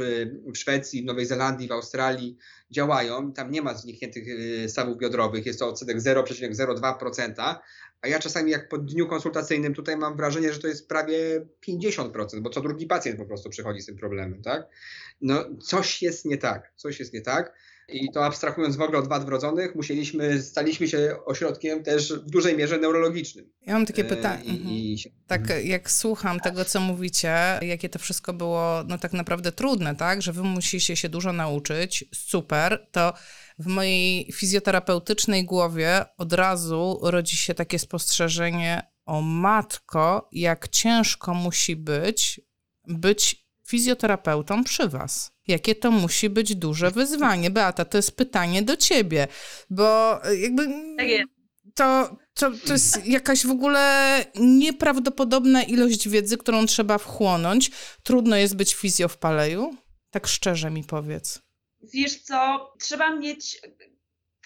w 0.54 0.58
Szwecji, 0.58 1.02
w 1.02 1.06
Nowej 1.06 1.26
Zelandii, 1.26 1.68
w 1.68 1.72
Australii 1.72 2.38
działają. 2.72 3.34
Tam 3.34 3.52
nie 3.52 3.62
ma 3.62 3.74
znikniętych 3.74 4.28
e, 4.64 4.70
stawów 4.70 4.98
biodrowych, 4.98 5.46
jest 5.46 5.60
to 5.60 5.70
odsetek 5.70 5.98
0,02%, 5.98 7.56
a 8.02 8.08
ja 8.08 8.20
czasami 8.20 8.52
jak 8.52 8.70
po 8.70 8.78
dniu 8.78 9.08
konsultacyjnym 9.08 9.74
tutaj 9.74 9.98
mam 9.98 10.18
wrażenie, 10.18 10.54
że 10.54 10.60
to 10.60 10.68
jest 10.68 10.88
prawie 10.88 11.46
50%, 11.68 12.40
bo 12.42 12.50
co 12.50 12.62
drugi 12.62 12.88
pacjent 12.88 13.20
po 13.20 13.26
prostu 13.26 13.50
przychodzi 13.50 13.82
z 13.82 13.86
tym 13.86 13.98
problemem, 13.98 14.42
tak? 14.42 14.68
No 15.22 15.46
coś 15.58 16.02
jest 16.02 16.26
nie 16.26 16.38
tak, 16.38 16.72
coś 16.76 17.00
jest 17.00 17.14
nie 17.14 17.22
tak. 17.22 17.54
I 17.90 18.12
to 18.12 18.26
abstrahując 18.26 18.76
w 18.76 18.82
ogóle 18.82 19.00
od 19.00 19.08
wad 19.08 19.26
wrodzonych, 19.26 19.76
musieliśmy, 19.76 20.42
staliśmy 20.42 20.88
się 20.88 21.16
ośrodkiem 21.26 21.84
też 21.84 22.14
w 22.14 22.30
dużej 22.30 22.58
mierze 22.58 22.78
neurologicznym. 22.78 23.50
Ja 23.62 23.74
mam 23.74 23.86
takie 23.86 24.04
pytanie. 24.04 24.44
I, 24.44 24.50
mhm. 24.50 24.70
i... 24.70 24.98
Tak 25.28 25.42
jak 25.64 25.92
słucham 25.92 26.40
tego, 26.40 26.66
co 26.66 26.80
mówicie, 26.80 27.60
jakie 27.62 27.90
to 27.90 28.00
wszystko 28.00 28.34
było 28.34 28.84
no 28.88 28.98
tak 28.98 29.14
naprawdę 29.14 29.52
trudne, 29.52 29.96
tak? 29.96 30.22
Że 30.22 30.34
wy 30.34 30.44
musicie 30.44 30.96
się 30.96 31.10
dużo 31.10 31.34
nauczyć, 31.34 32.06
super, 32.14 32.88
to 32.92 33.14
w 33.60 33.68
mojej 33.68 34.32
fizjoterapeutycznej 34.32 35.46
głowie 35.46 36.06
od 36.18 36.34
razu 36.34 37.00
rodzi 37.02 37.38
się 37.38 37.54
takie 37.54 37.80
spostrzeżenie 37.80 38.92
o 39.06 39.22
matko, 39.22 40.30
jak 40.32 40.68
ciężko 40.68 41.34
musi 41.34 41.76
być 41.76 42.42
być 42.88 43.48
fizjoterapeutą 43.68 44.64
przy 44.64 44.90
was. 44.90 45.37
Jakie 45.48 45.76
to 45.76 45.92
musi 45.92 46.30
być 46.30 46.56
duże 46.56 46.92
wyzwanie. 46.92 47.50
Beata, 47.50 47.86
to 47.86 47.98
jest 47.98 48.18
pytanie 48.18 48.62
do 48.62 48.78
ciebie, 48.78 49.28
bo 49.70 50.20
jakby 50.42 50.68
tak 50.98 51.08
to, 51.78 52.18
to, 52.34 52.52
to 52.68 52.74
jest 52.74 53.06
jakaś 53.06 53.46
w 53.46 53.52
ogóle 53.52 54.26
nieprawdopodobna 54.36 55.64
ilość 55.64 56.10
wiedzy, 56.10 56.38
którą 56.38 56.66
trzeba 56.66 56.98
wchłonąć. 56.98 57.72
Trudno 58.04 58.36
jest 58.36 58.56
być 58.56 58.76
fizjo 58.76 59.08
w 59.08 59.18
Paleju? 59.18 59.78
Tak 60.12 60.28
szczerze 60.28 60.70
mi 60.70 60.84
powiedz. 60.84 61.42
Wiesz 61.94 62.22
co, 62.22 62.74
trzeba 62.80 63.16
mieć 63.16 63.62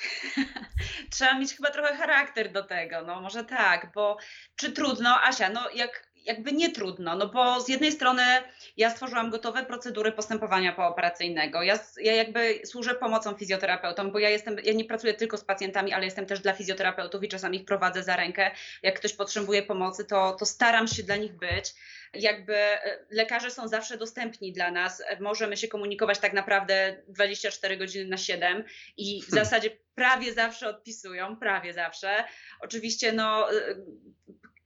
trzeba 1.11 1.39
mieć 1.39 1.53
chyba 1.53 1.71
trochę 1.71 1.95
charakter 1.95 2.51
do 2.51 2.63
tego, 2.63 3.01
no 3.01 3.21
może 3.21 3.43
tak, 3.43 3.91
bo 3.95 4.17
czy 4.55 4.71
trudno, 4.71 5.21
Asia, 5.23 5.49
no 5.49 5.69
jak 5.69 6.10
jakby 6.25 6.51
nie 6.51 6.71
trudno, 6.71 7.15
no 7.15 7.27
bo 7.27 7.61
z 7.61 7.69
jednej 7.69 7.91
strony 7.91 8.23
ja 8.77 8.89
stworzyłam 8.89 9.29
gotowe 9.29 9.65
procedury 9.65 10.11
postępowania 10.11 10.73
pooperacyjnego. 10.73 11.63
Ja, 11.63 11.79
ja 12.01 12.15
jakby 12.15 12.61
służę 12.65 12.95
pomocą 12.95 13.33
fizjoterapeutom, 13.33 14.11
bo 14.11 14.19
ja 14.19 14.29
jestem, 14.29 14.57
ja 14.63 14.73
nie 14.73 14.85
pracuję 14.85 15.13
tylko 15.13 15.37
z 15.37 15.43
pacjentami, 15.43 15.93
ale 15.93 16.05
jestem 16.05 16.25
też 16.25 16.39
dla 16.39 16.53
fizjoterapeutów 16.53 17.23
i 17.23 17.27
czasami 17.27 17.57
ich 17.57 17.65
prowadzę 17.65 18.03
za 18.03 18.15
rękę. 18.15 18.51
Jak 18.83 18.99
ktoś 18.99 19.13
potrzebuje 19.13 19.63
pomocy, 19.63 20.05
to, 20.05 20.35
to 20.39 20.45
staram 20.45 20.87
się 20.87 21.03
dla 21.03 21.15
nich 21.15 21.33
być. 21.33 21.73
Jakby 22.13 22.55
e, 22.55 22.79
lekarze 23.11 23.51
są 23.51 23.67
zawsze 23.67 23.97
dostępni 23.97 24.53
dla 24.53 24.71
nas. 24.71 25.03
Możemy 25.19 25.57
się 25.57 25.67
komunikować 25.67 26.19
tak 26.19 26.33
naprawdę 26.33 27.03
24 27.07 27.77
godziny 27.77 28.05
na 28.05 28.17
7 28.17 28.63
i 28.97 29.21
w 29.21 29.25
hmm. 29.25 29.45
zasadzie 29.45 29.69
prawie 29.95 30.33
zawsze 30.33 30.69
odpisują, 30.69 31.35
prawie 31.35 31.73
zawsze. 31.73 32.23
Oczywiście 32.61 33.11
no 33.11 33.47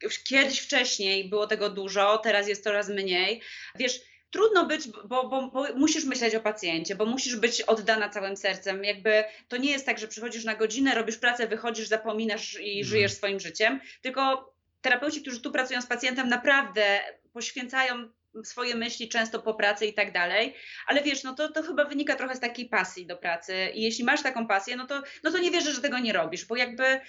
e, 0.06 0.10
kiedyś 0.24 0.60
wcześniej 0.60 1.30
było 1.30 1.48
tego 1.48 1.70
dużo, 1.70 2.18
teraz 2.18 2.48
jest 2.48 2.64
coraz 2.64 2.90
mniej. 2.90 3.42
Wiesz, 3.76 4.02
trudno 4.30 4.66
być, 4.66 4.88
bo, 4.88 5.30
bo, 5.30 5.48
bo, 5.48 5.66
musisz 5.76 6.06
myśleć 6.06 6.36
o 6.36 6.40
pacjencie, 6.40 6.96
bo 6.96 7.06
musisz 7.06 7.36
być 7.36 7.62
oddana 7.62 8.10
całym 8.10 8.38
sercem. 8.38 8.84
Jakby 8.84 9.24
to 9.48 9.58
nie 9.58 9.72
jest 9.72 9.86
tak, 9.86 10.00
że 10.00 10.08
przychodzisz 10.08 10.44
na 10.44 10.56
godzinę, 10.56 10.96
robisz 10.96 11.18
pracę, 11.18 11.48
wychodzisz, 11.48 11.88
zapominasz 11.88 12.54
i 12.54 12.70
mhm. 12.70 12.84
żyjesz 12.84 13.14
swoim 13.14 13.40
życiem, 13.40 13.80
tylko 14.02 14.54
terapeuci, 14.82 15.22
którzy 15.22 15.42
tu 15.42 15.52
pracują 15.52 15.82
z 15.82 15.86
pacjentem, 15.86 16.30
naprawdę 16.30 17.00
poświęcają 17.34 18.10
swoje 18.44 18.76
myśli 18.76 19.10
często 19.10 19.40
po 19.40 19.54
pracy 19.54 19.86
i 19.86 19.94
tak 19.94 20.12
dalej, 20.12 20.56
ale 20.88 21.04
wiesz, 21.04 21.24
no 21.24 21.36
to, 21.36 21.52
to 21.52 21.64
chyba 21.64 21.86
wynika 21.86 22.16
trochę 22.16 22.36
z 22.36 22.40
takiej 22.40 22.70
pasji 22.70 23.08
do 23.08 23.18
pracy 23.18 23.70
i 23.74 23.82
jeśli 23.82 24.04
masz 24.04 24.24
taką 24.24 24.48
pasję, 24.48 24.76
no 24.76 24.88
to, 24.88 25.02
no 25.24 25.32
to 25.32 25.38
nie 25.38 25.52
wierzę, 25.52 25.72
że 25.72 25.82
tego 25.82 26.00
nie 26.00 26.14
robisz, 26.14 26.46
bo 26.46 26.56
jakby 26.56 27.02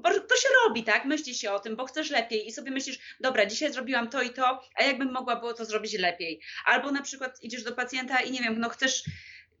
to 0.00 0.36
się 0.36 0.48
robi, 0.64 0.84
tak? 0.84 1.04
Myśli 1.04 1.34
się 1.34 1.52
o 1.52 1.60
tym, 1.60 1.76
bo 1.76 1.84
chcesz 1.84 2.10
lepiej 2.10 2.48
i 2.48 2.52
sobie 2.52 2.70
myślisz, 2.70 2.98
dobra, 3.20 3.46
dzisiaj 3.46 3.72
zrobiłam 3.72 4.08
to 4.08 4.22
i 4.22 4.30
to, 4.30 4.62
a 4.74 4.82
jakbym 4.82 5.12
mogła 5.12 5.36
było 5.36 5.54
to 5.54 5.64
zrobić 5.64 5.98
lepiej. 5.98 6.40
Albo 6.66 6.90
na 6.90 7.02
przykład 7.02 7.42
idziesz 7.42 7.64
do 7.64 7.72
pacjenta 7.72 8.20
i 8.20 8.30
nie 8.30 8.40
wiem, 8.40 8.60
no 8.60 8.68
chcesz 8.68 9.02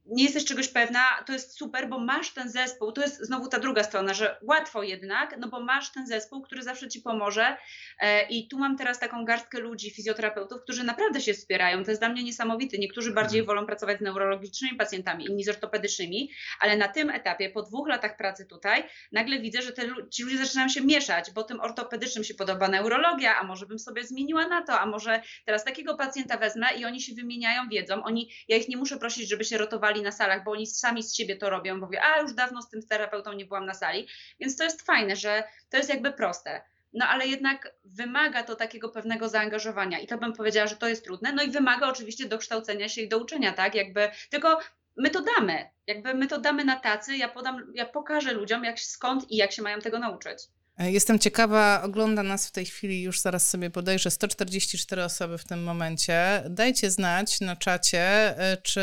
nie 0.08 0.24
jesteś 0.24 0.44
czegoś 0.44 0.68
pewna, 0.68 1.00
to 1.26 1.32
jest 1.32 1.58
super, 1.58 1.88
bo 1.88 1.98
masz 1.98 2.30
ten 2.30 2.50
zespół. 2.50 2.92
To 2.92 3.00
jest 3.02 3.26
znowu 3.26 3.48
ta 3.48 3.58
druga 3.58 3.82
strona, 3.82 4.14
że 4.14 4.38
łatwo 4.42 4.82
jednak, 4.82 5.36
no 5.38 5.48
bo 5.48 5.60
masz 5.60 5.92
ten 5.92 6.06
zespół, 6.06 6.42
który 6.42 6.62
zawsze 6.62 6.88
ci 6.88 7.00
pomoże. 7.00 7.56
E, 8.00 8.28
I 8.28 8.48
tu 8.48 8.58
mam 8.58 8.76
teraz 8.76 8.98
taką 8.98 9.24
garstkę 9.24 9.60
ludzi, 9.60 9.90
fizjoterapeutów, 9.90 10.62
którzy 10.62 10.84
naprawdę 10.84 11.20
się 11.20 11.34
wspierają. 11.34 11.84
To 11.84 11.90
jest 11.90 12.00
dla 12.00 12.08
mnie 12.08 12.22
niesamowite. 12.22 12.78
Niektórzy 12.78 13.12
bardziej 13.12 13.40
mhm. 13.40 13.56
wolą 13.56 13.66
pracować 13.66 13.98
z 13.98 14.00
neurologicznymi 14.00 14.76
pacjentami, 14.76 15.24
inni 15.24 15.44
z 15.44 15.48
ortopedycznymi, 15.48 16.30
ale 16.60 16.76
na 16.76 16.88
tym 16.88 17.10
etapie, 17.10 17.50
po 17.50 17.62
dwóch 17.62 17.88
latach 17.88 18.16
pracy 18.16 18.46
tutaj, 18.46 18.84
nagle 19.12 19.38
widzę, 19.38 19.62
że 19.62 19.72
te, 19.72 19.82
ci 20.10 20.22
ludzie 20.22 20.38
zaczynają 20.38 20.68
się 20.68 20.80
mieszać, 20.80 21.30
bo 21.30 21.42
tym 21.42 21.60
ortopedycznym 21.60 22.24
się 22.24 22.34
podoba 22.34 22.68
neurologia, 22.68 23.36
a 23.40 23.44
może 23.44 23.66
bym 23.66 23.78
sobie 23.78 24.04
zmieniła 24.04 24.48
na 24.48 24.62
to, 24.62 24.80
a 24.80 24.86
może 24.86 25.22
teraz 25.44 25.64
takiego 25.64 25.96
pacjenta 25.96 26.36
wezmę 26.36 26.66
i 26.78 26.84
oni 26.84 27.00
się 27.00 27.14
wymieniają 27.14 27.68
wiedzą. 27.68 28.04
Oni, 28.04 28.30
ja 28.48 28.56
ich 28.56 28.68
nie 28.68 28.76
muszę 28.76 28.96
prosić, 28.96 29.28
żeby 29.28 29.44
się 29.44 29.58
rotowali 29.58 29.95
na 30.02 30.12
salach, 30.12 30.44
bo 30.44 30.50
oni 30.50 30.66
sami 30.66 31.02
z 31.02 31.14
siebie 31.14 31.36
to 31.36 31.50
robią, 31.50 31.80
bo 31.80 31.86
mówię, 31.86 32.02
a 32.02 32.20
już 32.20 32.34
dawno 32.34 32.62
z 32.62 32.68
tym 32.68 32.82
terapeutą 32.82 33.32
nie 33.32 33.44
byłam 33.44 33.66
na 33.66 33.74
sali, 33.74 34.08
więc 34.40 34.56
to 34.56 34.64
jest 34.64 34.82
fajne, 34.82 35.16
że 35.16 35.44
to 35.70 35.76
jest 35.76 35.88
jakby 35.88 36.12
proste. 36.12 36.62
No 36.92 37.06
ale 37.06 37.26
jednak 37.26 37.74
wymaga 37.84 38.42
to 38.42 38.56
takiego 38.56 38.88
pewnego 38.88 39.28
zaangażowania 39.28 39.98
i 39.98 40.06
to 40.06 40.18
bym 40.18 40.32
powiedziała, 40.32 40.66
że 40.66 40.76
to 40.76 40.88
jest 40.88 41.04
trudne. 41.04 41.32
No 41.32 41.42
i 41.42 41.50
wymaga 41.50 41.88
oczywiście 41.88 42.28
dokształcenia 42.28 42.88
się 42.88 43.02
i 43.02 43.08
do 43.08 43.18
uczenia, 43.18 43.52
tak? 43.52 43.74
Jakby 43.74 44.10
tylko 44.30 44.60
my 44.96 45.10
to 45.10 45.22
damy, 45.22 45.70
jakby 45.86 46.14
my 46.14 46.26
to 46.26 46.38
damy 46.38 46.64
na 46.64 46.76
tacy, 46.76 47.16
ja 47.16 47.28
podam, 47.28 47.72
ja 47.74 47.86
pokażę 47.86 48.32
ludziom 48.32 48.64
jak 48.64 48.80
skąd 48.80 49.30
i 49.30 49.36
jak 49.36 49.52
się 49.52 49.62
mają 49.62 49.80
tego 49.80 49.98
nauczyć. 49.98 50.38
E, 50.78 50.92
jestem 50.92 51.18
ciekawa, 51.18 51.82
ogląda 51.82 52.22
nas 52.22 52.48
w 52.48 52.52
tej 52.52 52.66
chwili, 52.66 53.02
już 53.02 53.20
zaraz 53.20 53.50
sobie 53.50 53.70
podejrzę, 53.70 54.10
144 54.10 55.04
osoby 55.04 55.38
w 55.38 55.44
tym 55.44 55.62
momencie. 55.62 56.42
Dajcie 56.50 56.90
znać 56.90 57.40
na 57.40 57.56
czacie, 57.56 58.00
e, 58.38 58.56
czy 58.56 58.82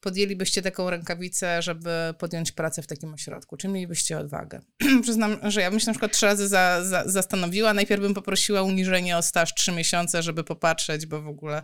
podjęlibyście 0.00 0.62
taką 0.62 0.90
rękawicę, 0.90 1.62
żeby 1.62 1.90
podjąć 2.18 2.52
pracę 2.52 2.82
w 2.82 2.86
takim 2.86 3.14
ośrodku? 3.14 3.56
Czy 3.56 3.68
mielibyście 3.68 4.18
odwagę? 4.18 4.60
Przyznam, 5.02 5.38
że 5.42 5.60
ja 5.60 5.70
bym 5.70 5.80
się 5.80 5.86
na 5.86 5.92
przykład 5.92 6.12
trzy 6.12 6.26
razy 6.26 6.48
za, 6.48 6.84
za, 6.84 7.02
zastanowiła. 7.06 7.74
Najpierw 7.74 8.02
bym 8.02 8.14
poprosiła 8.14 8.62
uniżenie 8.62 9.16
o 9.16 9.22
staż 9.22 9.54
trzy 9.54 9.72
miesiące, 9.72 10.22
żeby 10.22 10.44
popatrzeć, 10.44 11.06
bo 11.06 11.22
w 11.22 11.28
ogóle 11.28 11.62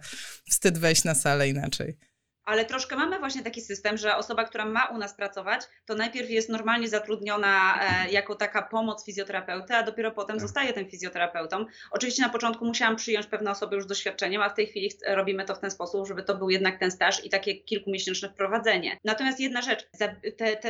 wstyd 0.51 0.79
wejść 0.79 1.05
na 1.05 1.15
salę 1.15 1.49
inaczej 1.49 2.12
ale 2.45 2.65
troszkę 2.65 2.97
mamy 2.97 3.19
właśnie 3.19 3.43
taki 3.43 3.61
system, 3.61 3.97
że 3.97 4.17
osoba, 4.17 4.45
która 4.45 4.65
ma 4.65 4.85
u 4.87 4.99
nas 4.99 5.15
pracować, 5.15 5.63
to 5.87 5.95
najpierw 5.95 6.31
jest 6.31 6.49
normalnie 6.49 6.89
zatrudniona 6.89 7.81
e, 7.81 8.11
jako 8.11 8.35
taka 8.35 8.63
pomoc 8.63 9.05
fizjoterapeuty, 9.05 9.75
a 9.75 9.83
dopiero 9.83 10.11
potem 10.11 10.37
tak. 10.37 10.43
zostaje 10.43 10.73
tym 10.73 10.91
fizjoterapeutą. 10.91 11.67
Oczywiście 11.91 12.23
na 12.23 12.29
początku 12.29 12.65
musiałam 12.65 12.97
przyjąć 12.97 13.27
pewne 13.27 13.51
osoby 13.51 13.77
już 13.77 13.85
z 13.85 13.89
doświadczeniem, 13.89 14.43
a 14.43 14.49
w 14.49 14.55
tej 14.55 14.67
chwili 14.67 14.91
robimy 15.07 15.45
to 15.45 15.55
w 15.55 15.61
ten 15.61 15.71
sposób, 15.71 16.09
żeby 16.09 16.23
to 16.23 16.37
był 16.37 16.51
jednak 16.51 16.79
ten 16.79 16.91
staż 16.91 17.25
i 17.25 17.31
takie 17.31 17.55
kilkumiesięczne 17.55 18.29
wprowadzenie. 18.29 18.99
Natomiast 19.05 19.41
jedna 19.41 19.63
rzecz, 19.63 19.89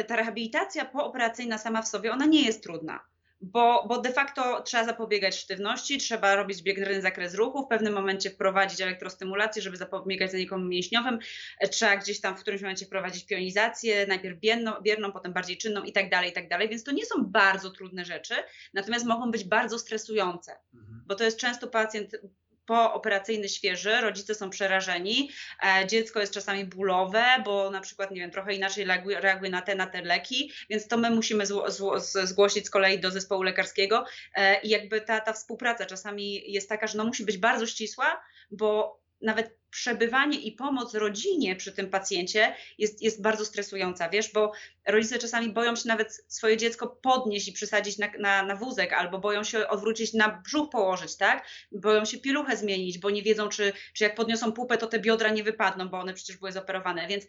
ta 0.09 0.17
rehabilitacja 0.17 0.85
pooperacyjna 0.85 1.59
sama 1.59 1.83
w 1.83 1.89
sobie, 1.89 2.13
ona 2.13 2.27
nie 2.27 2.43
jest 2.43 2.63
trudna 2.63 3.12
bo, 3.43 3.85
bo 3.89 3.99
de 3.99 4.13
facto 4.13 4.63
trzeba 4.63 4.85
zapobiegać 4.85 5.37
sztywności, 5.37 5.99
trzeba 5.99 6.37
robić 6.37 6.63
biegnny 6.63 7.01
zakres 7.01 7.35
ruchu, 7.35 7.65
w 7.67 7.69
pewnym 7.69 7.95
momencie 7.95 8.31
wprowadzić 8.31 8.81
elektrostymulację, 8.81 9.63
żeby 9.63 9.77
zapobiegać 9.77 10.31
zanikom 10.31 10.69
mięśniowym, 10.69 11.19
e, 11.61 11.69
trzeba 11.69 11.97
gdzieś 11.97 12.21
tam 12.21 12.37
w 12.37 12.41
którymś 12.41 12.63
momencie 12.63 12.87
wprowadzić 12.87 13.27
pionizację, 13.27 14.07
najpierw 14.07 14.41
bierną, 14.41 14.73
bierną 14.83 15.13
potem 15.13 15.33
bardziej 15.33 15.59
czynną 15.59 15.83
i 15.83 15.93
tak 15.93 16.11
dalej, 16.11 16.31
i 16.31 16.33
tak 16.33 16.49
dalej, 16.49 16.69
więc 16.69 16.85
to 16.85 16.93
nie 16.93 17.07
są 17.07 17.25
bardzo 17.25 17.71
trudne 17.71 18.05
rzeczy, 18.05 18.35
natomiast 18.75 19.07
mogą 19.07 19.31
być 19.31 19.45
bardzo 19.45 19.79
stresujące, 19.79 20.53
mhm. 20.75 21.03
bo 21.07 21.15
to 21.15 21.25
jest 21.25 21.39
często 21.39 21.67
pacjent 21.67 22.17
pooperacyjny 22.67 23.49
świeży, 23.49 24.01
rodzice 24.01 24.35
są 24.35 24.51
przerażeni, 24.51 25.31
e, 25.63 25.87
dziecko 25.87 26.21
jest 26.21 26.35
czasami 26.35 26.65
bólowe, 26.65 27.25
bo 27.45 27.71
na 27.71 27.81
przykład, 27.81 28.11
nie 28.11 28.21
wiem, 28.21 28.31
trochę 28.31 28.55
inaczej 28.55 28.85
reaguje, 29.21 29.51
na 29.51 29.63
te, 29.63 29.75
na 29.75 29.87
te 29.87 30.03
leki, 30.03 30.53
więc 30.71 30.89
to 30.89 30.97
my 30.97 31.11
musimy 31.11 31.47
zło, 31.47 31.71
zło, 31.71 32.01
zgłosić 32.01 32.67
z 32.67 32.71
kolei 32.71 33.01
do 33.01 33.11
zespołu 33.11 33.43
lekarskiego 33.43 34.05
e, 34.35 34.61
i 34.61 34.69
jakby 34.69 35.01
ta, 35.01 35.21
ta 35.21 35.33
współpraca 35.33 35.87
czasami 35.87 36.53
jest 36.53 36.69
taka, 36.69 36.87
że 36.87 36.99
no 36.99 37.05
musi 37.05 37.25
być 37.25 37.39
bardzo 37.39 37.67
ścisła, 37.67 38.23
bo 38.51 39.02
nawet 39.23 39.63
przebywanie 39.71 40.39
i 40.39 40.53
pomoc 40.53 40.95
rodzinie 40.95 41.57
przy 41.57 41.73
tym 41.73 41.91
pacjencie 41.91 42.55
jest, 42.79 43.03
jest 43.03 43.23
bardzo 43.23 43.45
stresująca, 43.45 44.09
wiesz, 44.09 44.33
bo 44.33 44.53
rodzice 44.87 45.19
czasami 45.19 45.49
boją 45.53 45.77
się 45.77 45.89
nawet 45.89 46.25
swoje 46.29 46.57
dziecko 46.57 46.89
podnieść 46.89 47.49
i 47.49 47.53
przysadzić 47.53 47.99
na, 47.99 48.09
na, 48.19 48.43
na 48.43 48.57
wózek, 48.57 48.93
albo 48.93 49.19
boją 49.19 49.45
się 49.45 49.69
odwrócić 49.69 50.13
na 50.13 50.41
brzuch 50.45 50.71
położyć, 50.71 51.17
tak? 51.17 51.47
Boją 51.73 52.05
się 52.05 52.19
pieluchę 52.19 52.57
zmienić, 52.57 52.99
bo 52.99 53.11
nie 53.11 53.23
wiedzą, 53.23 53.49
czy, 53.49 53.73
czy 53.93 54.05
jak 54.05 54.15
podniosą 54.15 54.53
pupę, 54.53 54.79
to 54.79 54.87
te 54.87 54.99
biodra 54.99 55.31
nie 55.31 55.45
wypadną, 55.45 55.89
bo 55.89 55.99
one 55.99 56.15
przecież 56.15 56.37
były 56.37 56.53
zoperowane, 56.53 57.09
więc 57.09 57.25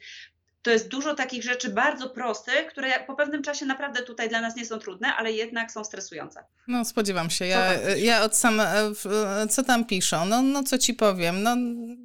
to 0.63 0.71
jest 0.71 0.87
dużo 0.87 1.15
takich 1.15 1.43
rzeczy 1.43 1.69
bardzo 1.69 2.09
prostych, 2.09 2.67
które 2.67 2.99
po 3.07 3.15
pewnym 3.15 3.43
czasie 3.43 3.65
naprawdę 3.65 4.03
tutaj 4.03 4.29
dla 4.29 4.41
nas 4.41 4.55
nie 4.55 4.65
są 4.65 4.79
trudne, 4.79 5.15
ale 5.15 5.31
jednak 5.31 5.71
są 5.71 5.83
stresujące. 5.83 6.43
No 6.67 6.85
spodziewam 6.85 7.29
się. 7.29 7.45
Ja, 7.45 7.73
ja 7.95 8.23
od 8.23 8.35
sam, 8.35 8.59
e, 8.59 8.65
e, 8.65 9.47
co 9.49 9.63
tam 9.63 9.85
piszą? 9.85 10.25
No, 10.25 10.41
no 10.41 10.63
co 10.63 10.77
ci 10.77 10.93
powiem? 10.93 11.43
No, 11.43 11.55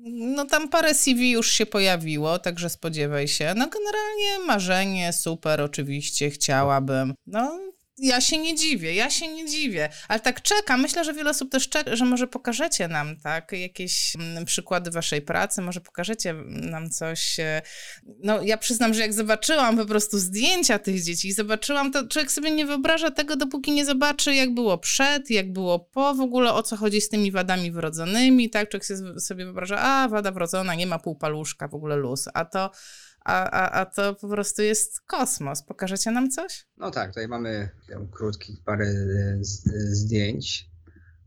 no 0.04 0.44
tam 0.44 0.68
parę 0.68 0.94
CV 0.94 1.30
już 1.30 1.52
się 1.52 1.66
pojawiło, 1.66 2.38
także 2.38 2.70
spodziewaj 2.70 3.28
się. 3.28 3.54
No 3.56 3.66
generalnie 3.68 4.46
marzenie, 4.46 5.12
super, 5.12 5.60
oczywiście, 5.60 6.30
chciałabym. 6.30 7.14
No 7.26 7.58
ja 7.98 8.20
się 8.20 8.38
nie 8.38 8.54
dziwię, 8.54 8.94
ja 8.94 9.10
się 9.10 9.28
nie 9.28 9.46
dziwię, 9.46 9.88
ale 10.08 10.20
tak 10.20 10.42
czekam. 10.42 10.80
Myślę, 10.80 11.04
że 11.04 11.14
wiele 11.14 11.30
osób 11.30 11.50
też 11.50 11.68
czeka, 11.68 11.96
że 11.96 12.04
może 12.04 12.26
pokażecie 12.26 12.88
nam 12.88 13.16
tak 13.16 13.52
jakieś 13.52 14.16
mm, 14.16 14.44
przykłady 14.44 14.90
waszej 14.90 15.22
pracy, 15.22 15.62
może 15.62 15.80
pokażecie 15.80 16.34
nam 16.46 16.90
coś. 16.90 17.40
E, 17.40 17.62
no 18.24 18.42
ja 18.42 18.58
przyznam, 18.58 18.94
że 18.94 19.00
jak 19.00 19.12
zobaczyłam 19.12 19.76
po 19.76 19.86
prostu 19.86 20.18
zdjęcia 20.18 20.78
tych 20.78 21.02
dzieci 21.02 21.28
i 21.28 21.32
zobaczyłam, 21.32 21.92
to 21.92 22.08
człowiek 22.08 22.32
sobie 22.32 22.50
nie 22.50 22.66
wyobraża 22.66 23.10
tego, 23.10 23.36
dopóki 23.36 23.72
nie 23.72 23.84
zobaczy, 23.84 24.34
jak 24.34 24.54
było 24.54 24.78
przed, 24.78 25.30
jak 25.30 25.52
było 25.52 25.78
po, 25.78 26.14
w 26.14 26.20
ogóle 26.20 26.52
o 26.52 26.62
co 26.62 26.76
chodzi 26.76 27.00
z 27.00 27.08
tymi 27.08 27.32
wadami 27.32 27.70
wrodzonymi, 27.70 28.50
tak? 28.50 28.68
Człowiek 28.68 28.86
sobie 29.20 29.44
wyobraża, 29.44 29.78
a 29.78 30.08
wada 30.08 30.32
wrodzona, 30.32 30.74
nie 30.74 30.86
ma 30.86 30.98
półpaluszka, 30.98 31.68
w 31.68 31.74
ogóle 31.74 31.96
luz, 31.96 32.28
a 32.34 32.44
to 32.44 32.70
a, 33.28 33.50
a, 33.50 33.80
a 33.80 33.86
to 33.86 34.14
po 34.14 34.28
prostu 34.28 34.62
jest 34.62 35.00
kosmos. 35.00 35.62
Pokażecie 35.62 36.10
nam 36.10 36.30
coś? 36.30 36.66
No 36.76 36.90
tak, 36.90 37.08
tutaj 37.08 37.28
mamy 37.28 37.68
krótkich 38.12 38.56
parę 38.64 38.86
e, 38.86 39.38
zdjęć. 39.72 40.68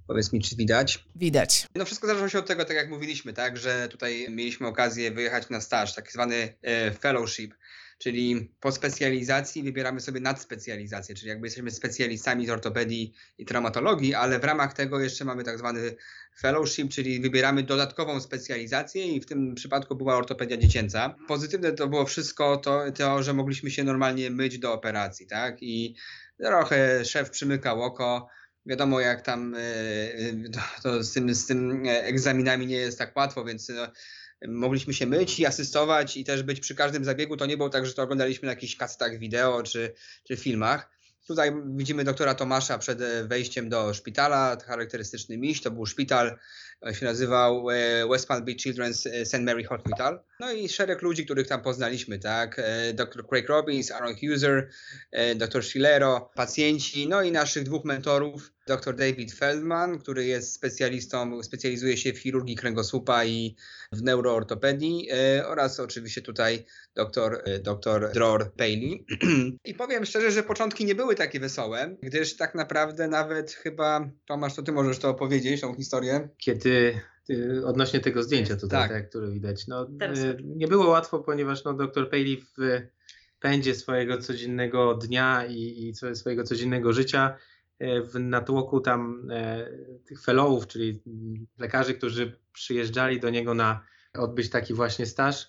Powiedz 0.08 0.34
mi, 0.34 0.42
czy 0.42 0.56
widać? 0.56 1.06
Widać. 1.16 1.68
No 1.76 1.86
wszystko 1.86 2.08
zależy 2.08 2.30
się 2.30 2.40
od 2.40 2.48
tego, 2.48 2.66
tak 2.66 2.76
jak 2.76 2.90
mówiliśmy, 2.90 3.34
tak, 3.34 3.58
że 3.58 3.88
tutaj 3.90 4.28
mieliśmy 4.30 4.68
okazję 4.68 5.12
wyjechać 5.12 5.50
na 5.50 5.62
staż, 5.62 5.96
tak 5.96 6.12
zwany 6.12 6.54
e, 6.62 6.92
fellowship, 6.92 7.54
czyli 8.02 8.52
po 8.60 8.72
specjalizacji 8.72 9.64
wybieramy 9.64 10.02
sobie 10.02 10.20
nadspecjalizację, 10.20 11.16
czyli 11.16 11.30
jakby 11.30 11.48
jesteśmy 11.48 11.72
specjalistami 11.72 12.48
z 12.48 12.50
ortopedii 12.50 13.14
i 13.38 13.46
traumatologii, 13.46 14.14
ale 14.14 14.40
w 14.40 14.44
ramach 14.44 14.74
tego 14.74 15.00
jeszcze 15.00 15.26
mamy 15.26 15.44
tak 15.44 15.58
zwany 15.58 15.96
fellowship, 16.40 16.90
czyli 16.90 17.20
wybieramy 17.20 17.64
dodatkową 17.64 18.22
specjalizację 18.22 19.06
i 19.06 19.22
w 19.22 19.26
tym 19.26 19.56
przypadku 19.56 19.96
była 19.96 20.16
ortopedia 20.16 20.58
dziecięca. 20.58 21.16
Pozytywne 21.28 21.72
to 21.72 21.88
było 21.88 22.06
wszystko 22.06 22.58
to, 22.58 22.92
to 22.92 23.24
że 23.24 23.34
mogliśmy 23.34 23.72
się 23.72 23.84
normalnie 23.84 24.30
myć 24.30 24.60
do 24.60 24.74
operacji, 24.74 25.28
tak? 25.28 25.58
I 25.64 25.96
trochę 26.38 27.06
szef 27.06 27.30
przymykał 27.30 27.84
oko, 27.84 28.28
Wiadomo, 28.66 29.00
jak 29.00 29.22
tam 29.22 29.56
to, 30.54 30.60
to 30.84 31.04
z, 31.04 31.14
tym, 31.14 31.36
z 31.36 31.46
tym 31.46 31.84
egzaminami 31.86 32.68
nie 32.68 32.76
jest 32.76 32.98
tak 32.98 33.16
łatwo, 33.16 33.46
więc 33.46 33.70
no, 33.70 33.88
mogliśmy 34.48 34.94
się 34.94 35.06
myć 35.06 35.40
i 35.40 35.46
asystować 35.46 36.18
i 36.18 36.24
też 36.24 36.44
być 36.44 36.60
przy 36.60 36.76
każdym 36.76 37.06
zabiegu. 37.06 37.38
To 37.38 37.46
nie 37.46 37.58
było 37.58 37.70
tak, 37.70 37.86
że 37.86 37.94
to 37.94 38.04
oglądaliśmy 38.04 38.46
na 38.46 38.52
jakichś 38.52 38.76
kasetach 38.76 39.18
wideo 39.18 39.64
czy, 39.64 39.94
czy 40.28 40.38
filmach. 40.38 41.01
Tutaj 41.28 41.52
widzimy 41.66 42.04
doktora 42.04 42.36
Tomasza 42.36 42.78
przed 42.78 43.00
wejściem 43.24 43.70
do 43.70 43.94
szpitala, 43.94 44.58
charakterystyczny 44.66 45.38
miś, 45.38 45.62
to 45.62 45.72
był 45.72 45.86
szpital 45.86 46.38
się 46.92 47.06
nazywał 47.06 47.70
e, 47.70 48.08
West 48.08 48.28
Palm 48.28 48.46
Beach 48.46 48.58
Children's 48.58 49.10
e, 49.10 49.26
St. 49.26 49.40
Mary 49.40 49.64
Hospital. 49.64 50.20
No 50.40 50.52
i 50.52 50.70
szereg 50.70 51.02
ludzi, 51.02 51.26
których 51.26 51.48
tam 51.48 51.62
poznaliśmy, 51.62 52.20
tak? 52.20 52.60
E, 52.60 52.94
dr 52.94 53.28
Craig 53.28 53.50
Robbins, 53.50 53.92
Aaron 53.92 54.16
Huser, 54.16 54.70
dr 55.36 55.64
Schillero, 55.64 56.32
pacjenci, 56.36 57.08
no 57.08 57.22
i 57.22 57.32
naszych 57.32 57.64
dwóch 57.64 57.86
mentorów, 57.86 58.54
dr 58.68 58.96
David 58.96 59.34
Feldman, 59.34 60.00
który 60.00 60.26
jest 60.26 60.54
specjalistą, 60.54 61.44
specjalizuje 61.44 61.98
się 61.98 62.14
w 62.14 62.20
chirurgii 62.20 62.56
kręgosłupa 62.56 63.26
i 63.26 63.56
w 63.92 64.02
neuroortopedii 64.04 65.10
oraz 65.46 65.80
oczywiście 65.80 66.22
tutaj 66.22 66.66
dr, 66.96 67.44
dr 67.64 68.12
Dror 68.14 68.52
Paley. 68.54 69.06
I 69.66 69.74
powiem 69.74 70.06
szczerze, 70.06 70.32
że 70.32 70.44
początki 70.44 70.86
nie 70.86 70.96
były 70.96 71.16
takie 71.16 71.40
wesołe, 71.40 71.96
gdyż 72.02 72.38
tak 72.38 72.56
naprawdę 72.56 73.08
nawet 73.08 73.52
chyba, 73.52 74.10
Tomasz, 74.26 74.56
to 74.56 74.64
ty 74.64 74.72
możesz 74.72 75.00
to 75.00 75.10
opowiedzieć, 75.10 75.62
tą 75.62 75.76
historię. 75.76 76.30
Kiedy 76.38 77.02
odnośnie 77.66 78.00
tego 78.00 78.24
zdjęcia 78.24 78.56
tutaj, 78.56 78.82
tak. 78.82 78.92
tak 78.92 79.10
które 79.10 79.32
widać. 79.32 79.68
No, 79.68 79.84
y, 79.84 80.38
nie 80.44 80.68
było 80.68 80.90
łatwo, 80.90 81.20
ponieważ 81.20 81.64
no, 81.64 81.74
dr 81.74 82.10
Paley 82.10 82.38
w 82.38 82.82
pędzie 83.40 83.76
swojego 83.76 84.18
codziennego 84.18 84.94
dnia 84.96 85.46
i, 85.46 85.88
i 85.88 86.16
swojego 86.16 86.44
codziennego 86.44 86.94
życia 86.94 87.38
w 87.82 88.20
natłoku 88.20 88.82
tam 88.82 89.28
e, 89.32 89.68
tych 90.06 90.24
fellowów, 90.24 90.68
czyli 90.68 91.04
lekarzy, 91.60 91.94
którzy 91.94 92.40
przyjeżdżali 92.54 93.20
do 93.20 93.30
niego 93.30 93.54
na 93.54 93.84
odbyć 94.14 94.50
taki 94.50 94.74
właśnie 94.74 95.06
staż, 95.06 95.48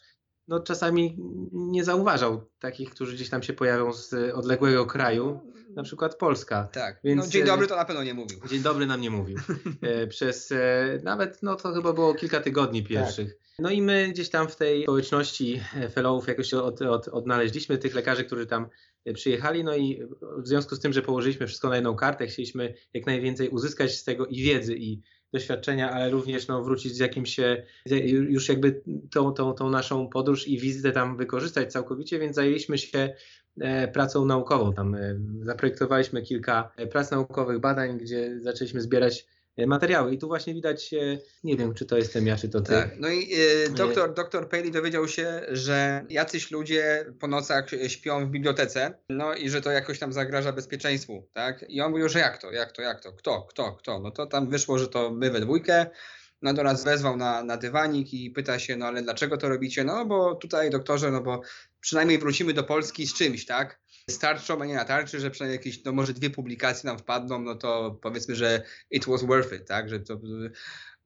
no 0.49 0.61
czasami 0.61 1.17
nie 1.53 1.85
zauważał 1.85 2.51
takich, 2.59 2.91
którzy 2.91 3.15
gdzieś 3.15 3.31
tam 3.31 3.43
się 3.43 3.53
pojawią 3.53 3.93
z 3.93 4.15
odległego 4.35 4.87
kraju, 4.87 5.41
na 5.75 5.83
przykład 5.83 6.15
Polska. 6.17 6.69
Tak, 6.73 7.01
Więc, 7.05 7.25
no, 7.25 7.31
dzień 7.31 7.45
dobry 7.45 7.67
to 7.67 7.77
na 7.77 7.85
pewno 7.85 8.03
nie 8.03 8.15
mówił. 8.15 8.39
Dzień 8.49 8.63
dobry 8.63 8.87
nam 8.87 9.01
nie 9.01 9.11
mówił. 9.11 9.39
E, 9.83 10.07
przez 10.07 10.53
e, 10.53 10.99
nawet, 11.03 11.43
no 11.43 11.57
to 11.57 11.73
chyba 11.73 11.93
było 11.93 12.15
kilka 12.15 12.41
tygodni 12.41 12.85
pierwszych. 12.85 13.29
Tak. 13.29 13.39
No 13.59 13.71
i 13.71 13.83
my 13.83 14.09
gdzieś 14.09 14.31
tam 14.31 14.49
w 14.49 14.57
tej 14.57 14.83
społeczności 14.83 15.61
e, 15.77 15.89
fellowów 15.89 16.29
jakoś 16.29 16.51
się 16.51 16.63
od, 16.63 16.83
od, 16.83 17.09
odnaleźliśmy, 17.09 17.79
tych 17.79 17.95
lekarzy, 17.95 18.25
którzy 18.25 18.47
tam 18.47 18.69
przyjechali, 19.15 19.65
no 19.65 19.77
i 19.77 20.03
w 20.39 20.49
związku 20.49 20.77
z 20.77 20.81
tym, 20.81 20.93
że 20.93 21.03
położyliśmy 21.03 21.47
wszystko 21.47 21.69
na 21.69 21.75
jedną 21.75 21.97
kartę, 21.97 22.27
chcieliśmy 22.27 22.75
jak 22.95 23.07
najwięcej 23.07 23.49
uzyskać 23.49 23.95
z 23.95 24.05
tego 24.05 24.27
i 24.27 24.43
wiedzy, 24.43 24.77
i 24.77 25.03
doświadczenia, 25.33 25.91
ale 25.91 26.11
również 26.11 26.49
no, 26.49 26.63
wrócić 26.63 26.95
z 26.95 26.99
jakimś, 26.99 27.41
już 28.07 28.49
jakby 28.49 28.83
tą, 29.11 29.33
tą, 29.33 29.53
tą 29.53 29.71
naszą 29.71 30.09
podróż 30.09 30.49
i 30.49 30.59
wizytę 30.59 30.93
tam 30.93 31.17
wykorzystać 31.17 31.73
całkowicie, 31.73 32.19
więc 32.19 32.37
zajęliśmy 32.37 32.79
się 32.79 33.15
e, 33.61 33.89
pracą 33.89 34.25
naukową. 34.25 34.73
Tam 34.73 34.95
e, 34.95 35.21
zaprojektowaliśmy 35.43 36.23
kilka 36.23 36.73
e, 36.77 36.87
prac 36.87 37.11
naukowych, 37.11 37.59
badań, 37.59 37.99
gdzie 37.99 38.41
zaczęliśmy 38.41 38.81
zbierać 38.81 39.27
materiały. 39.59 40.15
I 40.15 40.19
tu 40.19 40.29
właśnie 40.29 40.55
widać, 40.55 40.95
e, 40.95 41.19
nie 41.45 41.57
wiem, 41.57 41.75
czy 41.75 41.87
to 41.87 41.97
jestem 41.97 42.27
ja, 42.27 42.37
czy 42.37 42.49
to 42.49 42.61
ty. 42.61 42.73
Tak. 42.73 42.91
No 42.99 43.09
i 43.09 43.35
e, 43.35 43.71
doktor, 43.71 44.15
doktor 44.15 44.49
Paley 44.49 44.71
dowiedział 44.71 45.09
się, 45.09 45.43
że 45.49 46.05
jacyś 46.11 46.51
ludzie 46.51 47.07
po 47.21 47.27
nocach 47.27 47.71
śpią 47.89 48.27
w 48.27 48.31
bibliotece, 48.31 48.95
no 49.09 49.35
i 49.35 49.51
że 49.51 49.61
to 49.61 49.71
jakoś 49.71 49.99
tam 49.99 50.13
zagraża 50.13 50.53
bezpieczeństwu, 50.53 51.29
tak? 51.33 51.65
I 51.69 51.81
on 51.81 51.91
mówił, 51.91 52.09
że 52.09 52.19
jak 52.19 52.39
to, 52.39 52.53
jak 52.53 52.73
to, 52.73 52.83
jak 52.83 53.01
to, 53.01 53.13
kto, 53.13 53.43
kto, 53.43 53.73
kto? 53.73 54.01
No 54.01 54.11
to 54.11 54.27
tam 54.27 54.51
wyszło, 54.51 54.79
że 54.79 54.89
to 54.89 55.11
my 55.11 55.31
we 55.31 55.41
dwójkę, 55.41 55.87
no 56.43 56.55
do 56.55 56.63
nas 56.63 56.85
wezwał 56.85 57.17
na, 57.17 57.45
na 57.45 57.57
dywanik 57.57 58.15
i 58.15 58.31
pyta 58.31 58.59
się, 58.59 58.77
no 58.77 58.87
ale 58.87 59.03
dlaczego 59.03 59.37
to 59.37 59.49
robicie? 59.49 59.85
No 59.85 60.07
bo 60.07 60.35
tutaj 60.35 60.71
doktorze, 60.71 61.11
no 61.11 61.21
bo 61.21 61.41
przynajmniej 61.81 62.19
wrócimy 62.19 62.53
do 62.53 62.65
Polski 62.65 63.07
z 63.07 63.15
czymś, 63.15 63.47
tak? 63.47 63.81
Starczą, 64.11 64.63
a 64.63 64.67
nie 64.67 64.75
na 64.75 64.85
tarczy, 64.85 65.21
że 65.21 65.31
przynajmniej 65.31 65.57
jakieś, 65.57 65.85
no 65.85 65.93
może 65.93 66.13
dwie 66.13 66.31
publikacje 66.31 66.89
nam 66.89 66.99
wpadną, 66.99 67.39
no 67.39 67.55
to 67.55 67.99
powiedzmy, 68.03 68.37
że 68.37 68.63
it 68.91 69.05
was 69.05 69.25
worth 69.25 69.53
it, 69.53 69.69
tak? 69.69 69.89
Że 69.89 70.01
to, 70.01 70.21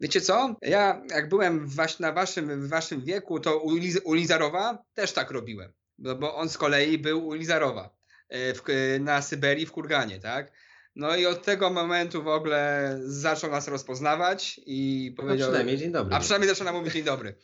wiecie 0.01 0.21
co? 0.21 0.57
Ja 0.63 1.03
jak 1.11 1.29
byłem 1.29 1.67
właśnie 1.67 2.07
na 2.07 2.13
waszym, 2.13 2.61
w 2.61 2.69
waszym 2.69 3.05
wieku, 3.05 3.41
to 3.41 3.59
u, 3.59 3.77
Liz, 3.77 4.01
u 4.05 4.15
Lizarowa 4.15 4.85
też 4.95 5.13
tak 5.13 5.31
robiłem, 5.31 5.73
bo, 5.99 6.15
bo 6.15 6.35
on 6.35 6.49
z 6.49 6.59
kolei 6.59 6.99
był 6.99 7.27
u 7.27 7.33
Lizarowa 7.33 7.97
e, 8.29 8.55
w, 8.55 8.63
na 9.01 9.23
Syberii 9.23 9.67
w 9.67 9.73
Kurganie, 9.73 10.21
tak? 10.21 10.53
No 10.97 11.17
i 11.17 11.27
od 11.27 11.45
tego 11.45 11.71
momentu 11.71 12.23
w 12.23 12.29
ogóle 12.29 12.93
zaczął 13.05 13.51
nas 13.51 13.69
rozpoznawać 13.69 14.61
i 14.67 15.13
powiedział... 15.17 15.49
A 15.49 15.51
przynajmniej 15.51 15.79
dzień 15.79 15.93
dobry. 15.93 16.15
A 16.15 16.21
przynajmniej 16.21 16.49
zaczął 16.49 16.65
nam 16.65 16.75
mówić 16.75 16.93
dzień 16.93 17.05
dobry. 17.05 17.35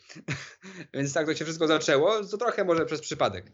Więc 0.93 1.13
tak 1.13 1.25
to 1.25 1.35
się 1.35 1.45
wszystko 1.45 1.67
zaczęło, 1.67 2.23
to 2.23 2.37
trochę 2.37 2.63
może 2.63 2.85
przez 2.85 3.01
przypadek. 3.01 3.45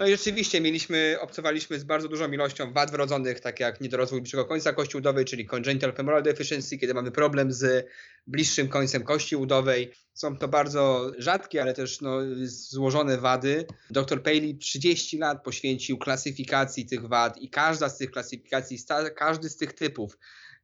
No 0.00 0.06
i 0.06 0.10
rzeczywiście 0.10 0.60
mieliśmy, 0.60 1.16
obcowaliśmy 1.20 1.78
z 1.78 1.84
bardzo 1.84 2.08
dużą 2.08 2.32
ilością 2.32 2.72
wad 2.72 2.90
wrodzonych, 2.90 3.40
tak 3.40 3.60
jak 3.60 3.80
niedorozwój 3.80 4.20
bliższego 4.20 4.44
końca 4.44 4.72
kości 4.72 4.96
udowej, 4.96 5.24
czyli 5.24 5.46
congenital 5.46 5.92
femoral 5.92 6.22
deficiency, 6.22 6.78
kiedy 6.78 6.94
mamy 6.94 7.10
problem 7.10 7.52
z 7.52 7.86
bliższym 8.26 8.68
końcem 8.68 9.02
kości 9.02 9.36
udowej. 9.36 9.92
Są 10.14 10.36
to 10.36 10.48
bardzo 10.48 11.12
rzadkie, 11.18 11.62
ale 11.62 11.74
też 11.74 12.00
no, 12.00 12.18
złożone 12.44 13.18
wady. 13.18 13.66
Dr 13.90 14.22
Paley 14.22 14.58
30 14.58 15.18
lat 15.18 15.44
poświęcił 15.44 15.98
klasyfikacji 15.98 16.86
tych 16.86 17.08
wad 17.08 17.38
i 17.38 17.50
każda 17.50 17.88
z 17.88 17.98
tych 17.98 18.10
klasyfikacji, 18.10 18.78
każdy 19.16 19.48
z 19.48 19.56
tych 19.56 19.72
typów 19.72 20.18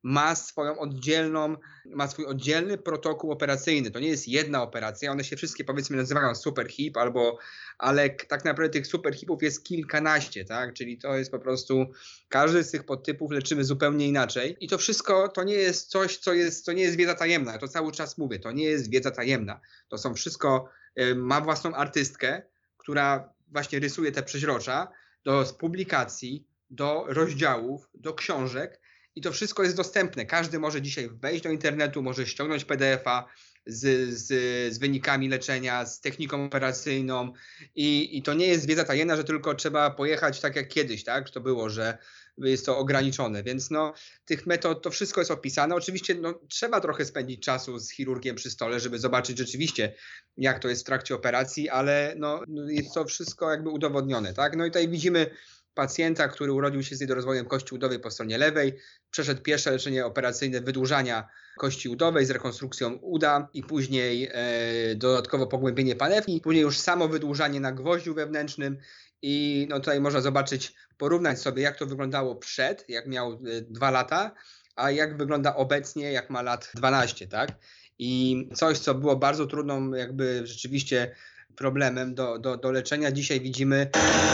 ma 0.07 0.35
swoją 0.35 0.79
oddzielną, 0.79 1.57
ma 1.87 2.09
swój 2.09 2.27
oddzielny 2.27 2.79
protokół 2.79 3.33
operacyjny. 3.33 3.91
To 3.91 4.01
nie 4.01 4.09
jest 4.09 4.29
jedna 4.29 4.63
operacja, 4.63 5.13
one 5.13 5.25
się 5.25 5.37
wszystkie 5.37 5.65
powiedzmy 5.65 5.97
nazywają 5.97 6.35
super 6.35 6.69
hip 6.69 6.97
albo, 6.97 7.39
ale 7.79 8.11
tak 8.11 8.45
naprawdę 8.45 8.73
tych 8.73 8.87
super 8.87 9.15
hipów 9.15 9.43
jest 9.43 9.65
kilkanaście, 9.65 10.45
tak? 10.45 10.75
Czyli 10.75 10.99
to 10.99 11.17
jest 11.17 11.31
po 11.31 11.39
prostu, 11.39 11.87
każdy 12.29 12.65
z 12.65 12.71
tych 12.71 12.85
podtypów 12.85 13.31
leczymy 13.31 13.65
zupełnie 13.65 14.09
inaczej 14.09 14.57
i 14.61 14.69
to 14.69 14.79
wszystko 14.79 15.29
to 15.29 15.45
nie 15.45 15.55
jest 15.55 15.91
coś, 15.91 16.17
co 16.17 16.33
jest, 16.33 16.67
to 16.67 16.73
nie 16.73 16.83
jest 16.83 16.97
wiedza 16.97 17.15
tajemna, 17.15 17.53
ja 17.53 17.59
to 17.59 17.69
cały 17.69 17.93
czas 17.93 18.19
mówię, 18.19 18.39
to 18.39 18.53
nie 18.53 18.65
jest 18.65 18.91
wiedza 18.91 19.11
tajemna. 19.11 19.61
To 19.89 19.99
są 19.99 20.15
wszystko, 20.15 20.69
ma 21.17 21.41
własną 21.41 21.75
artystkę, 21.75 22.43
która 22.77 23.33
właśnie 23.49 23.79
rysuje 23.79 24.13
te 24.13 24.23
przeźrocza 24.23 24.89
do 25.25 25.45
publikacji, 25.59 26.47
do 26.71 27.05
rozdziałów, 27.09 27.89
do 27.95 28.15
książek, 28.15 28.81
i 29.17 29.21
to 29.21 29.33
wszystko 29.33 29.63
jest 29.63 29.77
dostępne. 29.77 30.27
Każdy 30.27 30.59
może 30.59 30.83
dzisiaj 30.83 31.11
wejść 31.11 31.43
do 31.43 31.51
internetu, 31.51 32.03
może 32.03 32.27
ściągnąć 32.27 32.65
PDF-a 32.65 33.27
z, 33.67 34.11
z, 34.15 34.27
z 34.75 34.79
wynikami 34.79 35.29
leczenia, 35.29 35.87
z 35.87 36.01
techniką 36.01 36.45
operacyjną 36.45 37.33
i, 37.75 38.19
i 38.19 38.23
to 38.23 38.35
nie 38.35 38.47
jest 38.47 38.67
wiedza 38.67 38.85
tajemna, 38.85 39.17
że 39.17 39.25
tylko 39.25 39.55
trzeba 39.55 39.91
pojechać 39.91 40.41
tak 40.41 40.57
jak 40.57 40.69
kiedyś, 40.69 41.05
tak? 41.05 41.31
To 41.31 41.41
było, 41.41 41.71
że 41.71 41.99
jest 42.39 42.67
to 42.67 42.79
ograniczone, 42.79 43.43
więc 43.43 43.71
no, 43.71 43.95
tych 44.25 44.47
metod, 44.47 44.83
to 44.83 44.91
wszystko 44.91 45.21
jest 45.21 45.31
opisane. 45.31 45.75
Oczywiście 45.75 46.15
no, 46.15 46.41
trzeba 46.49 46.81
trochę 46.81 47.05
spędzić 47.05 47.43
czasu 47.43 47.79
z 47.79 47.91
chirurgiem 47.91 48.37
przy 48.37 48.51
stole, 48.51 48.81
żeby 48.81 48.99
zobaczyć 48.99 49.39
rzeczywiście, 49.39 49.95
jak 50.37 50.59
to 50.59 50.69
jest 50.69 50.83
w 50.83 50.87
trakcie 50.87 51.15
operacji, 51.15 51.69
ale 51.69 52.15
no, 52.19 52.43
jest 52.69 52.95
to 52.95 53.05
wszystko 53.05 53.51
jakby 53.51 53.71
udowodnione, 53.71 54.35
tak? 54.35 54.57
No 54.57 54.67
i 54.67 54.69
tutaj 54.69 54.89
widzimy 54.89 55.31
pacjenta, 55.77 56.29
który 56.29 56.53
urodził 56.53 56.83
się 56.83 56.97
z 56.97 57.01
niedorozwojem 57.01 57.47
kości 57.47 57.75
udowej 57.75 57.99
po 57.99 58.11
stronie 58.11 58.39
lewej, 58.39 58.79
przeszedł 59.11 59.43
pierwsze 59.43 59.71
leczenie 59.71 60.07
operacyjne 60.07 60.61
wydłużania 60.61 61.29
kości 61.59 61.89
udowej 61.89 62.27
z 62.27 62.31
rekonstrukcją 62.31 62.93
uda 62.93 63.49
i 63.55 63.63
później 63.63 64.29
e, 64.33 64.95
dodatkowo 64.95 65.47
pogłębienie 65.47 65.97
panewki, 65.97 66.41
później 66.41 66.63
już 66.63 66.79
samo 66.79 67.09
wydłużanie 67.09 67.61
na 67.61 67.73
gwoździu 67.73 68.15
wewnętrznym 68.15 68.79
i 69.23 69.67
no 69.71 69.81
tutaj 69.81 70.01
można 70.01 70.21
zobaczyć, 70.21 70.75
porównać 70.99 71.41
sobie 71.41 71.63
jak 71.63 71.79
to 71.79 71.87
wyglądało 71.87 72.37
przed, 72.37 72.85
jak 72.89 73.07
miał 73.07 73.33
e, 73.33 73.39
dwa 73.61 73.91
lata, 73.91 74.35
a 74.77 74.91
jak 74.91 75.17
wygląda 75.19 75.57
obecnie, 75.57 76.13
jak 76.13 76.31
ma 76.31 76.43
lat 76.43 76.71
12, 76.75 77.27
tak? 77.27 77.51
I 77.99 78.49
coś, 78.55 78.79
co 78.79 78.95
było 78.95 79.17
bardzo 79.17 79.47
trudną 79.47 79.93
jakby 79.93 80.47
rzeczywiście 80.47 81.15
problemem 81.57 82.15
do, 82.15 82.39
do, 82.39 82.57
do 82.57 82.71
leczenia. 82.71 83.13
Dzisiaj 83.13 83.41
widzimy, 83.41 83.91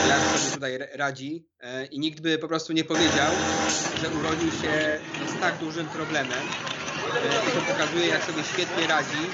jak 0.08 0.20
sobie 0.20 0.54
tutaj 0.54 0.78
radzi 0.94 1.46
e, 1.60 1.86
i 1.86 1.98
nikt 1.98 2.20
by 2.20 2.38
po 2.38 2.48
prostu 2.48 2.72
nie 2.72 2.84
powiedział, 2.84 3.32
że 4.00 4.08
urodził 4.08 4.50
się 4.50 4.98
z 5.36 5.40
tak 5.40 5.58
dużym 5.58 5.86
problemem. 5.86 6.42
E, 7.24 7.52
to 7.54 7.72
pokazuje, 7.72 8.06
jak 8.06 8.24
sobie 8.24 8.42
świetnie 8.42 8.86
radzi, 8.86 9.24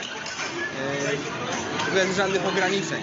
e, 1.91 1.95
bez 1.95 2.16
żadnych 2.16 2.47
ograniczeń. 2.47 3.03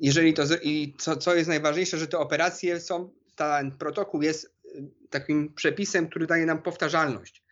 Jeżeli 0.00 0.34
to, 0.34 0.42
i 0.62 0.94
co, 0.98 1.16
co 1.16 1.34
jest 1.34 1.48
najważniejsze, 1.48 1.98
że 1.98 2.06
te 2.06 2.18
operacje 2.18 2.80
są, 2.80 3.10
ten 3.36 3.72
protokół 3.72 4.22
jest 4.22 4.54
takim 5.10 5.54
przepisem, 5.54 6.08
który 6.08 6.26
daje 6.26 6.46
nam 6.46 6.62
powtarzalność 6.62 7.42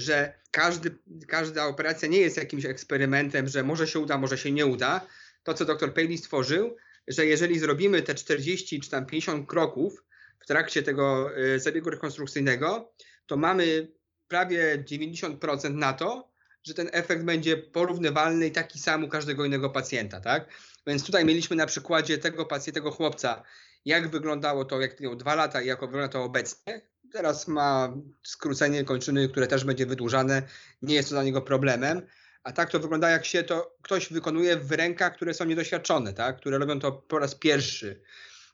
że 0.00 0.32
każdy, 0.50 0.98
każda 1.28 1.66
operacja 1.66 2.08
nie 2.08 2.18
jest 2.18 2.36
jakimś 2.36 2.64
eksperymentem, 2.64 3.48
że 3.48 3.62
może 3.62 3.86
się 3.86 3.98
uda, 3.98 4.18
może 4.18 4.38
się 4.38 4.52
nie 4.52 4.66
uda. 4.66 5.06
To, 5.42 5.54
co 5.54 5.64
dr 5.64 5.94
Paley 5.94 6.18
stworzył, 6.18 6.76
że 7.08 7.26
jeżeli 7.26 7.58
zrobimy 7.58 8.02
te 8.02 8.14
40 8.14 8.80
czy 8.80 8.90
tam 8.90 9.06
50 9.06 9.48
kroków, 9.48 10.04
w 10.40 10.46
trakcie 10.46 10.82
tego 10.82 11.36
e, 11.36 11.58
zabiegu 11.58 11.90
rekonstrukcyjnego, 11.90 12.92
to 13.26 13.36
mamy 13.36 13.88
prawie 14.28 14.84
90% 14.90 15.74
na 15.74 15.92
to, 15.92 16.32
że 16.62 16.74
ten 16.74 16.88
efekt 16.92 17.24
będzie 17.24 17.56
porównywalny 17.56 18.46
i 18.46 18.50
taki 18.50 18.78
sam 18.78 19.04
u 19.04 19.08
każdego 19.08 19.44
innego 19.44 19.70
pacjenta, 19.70 20.20
tak? 20.20 20.48
Więc 20.86 21.04
tutaj 21.04 21.24
mieliśmy 21.24 21.56
na 21.56 21.66
przykładzie 21.66 22.18
tego 22.18 22.46
pacjenta, 22.46 22.80
tego 22.80 22.90
chłopca, 22.90 23.42
jak 23.88 24.08
wyglądało 24.08 24.64
to, 24.64 24.80
jak 24.80 25.00
miał 25.00 25.16
dwa 25.16 25.34
lata 25.34 25.62
i 25.62 25.66
jak 25.66 25.80
wygląda 25.80 26.08
to 26.08 26.24
obecnie. 26.24 26.80
Teraz 27.12 27.48
ma 27.48 27.92
skrócenie 28.22 28.84
kończyny, 28.84 29.28
które 29.28 29.46
też 29.46 29.64
będzie 29.64 29.86
wydłużane. 29.86 30.42
Nie 30.82 30.94
jest 30.94 31.08
to 31.08 31.14
dla 31.14 31.24
niego 31.24 31.42
problemem. 31.42 32.02
A 32.44 32.52
tak 32.52 32.70
to 32.70 32.80
wygląda, 32.80 33.10
jak 33.10 33.24
się 33.24 33.42
to 33.42 33.76
ktoś 33.82 34.12
wykonuje 34.12 34.56
w 34.56 34.72
rękach, 34.72 35.14
które 35.16 35.34
są 35.34 35.44
niedoświadczone, 35.44 36.12
tak? 36.12 36.36
które 36.36 36.58
robią 36.58 36.80
to 36.80 36.92
po 36.92 37.18
raz 37.18 37.34
pierwszy. 37.34 38.02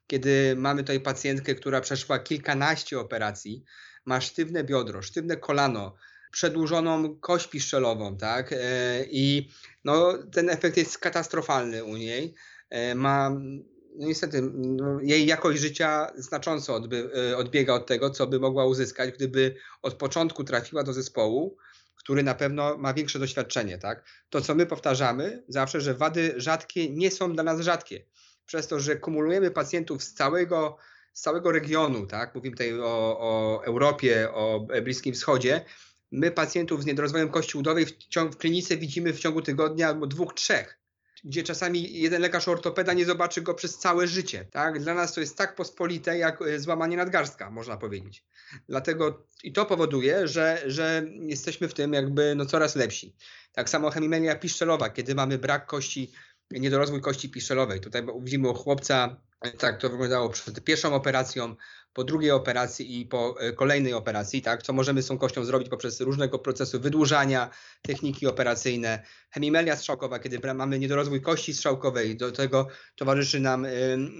Kiedy 0.06 0.54
mamy 0.56 0.82
tutaj 0.82 1.00
pacjentkę, 1.00 1.54
która 1.54 1.80
przeszła 1.80 2.18
kilkanaście 2.18 3.00
operacji, 3.00 3.64
ma 4.04 4.20
sztywne 4.20 4.64
biodro, 4.64 5.02
sztywne 5.02 5.36
kolano, 5.36 5.96
przedłużoną 6.30 7.16
kość 7.20 7.46
piszczelową, 7.48 8.16
tak? 8.16 8.52
E, 8.52 8.56
I 9.10 9.50
no, 9.84 10.18
ten 10.32 10.50
efekt 10.50 10.76
jest 10.76 10.98
katastrofalny 10.98 11.84
u 11.84 11.96
niej. 11.96 12.34
E, 12.70 12.94
ma 12.94 13.30
no 13.94 14.06
niestety 14.06 14.42
no, 14.54 15.00
jej 15.02 15.26
jakość 15.26 15.60
życia 15.60 16.12
znacząco 16.16 16.74
odby, 16.74 17.10
e, 17.30 17.36
odbiega 17.36 17.74
od 17.74 17.86
tego, 17.86 18.10
co 18.10 18.26
by 18.26 18.40
mogła 18.40 18.66
uzyskać, 18.66 19.14
gdyby 19.14 19.54
od 19.82 19.94
początku 19.94 20.44
trafiła 20.44 20.82
do 20.82 20.92
zespołu, 20.92 21.56
który 21.96 22.22
na 22.22 22.34
pewno 22.34 22.76
ma 22.78 22.94
większe 22.94 23.18
doświadczenie. 23.18 23.78
Tak? 23.78 24.04
To, 24.30 24.40
co 24.40 24.54
my 24.54 24.66
powtarzamy 24.66 25.44
zawsze, 25.48 25.80
że 25.80 25.94
wady 25.94 26.34
rzadkie 26.36 26.90
nie 26.90 27.10
są 27.10 27.32
dla 27.32 27.42
nas 27.42 27.60
rzadkie. 27.60 28.06
Przez 28.46 28.68
to, 28.68 28.80
że 28.80 28.96
kumulujemy 28.96 29.50
pacjentów 29.50 30.04
z 30.04 30.14
całego, 30.14 30.76
z 31.12 31.20
całego 31.20 31.52
regionu, 31.52 32.06
tak? 32.06 32.34
mówimy 32.34 32.56
tutaj 32.56 32.80
o, 32.80 33.18
o 33.20 33.64
Europie, 33.64 34.32
o 34.32 34.66
Bliskim 34.82 35.14
Wschodzie, 35.14 35.64
my 36.12 36.30
pacjentów 36.30 36.82
z 36.82 36.86
niedorozwojem 36.86 37.28
kości 37.28 37.58
udowej 37.58 37.86
w, 37.86 37.92
w 38.32 38.36
klinice 38.36 38.76
widzimy 38.76 39.12
w 39.12 39.20
ciągu 39.20 39.42
tygodnia 39.42 39.88
albo 39.88 40.06
dwóch, 40.06 40.34
trzech 40.34 40.83
gdzie 41.24 41.42
czasami 41.42 42.00
jeden 42.00 42.22
lekarz 42.22 42.48
ortopeda 42.48 42.92
nie 42.92 43.04
zobaczy 43.04 43.42
go 43.42 43.54
przez 43.54 43.78
całe 43.78 44.06
życie. 44.06 44.44
Tak? 44.50 44.80
Dla 44.80 44.94
nas 44.94 45.14
to 45.14 45.20
jest 45.20 45.38
tak 45.38 45.54
pospolite, 45.54 46.18
jak 46.18 46.42
e, 46.42 46.60
złamanie 46.60 46.96
nadgarstka, 46.96 47.50
można 47.50 47.76
powiedzieć. 47.76 48.24
Dlatego 48.68 49.26
i 49.42 49.52
to 49.52 49.66
powoduje, 49.66 50.28
że, 50.28 50.62
że 50.66 51.06
jesteśmy 51.20 51.68
w 51.68 51.74
tym 51.74 51.92
jakby 51.92 52.34
no, 52.34 52.46
coraz 52.46 52.76
lepsi. 52.76 53.16
Tak 53.52 53.70
samo 53.70 53.90
hemimelia 53.90 54.34
piszczelowa, 54.34 54.90
kiedy 54.90 55.14
mamy 55.14 55.38
brak 55.38 55.66
kości, 55.66 56.12
niedorozwój 56.50 57.00
kości 57.00 57.30
piszczelowej. 57.30 57.80
Tutaj 57.80 58.06
widzimy 58.20 58.48
u 58.48 58.54
chłopca, 58.54 59.16
tak 59.58 59.80
to 59.80 59.90
wyglądało 59.90 60.28
przed 60.28 60.64
pierwszą 60.64 60.94
operacją, 60.94 61.56
po 61.94 62.04
drugiej 62.04 62.30
operacji 62.30 63.00
i 63.00 63.06
po 63.06 63.40
e, 63.40 63.52
kolejnej 63.52 63.92
operacji, 63.92 64.42
tak, 64.42 64.62
co 64.62 64.72
możemy 64.72 65.02
z 65.02 65.06
tą 65.06 65.18
kością 65.18 65.44
zrobić 65.44 65.68
poprzez 65.68 66.00
różnego 66.00 66.38
procesu 66.38 66.80
wydłużania, 66.80 67.50
techniki 67.82 68.26
operacyjne, 68.26 69.02
hemimelia 69.30 69.76
strzałkowa, 69.76 70.18
kiedy 70.18 70.54
mamy 70.54 70.78
niedorozwój 70.78 71.20
kości 71.20 71.54
strzałkowej, 71.54 72.16
do 72.16 72.32
tego 72.32 72.68
towarzyszy 72.96 73.40
nam 73.40 73.66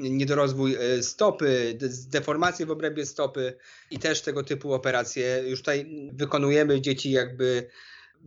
niedorozwój 0.01 0.75
e, 0.75 1.03
stopy, 1.03 1.79
deformacje 2.09 2.67
w 2.67 2.71
obrębie 2.71 3.07
stopy 3.07 3.57
i 3.91 3.99
też 3.99 4.23
tego 4.23 4.43
typu 4.43 4.75
operacje. 4.75 5.43
Już 5.47 5.59
tutaj 5.59 6.11
wykonujemy 6.13 6.81
dzieci 6.81 7.11
jakby 7.11 7.71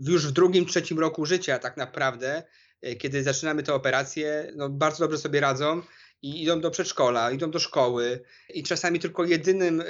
już 0.02 0.28
w 0.28 0.32
drugim, 0.32 0.66
trzecim 0.66 1.00
roku 1.00 1.26
życia 1.26 1.60
tak 1.60 1.78
naprawdę, 1.78 2.44
e, 2.82 2.96
kiedy 2.96 3.24
zaczynamy 3.24 3.64
te 3.64 3.74
operacje, 3.74 4.52
no 4.56 4.70
bardzo 4.70 5.04
dobrze 5.04 5.18
sobie 5.18 5.40
radzą 5.40 5.82
i 6.22 6.44
idą 6.44 6.62
do 6.62 6.72
przedszkola, 6.72 7.32
idą 7.32 7.52
do 7.52 7.60
szkoły 7.60 8.24
i 8.54 8.64
czasami 8.64 9.00
tylko 9.00 9.24
jedynym 9.24 9.84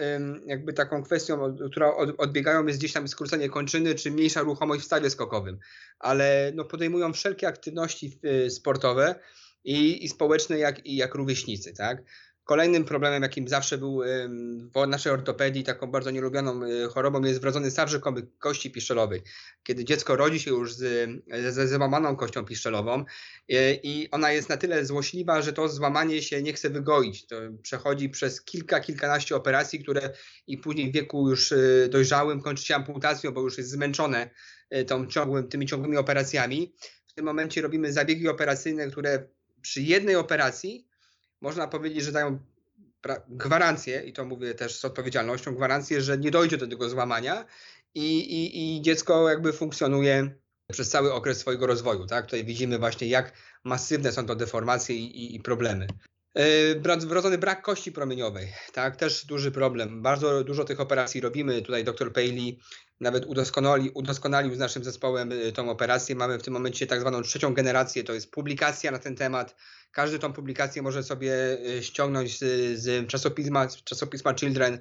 jakby 0.45 0.73
taką 0.73 1.03
kwestią, 1.03 1.57
która 1.71 1.95
odbiegają 2.17 2.65
jest 2.65 2.79
gdzieś 2.79 2.93
tam 2.93 3.07
skrócenie 3.07 3.49
kończyny 3.49 3.95
czy 3.95 4.11
mniejsza 4.11 4.41
ruchomość 4.41 4.81
w 4.81 4.85
stawie 4.85 5.09
skokowym, 5.09 5.59
ale 5.99 6.51
no 6.55 6.65
podejmują 6.65 7.13
wszelkie 7.13 7.47
aktywności 7.47 8.19
y, 8.45 8.49
sportowe 8.49 9.15
i, 9.63 10.05
i 10.05 10.09
społeczne 10.09 10.57
jak, 10.57 10.85
i 10.85 10.95
jak 10.95 11.15
rówieśnicy, 11.15 11.73
tak? 11.73 12.03
Kolejnym 12.47 12.85
problemem, 12.85 13.23
jakim 13.23 13.47
zawsze 13.47 13.77
był 13.77 14.01
w 14.75 14.87
naszej 14.87 15.11
ortopedii, 15.11 15.63
taką 15.63 15.91
bardzo 15.91 16.11
nielubioną 16.11 16.63
y, 16.63 16.87
chorobą 16.87 17.21
jest 17.23 17.41
wrodzony 17.41 17.71
staw 17.71 17.89
rzekomy 17.89 18.27
kości 18.39 18.71
piszczelowej. 18.71 19.21
Kiedy 19.63 19.85
dziecko 19.85 20.15
rodzi 20.15 20.39
się 20.39 20.51
już 20.51 20.73
z, 20.73 21.09
ze 21.49 21.67
złamaną 21.67 22.15
kością 22.15 22.45
piszczelową 22.45 22.99
y, 22.99 23.05
i 23.83 24.11
ona 24.11 24.31
jest 24.31 24.49
na 24.49 24.57
tyle 24.57 24.85
złośliwa, 24.85 25.41
że 25.41 25.53
to 25.53 25.69
złamanie 25.69 26.21
się 26.21 26.41
nie 26.41 26.53
chce 26.53 26.69
wygoić. 26.69 27.27
To 27.27 27.35
przechodzi 27.61 28.09
przez 28.09 28.41
kilka, 28.41 28.79
kilkanaście 28.79 29.35
operacji, 29.35 29.79
które 29.79 30.09
i 30.47 30.57
później 30.57 30.91
w 30.91 30.93
wieku 30.93 31.29
już 31.29 31.53
dojrzałym 31.89 32.41
kończy 32.41 32.65
się 32.65 32.75
amputacją, 32.75 33.31
bo 33.31 33.41
już 33.41 33.57
jest 33.57 33.69
zmęczone 33.69 34.29
tą 34.87 35.07
ciągłym, 35.07 35.47
tymi 35.47 35.65
ciągłymi 35.65 35.97
operacjami. 35.97 36.73
W 37.07 37.13
tym 37.13 37.25
momencie 37.25 37.61
robimy 37.61 37.93
zabiegi 37.93 38.27
operacyjne, 38.27 38.87
które 38.87 39.27
przy 39.61 39.81
jednej 39.81 40.15
operacji 40.15 40.87
można 41.41 41.67
powiedzieć, 41.67 42.03
że 42.03 42.11
dają 42.11 42.39
gwarancję, 43.29 44.01
i 44.01 44.13
to 44.13 44.25
mówię 44.25 44.53
też 44.53 44.75
z 44.75 44.85
odpowiedzialnością, 44.85 45.55
gwarancję, 45.55 46.01
że 46.01 46.17
nie 46.17 46.31
dojdzie 46.31 46.57
do 46.57 46.67
tego 46.67 46.89
złamania 46.89 47.45
i, 47.95 48.19
i, 48.19 48.77
i 48.77 48.81
dziecko 48.81 49.29
jakby 49.29 49.53
funkcjonuje 49.53 50.31
przez 50.71 50.89
cały 50.89 51.13
okres 51.13 51.37
swojego 51.37 51.67
rozwoju. 51.67 52.05
Tak? 52.05 52.25
Tutaj 52.25 52.45
widzimy 52.45 52.79
właśnie, 52.79 53.07
jak 53.07 53.33
masywne 53.63 54.11
są 54.11 54.25
to 54.25 54.35
deformacje 54.35 54.95
i, 54.95 55.35
i, 55.35 55.39
problemy. 55.39 55.87
E, 56.35 57.05
wrodzony 57.07 57.37
brak 57.37 57.61
kości 57.61 57.91
promieniowej, 57.91 58.53
tak, 58.73 58.95
też 58.95 59.25
duży 59.25 59.51
problem. 59.51 60.01
Bardzo 60.01 60.43
dużo 60.43 60.63
tych 60.63 60.79
operacji 60.79 61.21
robimy. 61.21 61.61
Tutaj 61.61 61.83
dr 61.83 62.13
Paley 62.13 62.59
nawet 62.99 63.25
udoskonali, 63.25 63.89
udoskonalił 63.89 64.55
z 64.55 64.59
naszym 64.59 64.83
zespołem 64.83 65.31
y, 65.31 65.51
tą 65.51 65.69
operację. 65.69 66.15
Mamy 66.15 66.37
w 66.37 66.43
tym 66.43 66.53
momencie 66.53 66.87
tak 66.87 67.01
zwaną 67.01 67.21
trzecią 67.21 67.53
generację, 67.53 68.03
to 68.03 68.13
jest 68.13 68.31
publikacja 68.31 68.91
na 68.91 68.99
ten 68.99 69.15
temat. 69.15 69.55
Każdy 69.91 70.19
tą 70.19 70.33
publikację 70.33 70.81
może 70.81 71.03
sobie 71.03 71.57
y, 71.77 71.83
ściągnąć 71.83 72.39
z, 72.39 72.79
z 72.79 73.07
czasopisma, 73.07 73.67
czasopisma 73.67 74.33
Children. 74.33 74.79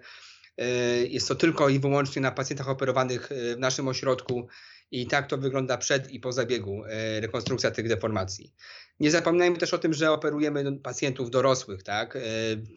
Y, 0.61 1.09
jest 1.09 1.29
to 1.29 1.35
tylko 1.35 1.69
i 1.69 1.79
wyłącznie 1.79 2.23
na 2.23 2.31
pacjentach 2.31 2.69
operowanych 2.69 3.29
w 3.57 3.59
naszym 3.59 3.89
ośrodku 3.89 4.49
i 4.91 5.07
tak 5.07 5.27
to 5.27 5.39
wygląda 5.39 5.79
przed 5.79 6.11
i 6.11 6.21
po 6.21 6.33
zabiegu 6.33 6.83
rekonstrukcja 7.21 7.71
tych 7.71 7.89
deformacji. 7.89 8.53
Nie 9.01 9.11
zapominajmy 9.11 9.57
też 9.57 9.75
o 9.75 9.79
tym, 9.79 9.95
że 9.95 10.11
operujemy 10.11 10.79
pacjentów 10.79 11.31
dorosłych, 11.31 11.83
tak? 11.83 12.19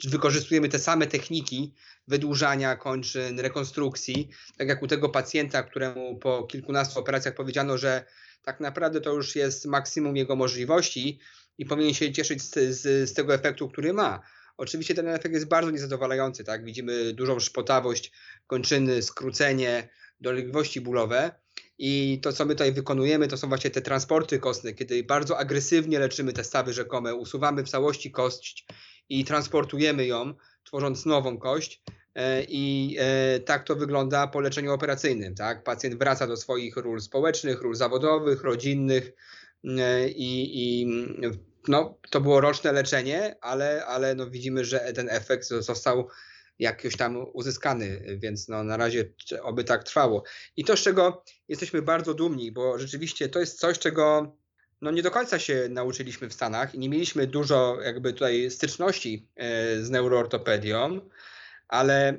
Wykorzystujemy 0.07 0.69
te 0.69 0.80
same 0.80 1.07
techniki 1.07 1.73
wydłużania 2.07 2.75
kończyn, 2.75 3.39
rekonstrukcji, 3.39 4.30
tak 4.57 4.67
jak 4.67 4.84
u 4.84 4.88
tego 4.88 5.09
pacjenta, 5.09 5.63
któremu 5.63 6.19
po 6.19 6.43
kilkunastu 6.43 6.99
operacjach 6.99 7.36
powiedziano, 7.36 7.77
że 7.77 8.05
tak 8.41 8.59
naprawdę 8.59 9.01
to 9.01 9.13
już 9.13 9.36
jest 9.36 9.65
maksimum 9.65 10.15
jego 10.15 10.36
możliwości 10.36 11.19
i 11.60 11.66
powinien 11.66 11.93
się 11.93 12.12
cieszyć 12.12 12.41
z, 12.41 12.53
z, 12.53 13.10
z 13.10 13.14
tego 13.14 13.34
efektu, 13.34 13.70
który 13.70 13.93
ma. 13.93 14.22
Oczywiście 14.57 14.95
ten 14.95 15.07
efekt 15.07 15.34
jest 15.36 15.47
bardzo 15.47 15.72
niezadowalający, 15.72 16.43
tak? 16.43 16.66
Widzimy 16.66 17.14
dużą 17.14 17.39
szpotawość 17.39 18.12
kończyny, 18.47 19.01
skrócenie, 19.01 19.89
dolegliwości 20.22 20.82
bólowe. 20.82 21.32
I 21.78 22.20
to, 22.24 22.34
co 22.34 22.45
my 22.45 22.55
tutaj 22.55 22.72
wykonujemy, 22.72 23.28
to 23.28 23.38
są 23.38 23.47
właśnie 23.47 23.70
te 23.70 23.82
transporty 23.82 24.39
kostne, 24.39 24.74
kiedy 24.74 25.03
bardzo 25.03 25.38
agresywnie 25.38 25.99
leczymy 25.99 26.34
te 26.34 26.43
stawy 26.43 26.74
rzekome, 26.74 27.16
usuwamy 27.16 27.64
w 27.64 27.70
całości 27.70 28.12
kość 28.12 28.66
i 29.10 29.26
transportujemy 29.26 30.05
ją, 30.05 30.34
tworząc 30.64 31.05
nową 31.05 31.38
kość. 31.38 31.82
E, 32.16 32.43
I 32.43 32.95
e, 32.99 33.39
tak 33.39 33.64
to 33.64 33.76
wygląda 33.76 34.28
po 34.28 34.39
leczeniu 34.39 34.74
operacyjnym. 34.74 35.36
Tak? 35.36 35.64
Pacjent 35.64 35.95
wraca 35.95 36.28
do 36.28 36.38
swoich 36.38 36.78
ról 36.78 37.01
społecznych, 37.01 37.62
ról 37.62 37.76
zawodowych, 37.76 38.43
rodzinnych 38.43 39.12
e, 39.64 40.10
i, 40.10 40.62
i 40.82 40.88
no, 41.68 41.97
to 42.10 42.22
było 42.22 42.41
roczne 42.41 42.72
leczenie, 42.72 43.36
ale, 43.41 43.86
ale 43.86 44.16
no 44.16 44.30
widzimy, 44.30 44.66
że 44.66 44.80
ten 44.93 45.10
efekt 45.10 45.47
został 45.47 46.07
jakoś 46.60 46.97
tam 46.97 47.26
uzyskany, 47.34 48.18
więc 48.18 48.47
no 48.47 48.64
na 48.64 48.78
razie 48.78 49.14
oby 49.41 49.64
tak 49.64 49.84
trwało. 49.84 50.24
I 50.57 50.64
to, 50.64 50.78
z 50.78 50.80
czego 50.80 51.24
jesteśmy 51.47 51.82
bardzo 51.82 52.14
dumni, 52.14 52.51
bo 52.51 52.80
rzeczywiście 52.80 53.30
to 53.30 53.39
jest 53.39 53.60
coś, 53.60 53.80
czego 53.80 54.36
no 54.82 54.91
nie 54.91 55.01
do 55.01 55.12
końca 55.12 55.39
się 55.39 55.68
nauczyliśmy 55.70 56.30
w 56.30 56.34
Stanach 56.34 56.76
i 56.76 56.80
nie 56.80 56.89
mieliśmy 56.89 57.28
dużo 57.28 57.82
jakby 57.82 58.14
tutaj 58.14 58.51
styczności 58.51 59.30
z 59.82 59.89
neuroortopedią, 59.89 61.01
ale 61.68 62.18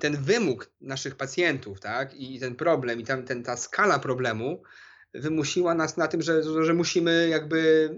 ten 0.00 0.16
wymóg 0.16 0.70
naszych 0.80 1.16
pacjentów, 1.16 1.80
tak, 1.80 2.14
i 2.14 2.40
ten 2.40 2.56
problem, 2.56 3.00
i 3.00 3.04
tam, 3.04 3.24
ten, 3.24 3.42
ta 3.42 3.56
skala 3.56 3.98
problemu 3.98 4.62
wymusiła 5.14 5.74
nas 5.74 5.96
na 5.96 6.08
tym, 6.08 6.22
że, 6.22 6.64
że 6.64 6.74
musimy 6.74 7.28
jakby 7.28 7.90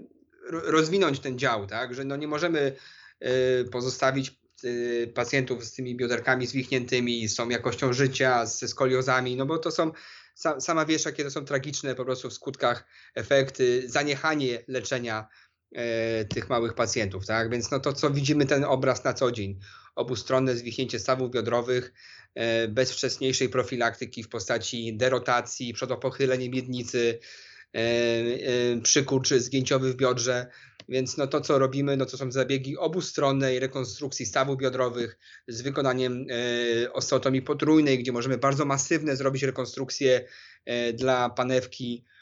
rozwinąć 0.49 1.19
ten 1.19 1.39
dział, 1.39 1.67
tak, 1.67 1.93
że 1.93 2.03
no 2.03 2.15
nie 2.15 2.27
możemy 2.27 2.75
y, 3.61 3.65
pozostawić 3.71 4.39
y, 4.63 5.11
pacjentów 5.15 5.65
z 5.65 5.73
tymi 5.73 5.95
bioderkami 5.95 6.47
zwichniętymi, 6.47 7.27
z 7.27 7.35
tą 7.35 7.49
jakością 7.49 7.93
życia, 7.93 8.45
ze 8.45 8.67
skoliozami, 8.67 9.35
no 9.35 9.45
bo 9.45 9.57
to 9.57 9.71
są, 9.71 9.91
sama 10.59 10.85
wiesz, 10.85 11.05
jakie 11.05 11.23
to 11.23 11.31
są 11.31 11.45
tragiczne 11.45 11.95
po 11.95 12.05
prostu 12.05 12.29
w 12.29 12.33
skutkach 12.33 12.85
efekty, 13.15 13.89
zaniechanie 13.89 14.63
leczenia 14.67 15.27
e, 15.71 16.25
tych 16.25 16.49
małych 16.49 16.73
pacjentów, 16.73 17.25
tak? 17.25 17.49
Więc 17.49 17.71
no 17.71 17.79
to, 17.79 17.93
co 17.93 18.11
widzimy 18.11 18.45
ten 18.45 18.63
obraz 18.63 19.03
na 19.03 19.13
co 19.13 19.31
dzień. 19.31 19.59
obustronne 19.95 20.55
zwichnięcie 20.55 20.99
stawów 20.99 21.31
biodrowych 21.31 21.93
bez 22.69 22.91
wcześniejszej 22.91 23.49
profilaktyki 23.49 24.23
w 24.23 24.29
postaci 24.29 24.97
derotacji, 24.97 25.73
przodopochylenie 25.73 26.49
miednicy, 26.49 27.19
przykurcz 28.83 29.29
zgięciowy 29.29 29.93
w 29.93 29.95
biodrze. 29.95 30.47
Więc 30.89 31.17
no 31.17 31.27
to, 31.27 31.41
co 31.41 31.59
robimy, 31.59 31.97
no 31.97 32.05
to 32.05 32.17
są 32.17 32.31
zabiegi 32.31 32.77
obustronnej 32.77 33.59
rekonstrukcji 33.59 34.25
stawów 34.25 34.57
biodrowych 34.57 35.19
z 35.47 35.61
wykonaniem 35.61 36.25
e, 36.29 36.93
osteotomii 36.93 37.41
potrójnej, 37.41 37.99
gdzie 37.99 38.11
możemy 38.11 38.37
bardzo 38.37 38.65
masywne 38.65 39.15
zrobić 39.15 39.43
rekonstrukcje 39.43 40.25
e, 40.65 40.93
dla 40.93 41.29
panewki 41.29 42.05
E, 42.05 42.14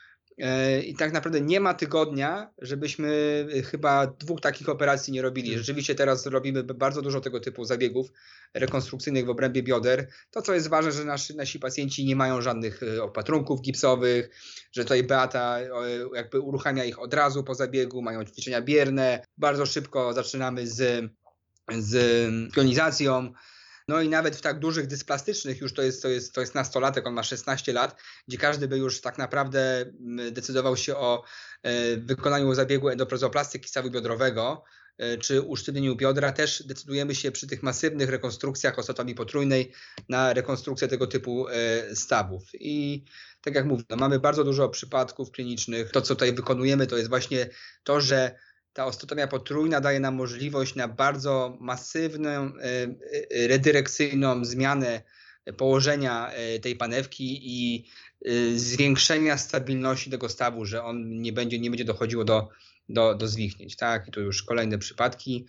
I 0.86 0.96
tak 0.96 1.14
naprawdę 1.14 1.42
nie 1.42 1.60
ma 1.60 1.74
tygodnia, 1.74 2.54
żebyśmy 2.62 3.46
e, 3.58 3.62
chyba 3.62 4.08
dwóch 4.08 4.42
takich 4.42 4.70
operacji 4.70 5.14
nie 5.14 5.22
robili. 5.22 5.48
Hmm. 5.48 5.60
Rzeczywiście 5.60 5.96
teraz 5.96 6.26
robimy 6.26 6.64
bardzo 6.64 7.02
dużo 7.02 7.22
tego 7.22 7.40
typu 7.40 7.66
zabiegów 7.66 8.12
rekonstrukcyjnych 8.54 9.26
w 9.26 9.30
obrębie 9.30 9.64
bioder. 9.64 10.08
To, 10.32 10.42
co 10.42 10.54
jest 10.54 10.68
ważne, 10.68 10.92
że 10.92 11.06
nasi, 11.06 11.36
nasi 11.36 11.60
pacjenci 11.60 12.06
nie 12.06 12.16
mają 12.16 12.42
żadnych 12.42 12.84
e, 12.84 13.04
opatrunków 13.04 13.62
gipsowych, 13.62 14.30
że 14.72 14.84
tutaj 14.84 15.04
Beata 15.04 15.60
jakby 16.16 16.40
uruchamia 16.40 16.86
ich 16.86 17.00
od 17.00 17.14
razu 17.14 17.44
po 17.44 17.56
zabiegu, 17.56 18.02
mają 18.02 18.26
ćwiczenia 18.26 18.62
bierne. 18.62 19.26
Bardzo 19.38 19.66
szybko 19.66 20.14
zaczynamy 20.14 20.68
z, 20.68 21.12
z 21.80 22.54
pionizacją. 22.54 23.34
No 23.88 24.02
i 24.02 24.10
nawet 24.10 24.36
w 24.36 24.42
tak 24.42 24.60
dużych 24.60 24.88
dysplastycznych, 24.88 25.62
już 25.62 25.74
to 25.74 25.82
jest, 25.82 26.02
to, 26.02 26.10
jest, 26.10 26.34
to 26.34 26.42
jest 26.42 26.56
nastolatek, 26.56 27.08
on 27.08 27.14
ma 27.14 27.24
16 27.24 27.74
lat, 27.74 28.02
gdzie 28.28 28.38
każdy 28.38 28.68
by 28.68 28.78
już 28.78 29.02
tak 29.02 29.18
naprawdę 29.18 29.82
mm, 29.82 30.34
decydował 30.34 30.78
się 30.78 30.96
o 30.96 31.24
e, 31.64 31.98
wykonaniu 31.98 32.54
zabiegu 32.54 32.90
endoprozoplastyki 32.90 33.70
stawu 33.70 33.90
biodrowego, 33.92 34.64
e, 34.98 35.18
czy 35.18 35.42
usztywnieniu 35.42 35.96
biodra, 35.96 36.32
też 36.32 36.64
decydujemy 36.64 37.16
się 37.16 37.32
przy 37.32 37.48
tych 37.48 37.64
masywnych 37.64 38.10
rekonstrukcjach 38.10 38.80
ostotomii 38.80 39.16
potrójnej 39.16 39.74
na 40.10 40.34
rekonstrukcję 40.34 40.88
tego 40.88 41.08
typu 41.08 41.48
e, 41.48 41.96
stawów. 41.96 42.44
I 42.54 43.04
tak 43.42 43.56
jak 43.56 43.66
mówię, 43.66 43.84
no 43.90 43.96
mamy 43.96 44.20
bardzo 44.20 44.44
dużo 44.44 44.70
przypadków 44.70 45.32
klinicznych. 45.32 45.92
To, 45.92 46.02
co 46.02 46.16
tutaj 46.16 46.34
wykonujemy, 46.34 46.88
to 46.88 46.98
jest 46.98 47.10
właśnie 47.10 47.50
to, 47.84 48.02
że 48.02 48.36
ta 48.74 48.86
ostotomia 48.86 49.28
potrójna 49.28 49.82
daje 49.82 50.00
nam 50.00 50.16
możliwość 50.16 50.76
na 50.76 50.88
bardzo 50.88 51.58
masywną, 51.60 52.30
e, 52.30 52.52
e, 52.62 53.48
redirekcyjną 53.48 54.46
zmianę 54.46 55.02
położenia 55.58 56.32
e, 56.32 56.60
tej 56.60 56.76
panewki 56.76 57.40
i 57.44 57.86
zwiększenia 58.56 59.38
stabilności 59.38 60.10
tego 60.10 60.30
stawu, 60.30 60.66
że 60.66 60.84
on 60.84 61.22
nie 61.22 61.34
będzie, 61.34 61.60
nie 61.60 61.70
będzie 61.70 61.86
dochodziło 61.86 62.24
do, 62.24 62.50
do, 62.90 63.16
do 63.16 63.28
zwichnięć. 63.28 63.76
Tak? 63.76 64.08
I 64.08 64.12
tu 64.12 64.22
już 64.22 64.44
kolejne 64.44 64.78
przypadki. 64.78 65.46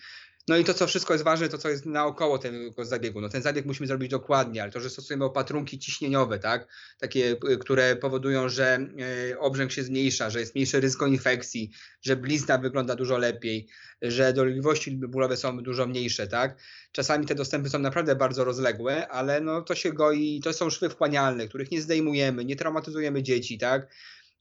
No 0.48 0.56
i 0.56 0.64
to, 0.64 0.74
co 0.74 0.86
wszystko 0.86 1.14
jest 1.14 1.24
ważne, 1.24 1.48
to 1.48 1.58
co 1.58 1.68
jest 1.68 1.86
naokoło 1.86 2.38
tego 2.38 2.84
zabiegu. 2.84 3.20
No 3.20 3.28
ten 3.28 3.42
zabieg 3.42 3.66
musimy 3.66 3.86
zrobić 3.86 4.10
dokładnie, 4.10 4.62
ale 4.62 4.72
to, 4.72 4.80
że 4.80 4.90
stosujemy 4.90 5.24
opatrunki 5.24 5.78
ciśnieniowe, 5.78 6.38
tak, 6.38 6.66
takie, 6.98 7.36
które 7.60 7.96
powodują, 7.96 8.48
że 8.48 8.78
e, 9.32 9.38
obrzęk 9.38 9.72
się 9.72 9.82
zmniejsza, 9.82 10.30
że 10.30 10.40
jest 10.40 10.54
mniejsze 10.54 10.80
ryzyko 10.80 11.06
infekcji, 11.06 11.70
że 12.02 12.16
blizna 12.16 12.58
wygląda 12.58 12.96
dużo 12.96 13.18
lepiej, 13.18 13.68
że 14.02 14.32
dolegliwości 14.32 14.90
bólowe 14.90 15.36
są 15.36 15.62
dużo 15.62 15.86
mniejsze, 15.86 16.26
tak. 16.26 16.58
Czasami 16.92 17.26
te 17.26 17.34
dostępy 17.34 17.70
są 17.70 17.78
naprawdę 17.78 18.16
bardzo 18.16 18.44
rozległe, 18.44 19.08
ale 19.08 19.40
no 19.40 19.62
to 19.62 19.74
się 19.74 19.92
goi, 19.92 20.40
to 20.44 20.52
są 20.52 20.70
szwy 20.70 20.90
wchłanialne, 20.90 21.48
których 21.48 21.70
nie 21.70 21.82
zdejmujemy, 21.82 22.44
nie 22.44 22.56
traumatyzujemy 22.56 23.22
dzieci, 23.22 23.58
tak. 23.58 23.88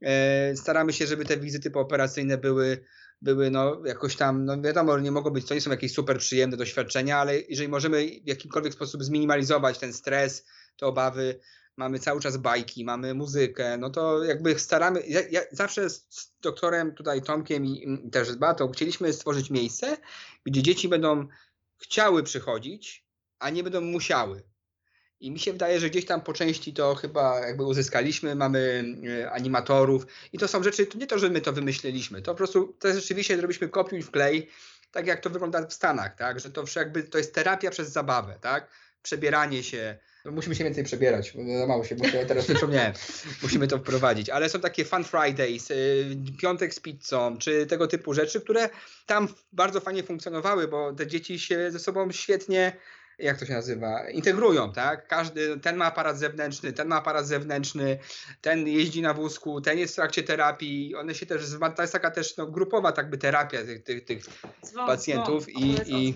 E, 0.01 0.55
staramy 0.55 0.93
się, 0.93 1.07
żeby 1.07 1.25
te 1.25 1.37
wizyty 1.37 1.71
pooperacyjne 1.71 2.37
były 2.37 2.83
były 3.23 3.51
no 3.51 3.81
jakoś 3.85 4.15
tam, 4.15 4.45
no 4.45 4.61
wiadomo, 4.61 4.99
nie 4.99 5.11
mogą 5.11 5.29
być, 5.29 5.45
to 5.47 5.53
nie 5.53 5.61
są 5.61 5.71
jakieś 5.71 5.93
super 5.93 6.17
przyjemne 6.17 6.57
doświadczenia, 6.57 7.17
ale 7.17 7.39
jeżeli 7.39 7.69
możemy 7.69 8.07
w 8.23 8.27
jakikolwiek 8.27 8.73
sposób 8.73 9.03
zminimalizować 9.03 9.79
ten 9.79 9.93
stres, 9.93 10.45
te 10.77 10.85
obawy, 10.85 11.39
mamy 11.77 11.99
cały 11.99 12.21
czas 12.21 12.37
bajki, 12.37 12.85
mamy 12.85 13.13
muzykę, 13.13 13.77
no 13.77 13.89
to 13.89 14.23
jakby 14.23 14.59
staramy, 14.59 15.03
ja, 15.07 15.21
ja 15.31 15.41
zawsze 15.51 15.89
z 15.89 16.33
doktorem 16.41 16.95
tutaj 16.95 17.21
Tomkiem 17.21 17.65
i, 17.65 17.99
i 18.05 18.09
też 18.09 18.29
z 18.29 18.35
Batą 18.35 18.71
chcieliśmy 18.71 19.13
stworzyć 19.13 19.49
miejsce, 19.49 19.97
gdzie 20.45 20.63
dzieci 20.63 20.89
będą 20.89 21.27
chciały 21.77 22.23
przychodzić, 22.23 23.05
a 23.39 23.49
nie 23.49 23.63
będą 23.63 23.81
musiały. 23.81 24.52
I 25.23 25.31
mi 25.31 25.39
się 25.39 25.51
wydaje, 25.51 25.79
że 25.79 25.89
gdzieś 25.89 26.05
tam 26.05 26.21
po 26.21 26.33
części 26.33 26.73
to 26.73 26.95
chyba 26.95 27.39
jakby 27.39 27.63
uzyskaliśmy, 27.63 28.35
mamy 28.35 28.85
e, 29.21 29.31
animatorów 29.31 30.07
i 30.33 30.37
to 30.37 30.47
są 30.47 30.63
rzeczy, 30.63 30.85
to 30.85 30.97
nie 30.97 31.07
to, 31.07 31.19
że 31.19 31.29
my 31.29 31.41
to 31.41 31.53
wymyśliliśmy, 31.53 32.21
to 32.21 32.31
po 32.31 32.37
prostu 32.37 32.75
to 32.79 32.93
zrobiliśmy 32.93 33.35
robiliśmy 33.41 33.69
kopiuj 33.69 34.01
w 34.01 34.11
klej, 34.11 34.49
tak 34.91 35.07
jak 35.07 35.19
to 35.21 35.29
wygląda 35.29 35.67
w 35.67 35.73
Stanach, 35.73 36.15
tak, 36.15 36.39
że 36.39 36.51
to 36.51 36.63
jakby 36.75 37.03
to 37.03 37.17
jest 37.17 37.33
terapia 37.33 37.71
przez 37.71 37.89
zabawę, 37.89 38.37
tak, 38.41 38.67
przebieranie 39.03 39.63
się, 39.63 39.97
no 40.25 40.31
musimy 40.31 40.55
się 40.55 40.63
więcej 40.63 40.83
przebierać, 40.83 41.33
za 41.59 41.67
mało 41.67 41.83
się, 41.83 41.95
muszę, 41.95 42.25
teraz 42.25 42.45
przypomniałem, 42.45 42.93
musimy 43.43 43.67
to 43.67 43.77
wprowadzić, 43.77 44.29
ale 44.29 44.49
są 44.49 44.59
takie 44.59 44.85
fun 44.85 45.03
Fridays, 45.03 45.71
y, 45.71 46.15
piątek 46.39 46.73
z 46.73 46.79
pizzą, 46.79 47.37
czy 47.37 47.65
tego 47.65 47.87
typu 47.87 48.13
rzeczy, 48.13 48.41
które 48.41 48.69
tam 49.05 49.27
bardzo 49.53 49.79
fajnie 49.79 50.03
funkcjonowały, 50.03 50.67
bo 50.67 50.93
te 50.93 51.07
dzieci 51.07 51.39
się 51.39 51.71
ze 51.71 51.79
sobą 51.79 52.11
świetnie 52.11 52.77
jak 53.19 53.39
to 53.39 53.45
się 53.45 53.53
nazywa, 53.53 54.09
integrują, 54.09 54.73
tak? 54.73 55.07
Każdy, 55.07 55.59
ten 55.59 55.75
ma 55.75 55.85
aparat 55.85 56.17
zewnętrzny, 56.17 56.73
ten 56.73 56.87
ma 56.87 56.95
aparat 56.95 57.27
zewnętrzny, 57.27 57.99
ten 58.41 58.67
jeździ 58.67 59.01
na 59.01 59.13
wózku, 59.13 59.61
ten 59.61 59.79
jest 59.79 59.93
w 59.93 59.95
trakcie 59.95 60.23
terapii, 60.23 60.95
one 60.95 61.15
się 61.15 61.25
też, 61.25 61.41
to 61.75 61.81
jest 61.81 61.93
taka 61.93 62.11
też 62.11 62.37
no, 62.37 62.47
grupowa 62.47 62.91
tak 62.91 63.09
by 63.09 63.17
terapia 63.17 63.63
tych, 63.63 63.83
tych, 63.83 64.05
tych 64.05 64.23
dzwon, 64.65 64.87
pacjentów. 64.87 65.45
Dzwon. 65.45 65.63
I, 65.63 66.09
i 66.09 66.15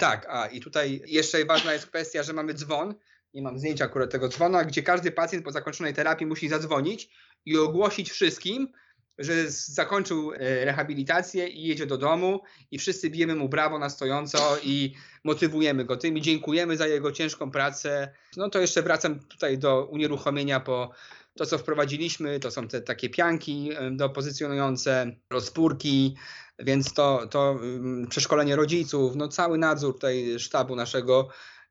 tak, 0.00 0.26
a 0.28 0.46
i 0.46 0.60
tutaj 0.60 1.02
jeszcze 1.06 1.44
ważna 1.44 1.72
jest 1.72 1.86
kwestia, 1.86 2.22
że 2.22 2.32
mamy 2.32 2.54
dzwon, 2.54 2.94
nie 3.34 3.42
mam 3.42 3.58
zdjęcia 3.58 3.84
akurat 3.84 4.10
tego 4.10 4.28
dzwona, 4.28 4.64
gdzie 4.64 4.82
każdy 4.82 5.12
pacjent 5.12 5.44
po 5.44 5.52
zakończonej 5.52 5.94
terapii 5.94 6.26
musi 6.26 6.48
zadzwonić 6.48 7.10
i 7.44 7.58
ogłosić 7.58 8.10
wszystkim, 8.10 8.72
że 9.18 9.50
zakończył 9.50 10.32
e, 10.32 10.64
rehabilitację 10.64 11.48
i 11.48 11.62
jedzie 11.62 11.86
do 11.86 11.98
domu 11.98 12.40
i 12.70 12.78
wszyscy 12.78 13.10
bijemy 13.10 13.34
mu 13.34 13.48
brawo 13.48 13.78
na 13.78 13.90
stojąco 13.90 14.56
i 14.62 14.94
motywujemy 15.24 15.84
go 15.84 15.96
tym 15.96 16.16
i 16.18 16.22
dziękujemy 16.22 16.76
za 16.76 16.86
jego 16.86 17.12
ciężką 17.12 17.50
pracę. 17.50 18.12
No 18.36 18.50
to 18.50 18.60
jeszcze 18.60 18.82
wracam 18.82 19.20
tutaj 19.20 19.58
do 19.58 19.84
unieruchomienia 19.84 20.60
po 20.60 20.90
to, 21.34 21.46
co 21.46 21.58
wprowadziliśmy, 21.58 22.40
to 22.40 22.50
są 22.50 22.68
te 22.68 22.80
takie 22.80 23.10
pianki 23.10 23.70
e, 23.76 23.90
do 23.90 24.08
pozycjonujące, 24.08 25.16
rozpórki, 25.30 26.16
więc 26.58 26.92
to, 26.92 27.26
to 27.30 27.50
mm, 27.50 28.06
przeszkolenie 28.06 28.56
rodziców, 28.56 29.16
no 29.16 29.28
cały 29.28 29.58
nadzór 29.58 29.94
tutaj 29.94 30.38
sztabu 30.38 30.76
naszego 30.76 31.28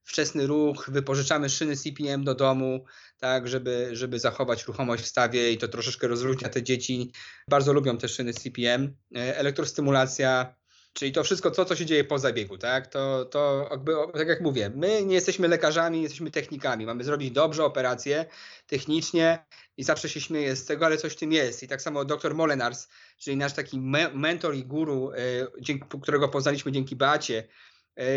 wczesny 0.08 0.48
ruch, 0.48 0.90
wypożyczamy 0.92 1.50
szyny 1.50 1.76
CPM 1.76 2.24
do 2.24 2.36
domu, 2.36 2.86
tak, 3.20 3.48
żeby, 3.48 3.90
żeby 3.92 4.20
zachować 4.20 4.68
ruchomość 4.68 5.04
w 5.04 5.08
stawie 5.08 5.52
i 5.52 5.58
to 5.58 5.68
troszeczkę 5.68 6.08
rozluźnia 6.08 6.50
te 6.50 6.64
dzieci. 6.64 7.12
Bardzo 7.50 7.74
lubią 7.74 7.98
te 7.98 8.08
szyny 8.08 8.34
CPM. 8.34 8.96
E, 9.16 9.38
elektrostymulacja, 9.38 10.56
czyli 10.94 11.12
to 11.12 11.24
wszystko, 11.24 11.52
co 11.52 11.76
się 11.76 11.86
dzieje 11.86 12.04
po 12.04 12.20
zabiegu, 12.20 12.58
tak, 12.58 12.88
to, 12.88 13.26
to 13.26 13.68
jakby, 13.72 13.94
tak 14.14 14.28
jak 14.28 14.42
mówię, 14.42 14.72
my 14.76 15.06
nie 15.06 15.16
jesteśmy 15.16 15.48
lekarzami, 15.48 16.02
jesteśmy 16.02 16.32
technikami. 16.32 16.86
Mamy 16.86 17.04
zrobić 17.04 17.32
dobrze 17.32 17.66
operację 17.66 18.26
technicznie 18.68 19.46
i 19.78 19.84
zawsze 19.84 20.10
się 20.10 20.22
śmieję 20.22 20.56
z 20.56 20.66
tego, 20.66 20.86
ale 20.86 20.98
coś 20.98 21.14
w 21.14 21.16
tym 21.16 21.32
jest. 21.32 21.64
I 21.64 21.68
tak 21.68 21.82
samo 21.82 22.06
dr 22.06 22.36
Molenars, 22.36 22.88
czyli 23.20 23.38
nasz 23.38 23.54
taki 23.54 23.80
me 23.80 24.14
mentor 24.14 24.56
i 24.56 24.64
guru, 24.64 25.12
e, 25.12 25.98
którego 26.02 26.30
poznaliśmy 26.30 26.72
dzięki 26.72 26.96
Beacie, 26.96 27.48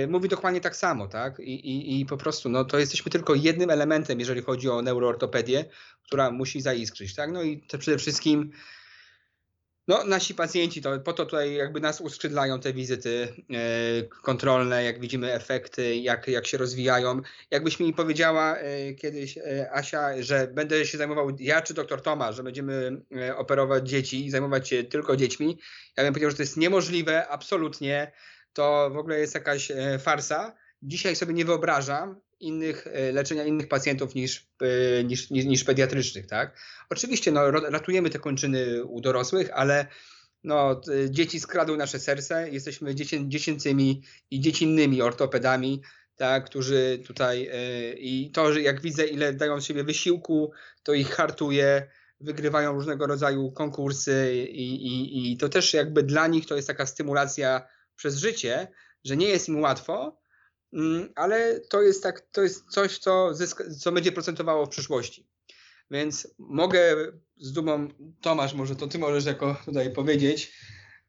mówi 0.08 0.28
dokładnie 0.28 0.60
tak 0.60 0.76
samo, 0.76 1.08
tak? 1.08 1.40
I, 1.40 1.54
i, 1.54 2.00
I 2.00 2.06
po 2.06 2.16
prostu 2.16 2.48
no, 2.48 2.64
to 2.64 2.78
jesteśmy 2.78 3.10
tylko 3.10 3.34
jednym 3.34 3.70
elementem, 3.70 4.20
jeżeli 4.20 4.42
chodzi 4.42 4.68
o 4.68 4.82
neuroortopedię, 4.82 5.64
która 6.02 6.30
musi 6.30 6.60
zaiskrzyć, 6.60 7.14
tak? 7.14 7.32
No 7.32 7.42
i 7.42 7.66
przede 7.78 7.98
wszystkim 7.98 8.52
no, 9.90 10.04
nasi 10.04 10.34
pacjenci, 10.34 10.82
to 10.82 11.00
po 11.00 11.12
to 11.12 11.24
tutaj 11.24 11.54
jakby 11.54 11.80
nas 11.80 12.00
uskrzydlają 12.00 12.60
te 12.60 12.72
wizyty 12.72 13.28
e, 13.50 14.02
kontrolne, 14.02 14.84
jak 14.84 15.00
widzimy 15.00 15.32
efekty, 15.32 15.96
jak, 15.96 16.28
jak 16.28 16.46
się 16.46 16.58
rozwijają. 16.58 17.20
Jakbyś 17.50 17.80
mi 17.80 17.94
powiedziała 17.94 18.56
e, 18.56 18.94
kiedyś, 18.94 19.38
e, 19.38 19.70
Asia, 19.72 20.22
że 20.22 20.48
będę 20.52 20.86
się 20.86 20.98
zajmował, 20.98 21.30
ja 21.38 21.62
czy 21.62 21.74
doktor 21.74 22.02
Tomasz, 22.02 22.36
że 22.36 22.42
będziemy 22.42 23.02
e, 23.16 23.36
operować 23.36 23.88
dzieci 23.88 24.26
i 24.26 24.30
zajmować 24.30 24.68
się 24.68 24.84
tylko 24.84 25.16
dziećmi, 25.16 25.58
ja 25.96 26.04
bym 26.04 26.12
powiedział, 26.12 26.30
że 26.30 26.36
to 26.36 26.42
jest 26.42 26.56
niemożliwe, 26.56 27.28
absolutnie 27.28 28.12
to 28.52 28.90
w 28.92 28.96
ogóle 28.96 29.20
jest 29.20 29.34
jakaś 29.34 29.70
e, 29.70 29.98
farsa. 29.98 30.56
Dzisiaj 30.82 31.16
sobie 31.16 31.34
nie 31.34 31.44
wyobrażam 31.44 32.20
innych 32.40 32.86
e, 32.86 33.12
leczenia 33.12 33.44
innych 33.44 33.68
pacjentów 33.68 34.14
niż, 34.14 34.46
e, 34.62 35.04
niż, 35.04 35.30
niż, 35.30 35.44
niż 35.44 35.64
pediatrycznych, 35.64 36.26
tak? 36.26 36.56
Oczywiście 36.90 37.32
no, 37.32 37.50
ratujemy 37.50 38.10
te 38.10 38.18
kończyny 38.18 38.84
u 38.84 39.00
dorosłych, 39.00 39.50
ale 39.52 39.86
no, 40.44 40.80
dzieci 41.10 41.40
skradły 41.40 41.76
nasze 41.76 41.98
serce, 41.98 42.50
jesteśmy 42.50 42.94
dziecię, 42.94 43.28
dziecięcymi 43.28 44.02
i 44.30 44.40
dziecinnymi 44.40 45.02
ortopedami, 45.02 45.82
tak, 46.16 46.44
którzy 46.44 47.02
tutaj 47.06 47.50
i 47.96 48.30
to, 48.34 48.52
że 48.52 48.62
jak 48.62 48.80
widzę, 48.80 49.06
ile 49.06 49.32
dają 49.32 49.60
z 49.60 49.64
siebie 49.64 49.84
wysiłku, 49.84 50.52
to 50.82 50.94
ich 50.94 51.10
hartuje, 51.10 51.88
wygrywają 52.20 52.72
różnego 52.72 53.06
rodzaju 53.06 53.52
konkursy 53.52 54.44
i, 54.50 54.86
i, 54.86 55.32
i 55.32 55.36
to 55.36 55.48
też 55.48 55.74
jakby 55.74 56.02
dla 56.02 56.26
nich 56.26 56.46
to 56.46 56.56
jest 56.56 56.68
taka 56.68 56.86
stymulacja 56.86 57.66
przez 58.00 58.16
życie, 58.16 58.68
że 59.04 59.16
nie 59.16 59.28
jest 59.28 59.48
im 59.48 59.60
łatwo, 59.60 60.20
mm, 60.72 61.08
ale 61.14 61.60
to 61.60 61.82
jest, 61.82 62.02
tak, 62.02 62.20
to 62.20 62.42
jest 62.42 62.64
coś, 62.70 62.98
co, 62.98 63.34
zyska, 63.34 63.64
co 63.78 63.92
będzie 63.92 64.12
procentowało 64.12 64.66
w 64.66 64.68
przyszłości. 64.68 65.28
Więc 65.90 66.34
mogę 66.38 66.96
z 67.36 67.52
dumą, 67.52 67.88
Tomasz, 68.20 68.54
może 68.54 68.76
to 68.76 68.86
ty 68.86 68.98
możesz 68.98 69.24
jako 69.24 69.56
tutaj 69.64 69.92
powiedzieć, 69.92 70.52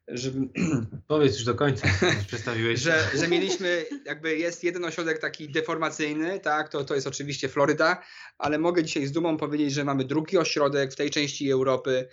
żeby... 0.08 0.48
Powiedz 1.08 1.34
już 1.34 1.44
do 1.44 1.54
końca, 1.54 1.88
przedstawiłeś. 2.28 2.80
że, 2.80 3.10
że 3.14 3.28
mieliśmy, 3.34 3.86
jakby 4.04 4.38
jest 4.38 4.64
jeden 4.64 4.84
ośrodek 4.84 5.18
taki 5.18 5.52
deformacyjny, 5.52 6.40
tak, 6.40 6.68
to, 6.68 6.84
to 6.84 6.94
jest 6.94 7.06
oczywiście 7.06 7.48
Floryda, 7.48 8.02
ale 8.38 8.58
mogę 8.58 8.84
dzisiaj 8.84 9.06
z 9.06 9.12
dumą 9.12 9.36
powiedzieć, 9.36 9.72
że 9.72 9.84
mamy 9.84 10.04
drugi 10.04 10.38
ośrodek 10.38 10.92
w 10.92 10.96
tej 10.96 11.10
części 11.10 11.50
Europy, 11.50 12.08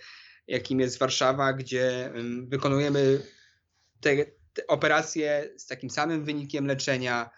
jakim 0.46 0.80
jest 0.80 0.98
Warszawa, 0.98 1.52
gdzie 1.52 2.12
wykonujemy 2.48 3.22
te, 4.00 4.39
operacje 4.68 5.50
z 5.56 5.66
takim 5.66 5.90
samym 5.90 6.24
wynikiem 6.24 6.66
leczenia, 6.66 7.30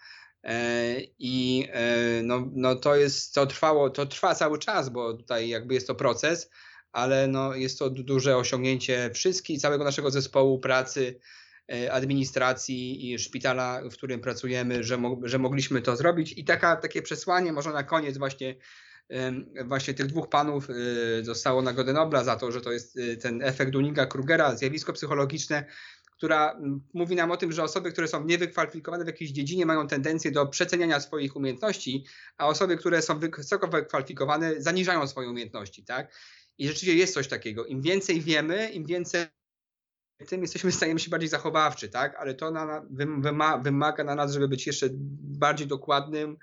e, 0.43 0.95
i 1.19 1.67
e, 1.71 2.23
no, 2.23 2.49
no 2.53 2.75
to 2.75 2.95
jest, 2.95 3.33
to 3.33 3.45
trwało, 3.45 3.89
to 3.89 4.05
trwa 4.05 4.35
cały 4.35 4.59
czas, 4.59 4.89
bo 4.89 5.13
tutaj 5.13 5.49
jakby 5.49 5.73
jest 5.73 5.87
to 5.87 5.95
proces, 5.95 6.49
ale 6.91 7.27
no 7.27 7.55
jest 7.55 7.79
to 7.79 7.89
duże 7.89 8.37
osiągnięcie 8.37 9.09
wszystkich, 9.13 9.61
całego 9.61 9.83
naszego 9.83 10.11
zespołu 10.11 10.59
pracy, 10.59 11.19
e, 11.71 11.93
administracji 11.93 13.11
i 13.11 13.19
szpitala, 13.19 13.81
w 13.89 13.93
którym 13.93 14.21
pracujemy, 14.21 14.83
że, 14.83 14.97
mo 14.97 15.19
że 15.23 15.39
mogliśmy 15.39 15.81
to 15.81 15.95
zrobić. 15.95 16.33
I 16.37 16.45
taka, 16.45 16.75
takie 16.75 17.01
przesłanie 17.01 17.53
może 17.53 17.69
na 17.69 17.83
koniec 17.83 18.17
właśnie 18.17 18.55
właśnie 19.65 19.93
tych 19.93 20.05
dwóch 20.05 20.29
panów 20.29 20.67
zostało 21.21 21.61
Nagrodę 21.61 21.93
Nobla 21.93 22.23
za 22.23 22.35
to, 22.35 22.51
że 22.51 22.61
to 22.61 22.71
jest 22.71 22.99
ten 23.21 23.43
efekt 23.43 23.71
Dunninga-Krugera, 23.71 24.55
zjawisko 24.55 24.93
psychologiczne, 24.93 25.65
która 26.23 26.59
mówi 26.93 27.15
nam 27.15 27.31
o 27.31 27.37
tym, 27.37 27.51
że 27.51 27.63
osoby, 27.63 27.91
które 27.91 28.07
są 28.07 28.25
niewykwalifikowane 28.25 29.03
w 29.03 29.07
jakiejś 29.07 29.31
dziedzinie, 29.31 29.65
mają 29.65 29.87
tendencję 29.87 30.31
do 30.31 30.47
przeceniania 30.47 30.99
swoich 30.99 31.35
umiejętności, 31.35 32.05
a 32.37 32.47
osoby, 32.47 32.77
które 32.77 33.01
są 33.01 33.19
wysoko 33.19 33.67
wykwalifikowane, 33.67 34.61
zaniżają 34.61 35.07
swoje 35.07 35.29
umiejętności, 35.29 35.85
tak? 35.85 36.13
I 36.57 36.67
rzeczywiście 36.67 36.95
jest 36.95 37.13
coś 37.13 37.27
takiego. 37.27 37.65
Im 37.65 37.81
więcej 37.81 38.21
wiemy, 38.21 38.69
im 38.69 38.85
więcej 38.85 39.25
tym 40.27 40.41
jesteśmy 40.41 40.71
stajemy 40.71 40.99
się 40.99 41.09
bardziej 41.09 41.29
zachowawczy, 41.29 41.89
tak? 41.89 42.15
Ale 42.15 42.33
to 42.33 42.51
na, 42.51 42.85
wymaga 43.63 44.03
na 44.03 44.15
nas, 44.15 44.33
żeby 44.33 44.47
być 44.47 44.67
jeszcze 44.67 44.87
bardziej 45.39 45.67
dokładnym, 45.67 46.37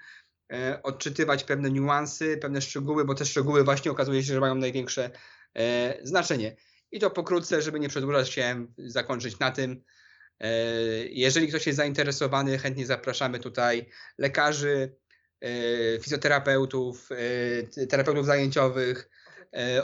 e, 0.53 0.81
odczytywać 0.83 1.45
pewne 1.45 1.71
niuanse, 1.71 2.37
pewne 2.37 2.63
szczegóły, 2.63 3.05
bo 3.05 3.15
te 3.15 3.25
szczegóły 3.25 3.65
właśnie 3.65 3.91
okazuje 3.91 4.23
się, 4.23 4.35
że 4.35 4.41
mają 4.41 4.55
największe 4.55 5.11
e, 5.55 5.99
znaczenie. 6.03 6.57
I 6.93 7.01
to 7.01 7.11
pokrótce, 7.11 7.63
żeby 7.63 7.81
nie 7.81 7.89
przedłużać, 7.89 8.31
chciałem 8.31 8.75
zakończyć 8.79 9.39
na 9.39 9.51
tym. 9.51 9.85
E, 10.41 10.53
jeżeli 11.07 11.49
ktoś 11.49 11.67
jest 11.67 11.77
zainteresowany, 11.77 12.59
chętnie 12.59 12.87
zapraszamy 12.87 13.39
tutaj 13.39 13.87
lekarzy, 14.19 14.97
e, 15.41 15.49
fizjoterapeutów, 16.01 17.09
e, 17.77 17.87
terapeutów 17.87 18.27
zajęciowych, 18.27 19.11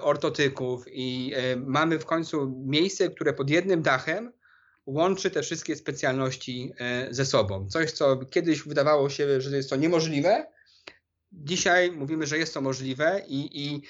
ortotyków 0.00 0.84
i 0.88 1.32
mamy 1.56 1.98
w 1.98 2.06
końcu 2.06 2.62
miejsce, 2.66 3.10
które 3.10 3.32
pod 3.32 3.50
jednym 3.50 3.82
dachem 3.82 4.32
łączy 4.86 5.30
te 5.30 5.42
wszystkie 5.42 5.76
specjalności 5.76 6.72
ze 7.10 7.26
sobą. 7.26 7.68
Coś, 7.68 7.92
co 7.92 8.16
kiedyś 8.16 8.62
wydawało 8.62 9.10
się, 9.10 9.40
że 9.40 9.56
jest 9.56 9.70
to 9.70 9.76
niemożliwe, 9.76 10.46
dzisiaj 11.32 11.92
mówimy, 11.92 12.26
że 12.26 12.38
jest 12.38 12.54
to 12.54 12.60
możliwe 12.60 13.22
i, 13.28 13.66
i 13.66 13.82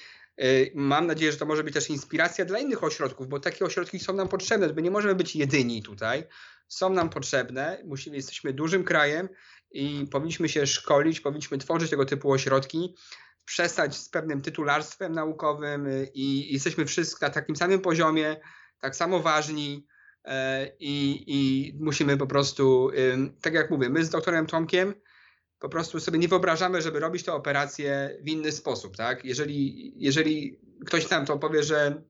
mam 0.75 1.07
nadzieję, 1.07 1.33
że 1.33 1.39
to 1.39 1.47
może 1.47 1.65
być 1.65 1.75
też 1.75 1.91
inspiracja 1.91 2.45
dla 2.45 2.59
innych 2.59 2.85
ośrodków, 2.85 3.29
bo 3.29 3.41
takie 3.41 3.65
ośrodki 3.65 3.99
są 3.99 4.13
nam 4.13 4.29
potrzebne. 4.29 4.73
My 4.73 4.83
nie 4.83 4.91
możemy 4.91 5.15
być 5.15 5.37
jedyni 5.37 5.83
tutaj. 5.83 6.25
Są 6.69 6.91
nam 6.91 7.11
potrzebne. 7.11 7.83
Musimy, 7.85 8.17
jesteśmy 8.17 8.53
dużym 8.53 8.85
krajem 8.85 9.29
i 9.71 10.07
powinniśmy 10.11 10.49
się 10.49 10.67
szkolić, 10.67 11.21
powinniśmy 11.21 11.59
tworzyć 11.59 11.91
tego 11.91 12.05
typu 12.05 12.33
ośrodki, 12.33 12.95
przestać 13.45 13.97
z 13.97 14.09
pewnym 14.09 14.43
tytularstwem 14.43 15.13
naukowym 15.13 15.87
y, 15.87 16.11
i 16.15 16.53
jesteśmy 16.53 16.87
wszyscy 16.87 17.17
na 17.23 17.31
takim 17.31 17.57
samym 17.57 17.81
poziomie, 17.81 18.37
tak 18.81 18.97
samo 18.97 19.21
ważni. 19.21 19.87
Y, 20.27 20.31
I, 20.79 21.25
i 21.27 21.73
musimy 21.81 22.17
po 22.17 22.27
prostu, 22.27 22.91
tak 23.43 23.55
jak 23.55 23.71
mówię, 23.71 23.91
my 23.91 24.05
z 24.05 24.11
doktorem 24.11 24.47
Tomkiem 24.47 24.95
po 25.59 25.69
prostu 25.69 26.01
sobie 26.01 26.19
nie 26.19 26.29
wyobrażamy, 26.29 26.83
żeby 26.83 27.01
robić 27.01 27.23
tę 27.23 27.33
operację 27.33 28.19
w 28.23 28.29
inny 28.29 28.53
sposób, 28.53 28.97
tak? 28.97 29.25
Jeżeli, 29.25 29.93
jeżeli 29.97 30.61
ktoś 30.87 31.11
nam 31.11 31.27
to 31.27 31.39
powie, 31.39 31.63
że 31.63 32.03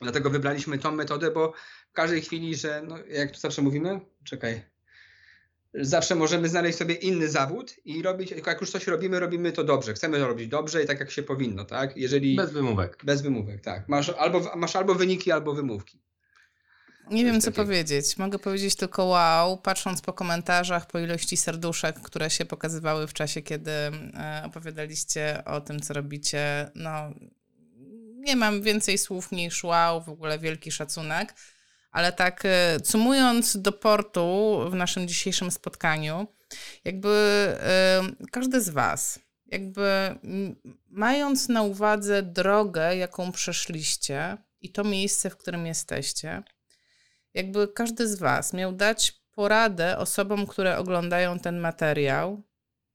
dlatego 0.00 0.30
wybraliśmy 0.30 0.78
tą 0.78 0.92
metodę, 0.92 1.30
bo 1.30 1.52
w 1.90 1.92
każdej 1.92 2.22
chwili, 2.22 2.54
że 2.54 2.82
no, 2.88 2.98
jak 3.08 3.30
to 3.30 3.38
zawsze 3.38 3.62
mówimy, 3.62 4.00
czekaj, 4.24 4.62
zawsze 5.74 6.14
możemy 6.14 6.48
znaleźć 6.48 6.78
sobie 6.78 6.94
inny 6.94 7.28
zawód 7.28 7.74
i 7.84 8.02
robić, 8.02 8.30
jak 8.46 8.60
już 8.60 8.70
coś 8.70 8.86
robimy, 8.86 9.20
robimy 9.20 9.52
to 9.52 9.64
dobrze. 9.64 9.94
Chcemy 9.94 10.18
to 10.18 10.28
robić 10.28 10.48
dobrze 10.48 10.82
i 10.82 10.86
tak 10.86 11.00
jak 11.00 11.10
się 11.10 11.22
powinno, 11.22 11.64
tak? 11.64 11.96
Jeżeli, 11.96 12.36
bez 12.36 12.52
wymówek. 12.52 12.98
Bez 13.04 13.22
wymówek, 13.22 13.60
tak. 13.60 13.88
Masz 13.88 14.08
albo, 14.08 14.56
masz 14.56 14.76
albo 14.76 14.94
wyniki, 14.94 15.32
albo 15.32 15.54
wymówki. 15.54 16.05
Nie 17.10 17.24
wiem, 17.24 17.40
co 17.40 17.52
powiedzieć. 17.52 18.18
Mogę 18.18 18.38
powiedzieć 18.38 18.76
tylko 18.76 19.04
wow, 19.04 19.58
patrząc 19.58 20.00
po 20.00 20.12
komentarzach, 20.12 20.86
po 20.86 20.98
ilości 20.98 21.36
serduszek, 21.36 22.00
które 22.00 22.30
się 22.30 22.44
pokazywały 22.44 23.06
w 23.06 23.12
czasie, 23.12 23.42
kiedy 23.42 23.70
e, 23.70 24.42
opowiadaliście 24.46 25.42
o 25.44 25.60
tym, 25.60 25.80
co 25.80 25.94
robicie. 25.94 26.70
No, 26.74 27.10
nie 28.14 28.36
mam 28.36 28.62
więcej 28.62 28.98
słów 28.98 29.32
niż 29.32 29.64
wow, 29.64 30.00
w 30.00 30.08
ogóle 30.08 30.38
wielki 30.38 30.72
szacunek. 30.72 31.34
Ale 31.90 32.12
tak, 32.12 32.44
e, 32.44 32.78
sumując 32.84 33.56
do 33.56 33.72
portu 33.72 34.58
w 34.70 34.74
naszym 34.74 35.08
dzisiejszym 35.08 35.50
spotkaniu, 35.50 36.26
jakby 36.84 37.08
e, 37.60 38.02
każdy 38.32 38.60
z 38.60 38.68
Was, 38.68 39.18
jakby 39.46 40.18
mając 40.88 41.48
na 41.48 41.62
uwadze 41.62 42.22
drogę, 42.22 42.96
jaką 42.96 43.32
przeszliście 43.32 44.36
i 44.60 44.72
to 44.72 44.84
miejsce, 44.84 45.30
w 45.30 45.36
którym 45.36 45.66
jesteście, 45.66 46.42
jakby 47.36 47.68
każdy 47.68 48.08
z 48.08 48.18
Was 48.18 48.52
miał 48.52 48.72
dać 48.72 49.12
poradę 49.34 49.98
osobom, 49.98 50.46
które 50.46 50.78
oglądają 50.78 51.38
ten 51.38 51.60
materiał, 51.60 52.42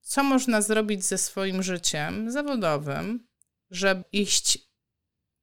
co 0.02 0.24
można 0.24 0.62
zrobić 0.62 1.04
ze 1.04 1.18
swoim 1.18 1.64
życiem 1.64 2.32
zawodowym, 2.32 3.28
żeby 3.70 4.04
iść 4.12 4.72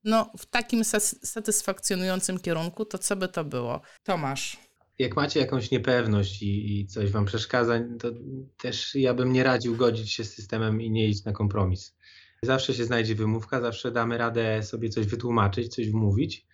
no, 0.05 0.33
w 0.39 0.47
takim 0.47 0.85
satysfakcjonującym 1.25 2.39
kierunku, 2.39 2.85
to 2.85 2.99
co 2.99 3.17
by 3.17 3.29
to 3.29 3.45
było? 3.45 3.81
Tomasz. 4.03 4.57
Jak 4.99 5.17
macie 5.17 5.41
jakąś 5.41 5.71
niepewność 5.71 6.43
i, 6.43 6.81
i 6.81 6.87
coś 6.87 7.11
wam 7.11 7.25
przeszkadza, 7.25 7.81
to 8.01 8.09
też 8.57 8.95
ja 8.95 9.15
bym 9.15 9.33
nie 9.33 9.45
radził 9.45 9.77
godzić 9.77 10.13
się 10.13 10.25
z 10.25 10.35
systemem 10.35 10.81
i 10.81 10.91
nie 10.91 11.09
iść 11.09 11.25
na 11.25 11.33
kompromis. 11.33 11.97
Zawsze 12.43 12.75
się 12.75 12.85
znajdzie 12.85 13.15
wymówka, 13.15 13.61
zawsze 13.61 13.93
damy 13.93 14.19
radę 14.19 14.63
sobie 14.63 14.89
coś 14.89 15.07
wytłumaczyć, 15.07 15.75
coś 15.75 15.91
wmówić, 15.91 16.47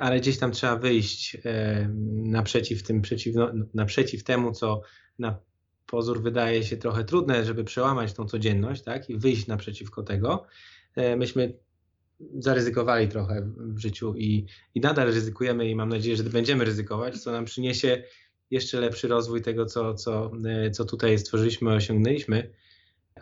ale 0.00 0.20
gdzieś 0.20 0.38
tam 0.38 0.52
trzeba 0.52 0.76
wyjść 0.76 1.36
e, 1.44 1.88
naprzeciw, 2.12 2.82
tym 2.82 3.02
przeciwno, 3.02 3.50
naprzeciw 3.74 4.24
temu, 4.24 4.52
co 4.52 4.82
na 5.18 5.38
pozór 5.86 6.22
wydaje 6.22 6.64
się 6.64 6.76
trochę 6.76 7.04
trudne, 7.04 7.44
żeby 7.44 7.64
przełamać 7.64 8.12
tą 8.12 8.26
codzienność, 8.26 8.82
tak, 8.82 9.10
i 9.10 9.18
wyjść 9.18 9.46
naprzeciwko 9.46 10.02
tego. 10.02 10.46
E, 10.96 11.16
myśmy 11.16 11.58
zaryzykowali 12.38 13.08
trochę 13.08 13.52
w 13.56 13.78
życiu 13.78 14.14
i, 14.16 14.46
i 14.74 14.80
nadal 14.80 15.06
ryzykujemy 15.06 15.70
i 15.70 15.74
mam 15.74 15.88
nadzieję, 15.88 16.16
że 16.16 16.24
będziemy 16.24 16.64
ryzykować, 16.64 17.20
co 17.20 17.32
nam 17.32 17.44
przyniesie 17.44 18.02
jeszcze 18.50 18.80
lepszy 18.80 19.08
rozwój 19.08 19.42
tego, 19.42 19.66
co, 19.66 19.94
co, 19.94 20.30
co 20.72 20.84
tutaj 20.84 21.18
stworzyliśmy, 21.18 21.74
osiągnęliśmy. 21.74 22.50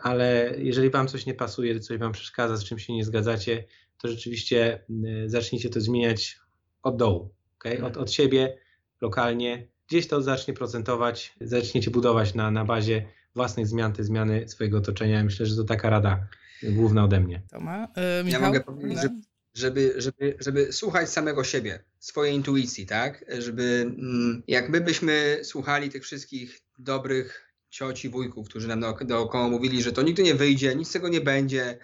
Ale 0.01 0.55
jeżeli 0.57 0.89
Wam 0.89 1.07
coś 1.07 1.25
nie 1.25 1.33
pasuje, 1.33 1.79
coś 1.79 1.97
Wam 1.97 2.11
przeszkadza, 2.11 2.57
z 2.57 2.63
czym 2.63 2.79
się 2.79 2.93
nie 2.93 3.03
zgadzacie, 3.03 3.63
to 4.01 4.07
rzeczywiście 4.07 4.83
y, 5.25 5.29
zacznijcie 5.29 5.69
to 5.69 5.81
zmieniać 5.81 6.39
od 6.83 6.97
dołu, 6.97 7.29
okay? 7.55 7.85
od, 7.85 7.97
od 7.97 8.11
siebie, 8.11 8.57
lokalnie. 9.01 9.67
Gdzieś 9.87 10.07
to 10.07 10.21
zacznie 10.21 10.53
procentować, 10.53 11.35
zaczniecie 11.41 11.91
budować 11.91 12.33
na, 12.33 12.51
na 12.51 12.65
bazie 12.65 13.05
własnych 13.35 13.67
zmian, 13.67 13.93
te 13.93 14.03
zmiany 14.03 14.47
swojego 14.47 14.77
otoczenia. 14.77 15.23
Myślę, 15.23 15.45
że 15.45 15.55
to 15.55 15.63
taka 15.63 15.89
rada 15.89 16.27
główna 16.63 17.03
ode 17.03 17.19
mnie. 17.19 17.41
Toma, 17.49 17.87
yy, 18.23 18.31
ja 18.31 18.39
mogę 18.39 18.61
powiedzieć, 18.61 19.01
że, 19.01 19.09
żeby, 19.53 19.93
żeby, 19.97 20.37
żeby 20.39 20.73
słuchać 20.73 21.09
samego 21.09 21.43
siebie, 21.43 21.83
swojej 21.99 22.35
intuicji, 22.35 22.85
tak? 22.85 23.25
Żeby 23.39 23.93
mm, 23.97 24.43
jak 24.47 24.69
my 24.69 24.81
byśmy 24.81 25.39
słuchali 25.43 25.89
tych 25.89 26.03
wszystkich 26.03 26.59
dobrych 26.79 27.49
cioci, 27.69 28.09
wujków, 28.09 28.49
którzy 28.49 28.67
nam 28.67 28.83
dookoła 29.05 29.49
mówili, 29.49 29.83
że 29.83 29.91
to 29.91 30.01
nigdy 30.01 30.23
nie 30.23 30.35
wyjdzie, 30.35 30.75
nic 30.75 30.89
z 30.89 30.91
tego 30.91 31.09
nie 31.09 31.21
będzie, 31.21 31.77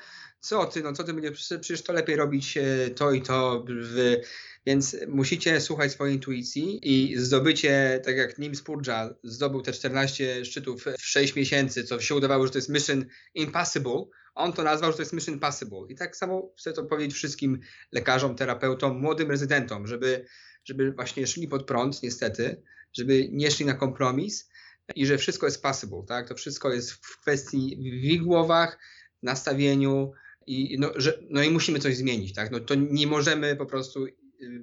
co 0.45 0.65
ty, 0.65 0.83
no 0.83 0.93
co 0.93 1.03
ty 1.03 1.13
będziesz, 1.13 1.47
przecież 1.61 1.83
to 1.83 1.93
lepiej 1.93 2.15
robić 2.15 2.57
e, 2.57 2.89
to 2.89 3.11
i 3.11 3.21
to, 3.21 3.65
więc 4.65 4.95
musicie 5.07 5.61
słuchać 5.61 5.91
swojej 5.91 6.15
intuicji 6.15 6.79
i 6.83 7.17
zdobycie, 7.17 8.01
tak 8.05 8.17
jak 8.17 8.37
Nim 8.37 8.55
Spurja 8.55 9.09
zdobył 9.23 9.61
te 9.61 9.73
14 9.73 10.45
szczytów 10.45 10.85
w 10.97 11.05
6 11.05 11.35
miesięcy, 11.35 11.83
co 11.83 11.99
się 11.99 12.15
udawało, 12.15 12.45
że 12.45 12.51
to 12.51 12.57
jest 12.57 12.69
mission 12.69 13.05
impossible, 13.33 14.05
on 14.35 14.53
to 14.53 14.63
nazwał, 14.63 14.91
że 14.91 14.97
to 14.97 15.01
jest 15.01 15.13
mission 15.13 15.39
possible. 15.39 15.79
I 15.89 15.95
tak 15.95 16.15
samo 16.15 16.53
chcę 16.57 16.73
to 16.73 16.83
powiedzieć 16.83 17.13
wszystkim 17.15 17.59
lekarzom, 17.91 18.35
terapeutom, 18.35 18.99
młodym 18.99 19.31
rezydentom, 19.31 19.87
żeby, 19.87 20.25
żeby 20.65 20.91
właśnie 20.91 21.27
szli 21.27 21.47
pod 21.47 21.65
prąd, 21.65 22.03
niestety, 22.03 22.61
żeby 22.93 23.29
nie 23.31 23.51
szli 23.51 23.65
na 23.65 23.73
kompromis, 23.73 24.49
i 24.95 25.05
że 25.05 25.17
wszystko 25.17 25.45
jest 25.45 25.61
possible, 25.61 26.03
tak? 26.07 26.27
To 26.27 26.35
wszystko 26.35 26.73
jest 26.73 26.91
w 26.91 27.21
kwestii 27.21 27.77
w 27.79 28.03
ich 28.03 28.21
głowach, 28.21 28.79
nastawieniu 29.23 30.11
i, 30.47 30.79
no, 30.79 30.91
że, 30.95 31.19
no 31.29 31.43
i 31.43 31.49
musimy 31.49 31.79
coś 31.79 31.97
zmienić, 31.97 32.33
tak? 32.33 32.51
No 32.51 32.59
to 32.59 32.75
nie 32.75 33.07
możemy 33.07 33.55
po 33.55 33.65
prostu 33.65 34.05
y, 34.05 34.13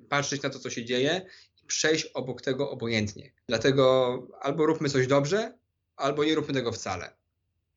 patrzeć 0.09 0.43
na 0.43 0.51
to, 0.51 0.59
co 0.59 0.71
się 0.71 0.85
dzieje 0.85 1.27
i 1.63 1.67
przejść 1.67 2.07
obok 2.07 2.43
tego 2.43 2.71
obojętnie. 2.71 3.33
Dlatego 3.49 4.19
albo 4.41 4.67
róbmy 4.67 4.89
coś 4.89 5.07
dobrze, 5.07 5.59
albo 5.97 6.25
nie 6.25 6.35
róbmy 6.35 6.55
tego 6.55 6.73
wcale. 6.73 7.11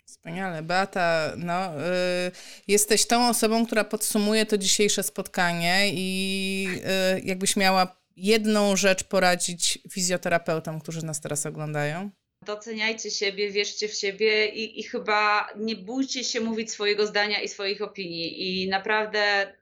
Wspaniale. 0.05 0.63
Beata, 0.63 1.33
no, 1.37 1.81
y, 1.81 2.31
jesteś 2.67 3.07
tą 3.07 3.29
osobą, 3.29 3.65
która 3.65 3.83
podsumuje 3.83 4.45
to 4.45 4.57
dzisiejsze 4.57 5.03
spotkanie 5.03 5.91
i 5.93 6.67
y, 7.17 7.21
jakbyś 7.21 7.55
miała 7.55 8.01
jedną 8.15 8.75
rzecz 8.75 9.03
poradzić 9.03 9.79
fizjoterapeutom, 9.91 10.81
którzy 10.81 11.05
nas 11.05 11.21
teraz 11.21 11.45
oglądają? 11.45 12.09
Doceniajcie 12.45 13.11
siebie, 13.11 13.49
wierzcie 13.49 13.87
w 13.87 13.93
siebie 13.93 14.47
i, 14.47 14.79
i 14.79 14.83
chyba 14.83 15.49
nie 15.55 15.75
bójcie 15.75 16.23
się 16.23 16.41
mówić 16.41 16.71
swojego 16.71 17.07
zdania 17.07 17.41
i 17.41 17.47
swoich 17.47 17.81
opinii. 17.81 18.63
I 18.63 18.69
naprawdę 18.69 19.53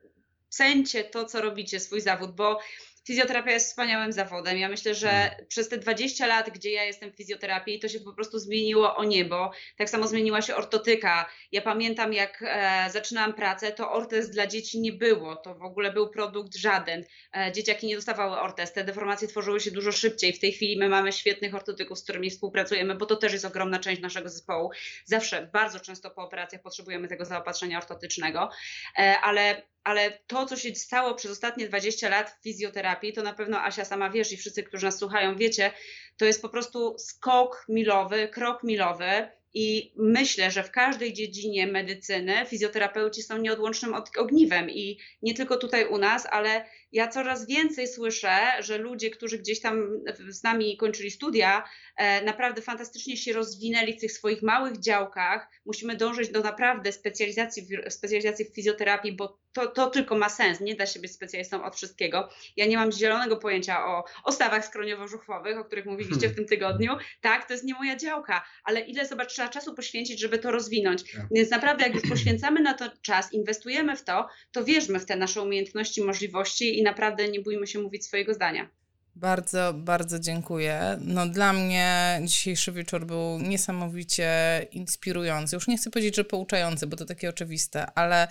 cencie 0.48 1.04
to, 1.04 1.24
co 1.24 1.40
robicie, 1.40 1.80
swój 1.80 2.00
zawód, 2.00 2.30
bo 2.34 2.60
fizjoterapia 3.06 3.50
jest 3.50 3.68
wspaniałym 3.68 4.12
zawodem. 4.12 4.58
Ja 4.58 4.68
myślę, 4.68 4.94
że 4.94 5.08
hmm. 5.08 5.46
przez 5.48 5.68
te 5.68 5.78
20 5.78 6.26
lat, 6.26 6.50
gdzie 6.50 6.70
ja 6.70 6.84
jestem 6.84 7.12
w 7.12 7.16
fizjoterapii, 7.16 7.80
to 7.80 7.88
się 7.88 8.00
po 8.00 8.12
prostu 8.12 8.38
zmieniło 8.38 8.96
o 8.96 9.04
niebo. 9.04 9.50
Tak 9.76 9.90
samo 9.90 10.08
zmieniła 10.08 10.42
się 10.42 10.56
ortotyka. 10.56 11.30
Ja 11.52 11.62
pamiętam, 11.62 12.12
jak 12.12 12.44
e, 12.46 12.90
zaczynałam 12.90 13.34
pracę, 13.34 13.72
to 13.72 13.92
ortez 13.92 14.30
dla 14.30 14.46
dzieci 14.46 14.80
nie 14.80 14.92
było. 14.92 15.36
To 15.36 15.54
w 15.54 15.62
ogóle 15.62 15.92
był 15.92 16.10
produkt 16.10 16.56
żaden. 16.56 17.04
E, 17.36 17.52
dzieciaki 17.52 17.86
nie 17.86 17.96
dostawały 17.96 18.40
ortez. 18.40 18.72
Te 18.72 18.84
deformacje 18.84 19.28
tworzyły 19.28 19.60
się 19.60 19.70
dużo 19.70 19.92
szybciej. 19.92 20.32
W 20.32 20.40
tej 20.40 20.52
chwili 20.52 20.78
my 20.78 20.88
mamy 20.88 21.12
świetnych 21.12 21.54
ortotyków, 21.54 21.98
z 21.98 22.02
którymi 22.02 22.30
współpracujemy, 22.30 22.94
bo 22.94 23.06
to 23.06 23.16
też 23.16 23.32
jest 23.32 23.44
ogromna 23.44 23.78
część 23.78 24.02
naszego 24.02 24.28
zespołu. 24.28 24.70
Zawsze, 25.04 25.50
bardzo 25.52 25.80
często 25.80 26.10
po 26.10 26.22
operacjach 26.22 26.62
potrzebujemy 26.62 27.08
tego 27.08 27.24
zaopatrzenia 27.24 27.78
ortotycznego, 27.78 28.50
e, 28.98 29.20
ale 29.22 29.62
ale 29.84 30.18
to, 30.26 30.46
co 30.46 30.56
się 30.56 30.74
stało 30.74 31.14
przez 31.14 31.30
ostatnie 31.30 31.68
20 31.68 32.08
lat 32.08 32.30
w 32.30 32.42
fizjoterapii, 32.42 33.12
to 33.12 33.22
na 33.22 33.32
pewno 33.32 33.64
Asia 33.64 33.84
sama 33.84 34.10
wiesz 34.10 34.32
i 34.32 34.36
wszyscy, 34.36 34.62
którzy 34.62 34.86
nas 34.86 34.98
słuchają, 34.98 35.36
wiecie, 35.36 35.72
to 36.16 36.24
jest 36.24 36.42
po 36.42 36.48
prostu 36.48 36.98
skok 36.98 37.64
milowy, 37.68 38.28
krok 38.28 38.62
milowy 38.62 39.28
i 39.54 39.92
myślę, 39.96 40.50
że 40.50 40.62
w 40.62 40.70
każdej 40.70 41.12
dziedzinie 41.12 41.66
medycyny 41.66 42.46
fizjoterapeuci 42.46 43.22
są 43.22 43.38
nieodłącznym 43.38 43.94
ogniwem 44.18 44.70
i 44.70 44.98
nie 45.22 45.34
tylko 45.34 45.56
tutaj 45.56 45.86
u 45.88 45.98
nas, 45.98 46.26
ale 46.30 46.64
ja 46.94 47.08
coraz 47.08 47.46
więcej 47.46 47.88
słyszę, 47.88 48.38
że 48.60 48.78
ludzie, 48.78 49.10
którzy 49.10 49.38
gdzieś 49.38 49.60
tam 49.60 50.00
z 50.28 50.42
nami 50.42 50.76
kończyli 50.76 51.10
studia, 51.10 51.64
e, 51.96 52.24
naprawdę 52.24 52.62
fantastycznie 52.62 53.16
się 53.16 53.32
rozwinęli 53.32 53.92
w 53.92 54.00
tych 54.00 54.12
swoich 54.12 54.42
małych 54.42 54.80
działkach. 54.80 55.48
Musimy 55.66 55.96
dążyć 55.96 56.28
do 56.28 56.40
naprawdę 56.40 56.92
specjalizacji 56.92 57.62
w, 57.62 57.92
specjalizacji 57.92 58.44
w 58.44 58.54
fizjoterapii, 58.54 59.12
bo 59.12 59.44
to, 59.54 59.66
to 59.66 59.90
tylko 59.90 60.18
ma 60.18 60.28
sens. 60.28 60.60
Nie 60.60 60.74
da 60.74 60.86
się 60.86 61.00
być 61.00 61.12
specjalistą 61.12 61.64
od 61.64 61.76
wszystkiego. 61.76 62.28
Ja 62.56 62.66
nie 62.66 62.76
mam 62.76 62.92
zielonego 62.92 63.36
pojęcia 63.36 63.86
o, 63.86 64.04
o 64.24 64.32
stawach 64.32 64.64
skroniowo-żuchwowych, 64.64 65.58
o 65.58 65.64
których 65.64 65.86
mówiliście 65.86 66.20
hmm. 66.20 66.32
w 66.32 66.36
tym 66.36 66.46
tygodniu. 66.46 66.96
Tak, 67.20 67.48
to 67.48 67.52
jest 67.52 67.64
nie 67.64 67.74
moja 67.74 67.96
działka, 67.96 68.44
ale 68.64 68.80
ile 68.80 69.06
zobacz, 69.06 69.32
trzeba 69.32 69.48
czasu 69.48 69.74
poświęcić, 69.74 70.20
żeby 70.20 70.38
to 70.38 70.50
rozwinąć. 70.50 71.12
Tak. 71.12 71.26
Więc 71.30 71.50
naprawdę, 71.50 71.84
jak 71.84 71.94
już 71.94 72.08
poświęcamy 72.08 72.60
na 72.60 72.74
to 72.74 72.84
czas, 73.02 73.32
inwestujemy 73.32 73.96
w 73.96 74.04
to, 74.04 74.28
to 74.52 74.64
wierzmy 74.64 75.00
w 75.00 75.06
te 75.06 75.16
nasze 75.16 75.42
umiejętności, 75.42 76.02
możliwości 76.02 76.78
i 76.78 76.83
naprawdę 76.84 77.28
nie 77.28 77.40
bójmy 77.40 77.66
się 77.66 77.78
mówić 77.78 78.04
swojego 78.04 78.34
zdania. 78.34 78.68
Bardzo, 79.16 79.74
bardzo 79.74 80.18
dziękuję. 80.18 80.98
No, 81.00 81.26
dla 81.26 81.52
mnie 81.52 82.20
dzisiejszy 82.24 82.72
wieczór 82.72 83.06
był 83.06 83.38
niesamowicie 83.38 84.30
inspirujący. 84.72 85.56
Już 85.56 85.68
nie 85.68 85.76
chcę 85.76 85.90
powiedzieć, 85.90 86.16
że 86.16 86.24
pouczający, 86.24 86.86
bo 86.86 86.96
to 86.96 87.04
takie 87.04 87.28
oczywiste, 87.28 87.86
ale 87.94 88.28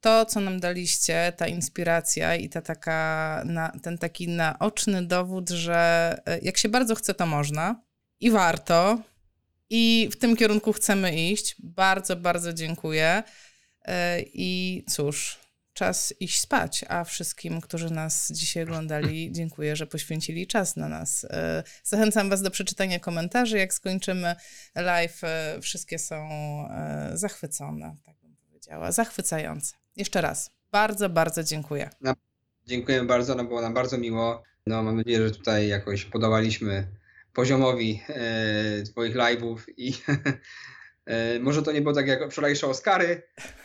to, 0.00 0.26
co 0.26 0.40
nam 0.40 0.60
daliście, 0.60 1.32
ta 1.36 1.46
inspiracja 1.46 2.36
i 2.36 2.48
ta 2.48 2.62
taka, 2.62 3.42
na, 3.46 3.72
ten 3.82 3.98
taki 3.98 4.28
naoczny 4.28 5.06
dowód, 5.06 5.50
że 5.50 6.14
e, 6.26 6.38
jak 6.38 6.58
się 6.58 6.68
bardzo 6.68 6.94
chce, 6.94 7.14
to 7.14 7.26
można 7.26 7.82
i 8.20 8.30
warto. 8.30 8.98
I 9.70 10.08
w 10.12 10.16
tym 10.16 10.36
kierunku 10.36 10.72
chcemy 10.72 11.30
iść. 11.30 11.56
Bardzo, 11.58 12.16
bardzo 12.16 12.52
dziękuję. 12.52 13.22
E, 13.84 14.20
I 14.20 14.84
cóż, 14.90 15.38
czas 15.74 16.14
iść 16.20 16.40
spać, 16.40 16.84
a 16.88 17.04
wszystkim, 17.04 17.60
którzy 17.60 17.90
nas 17.90 18.28
dzisiaj 18.32 18.62
oglądali, 18.62 19.28
dziękuję, 19.38 19.76
że 19.76 19.86
poświęcili 19.86 20.46
czas 20.46 20.76
na 20.76 20.88
nas. 20.88 21.26
E, 21.30 21.62
zachęcam 21.84 22.30
Was 22.30 22.42
do 22.42 22.50
przeczytania 22.50 23.00
komentarzy. 23.00 23.58
Jak 23.58 23.74
skończymy 23.74 24.36
live, 24.74 25.24
e, 25.24 25.58
wszystkie 25.62 25.98
są 25.98 26.16
e, 26.70 27.10
zachwycone, 27.14 27.96
tak 28.04 28.16
bym 28.22 28.36
powiedziała, 28.36 28.92
zachwycające. 28.92 29.74
Jeszcze 29.96 30.20
raz, 30.20 30.50
bardzo, 30.72 31.08
bardzo 31.08 31.44
dziękuję. 31.44 31.90
No, 32.00 32.14
dziękuję 32.66 33.04
bardzo, 33.04 33.34
no 33.34 33.44
było 33.44 33.62
nam 33.62 33.74
bardzo 33.74 33.98
miło. 33.98 34.42
No, 34.66 34.82
mam 34.82 34.96
nadzieję, 34.96 35.28
że 35.28 35.34
tutaj 35.34 35.68
jakoś 35.68 36.04
podołaliśmy 36.04 36.86
poziomowi 37.32 38.02
e, 38.08 38.82
Twoich 38.82 39.16
live'ów 39.16 39.56
i 39.76 39.92
może 41.40 41.62
to 41.62 41.72
nie 41.72 41.80
było 41.80 41.94
tak 41.94 42.06
jak 42.06 42.32
wczorajsze 42.32 42.66
Oscary 42.66 43.22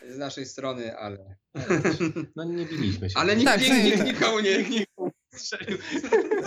z 0.10 0.18
naszej 0.18 0.46
strony, 0.46 0.98
ale. 0.98 1.36
No 2.36 2.44
nie 2.44 2.66
biliśmy 2.66 3.10
się. 3.10 3.20
Ale 3.20 3.36
nikt, 3.36 3.52
tak, 3.52 3.62
nikt, 3.62 3.84
nikt, 3.84 4.06
nikomu 4.06 4.40
nie 4.40 4.64
nikomu 4.64 5.12
strzelił. 5.36 5.78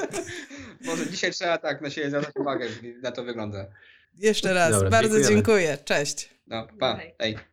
Może 0.84 1.11
dzisiaj 1.11 1.32
trzeba 1.32 1.59
tak 1.59 1.80
na 1.80 1.91
siebie 1.91 2.09
zwracać 2.09 2.36
uwagę, 2.36 2.66
na 3.03 3.12
to 3.12 3.24
wygląda. 3.24 3.66
Jeszcze 4.18 4.55
raz, 4.55 4.72
Dobra, 4.72 4.91
bardzo 4.91 5.20
dziękuję. 5.20 5.78
Cześć. 5.84 6.30
No, 6.47 6.68
pa. 6.78 7.01
Hej. 7.18 7.49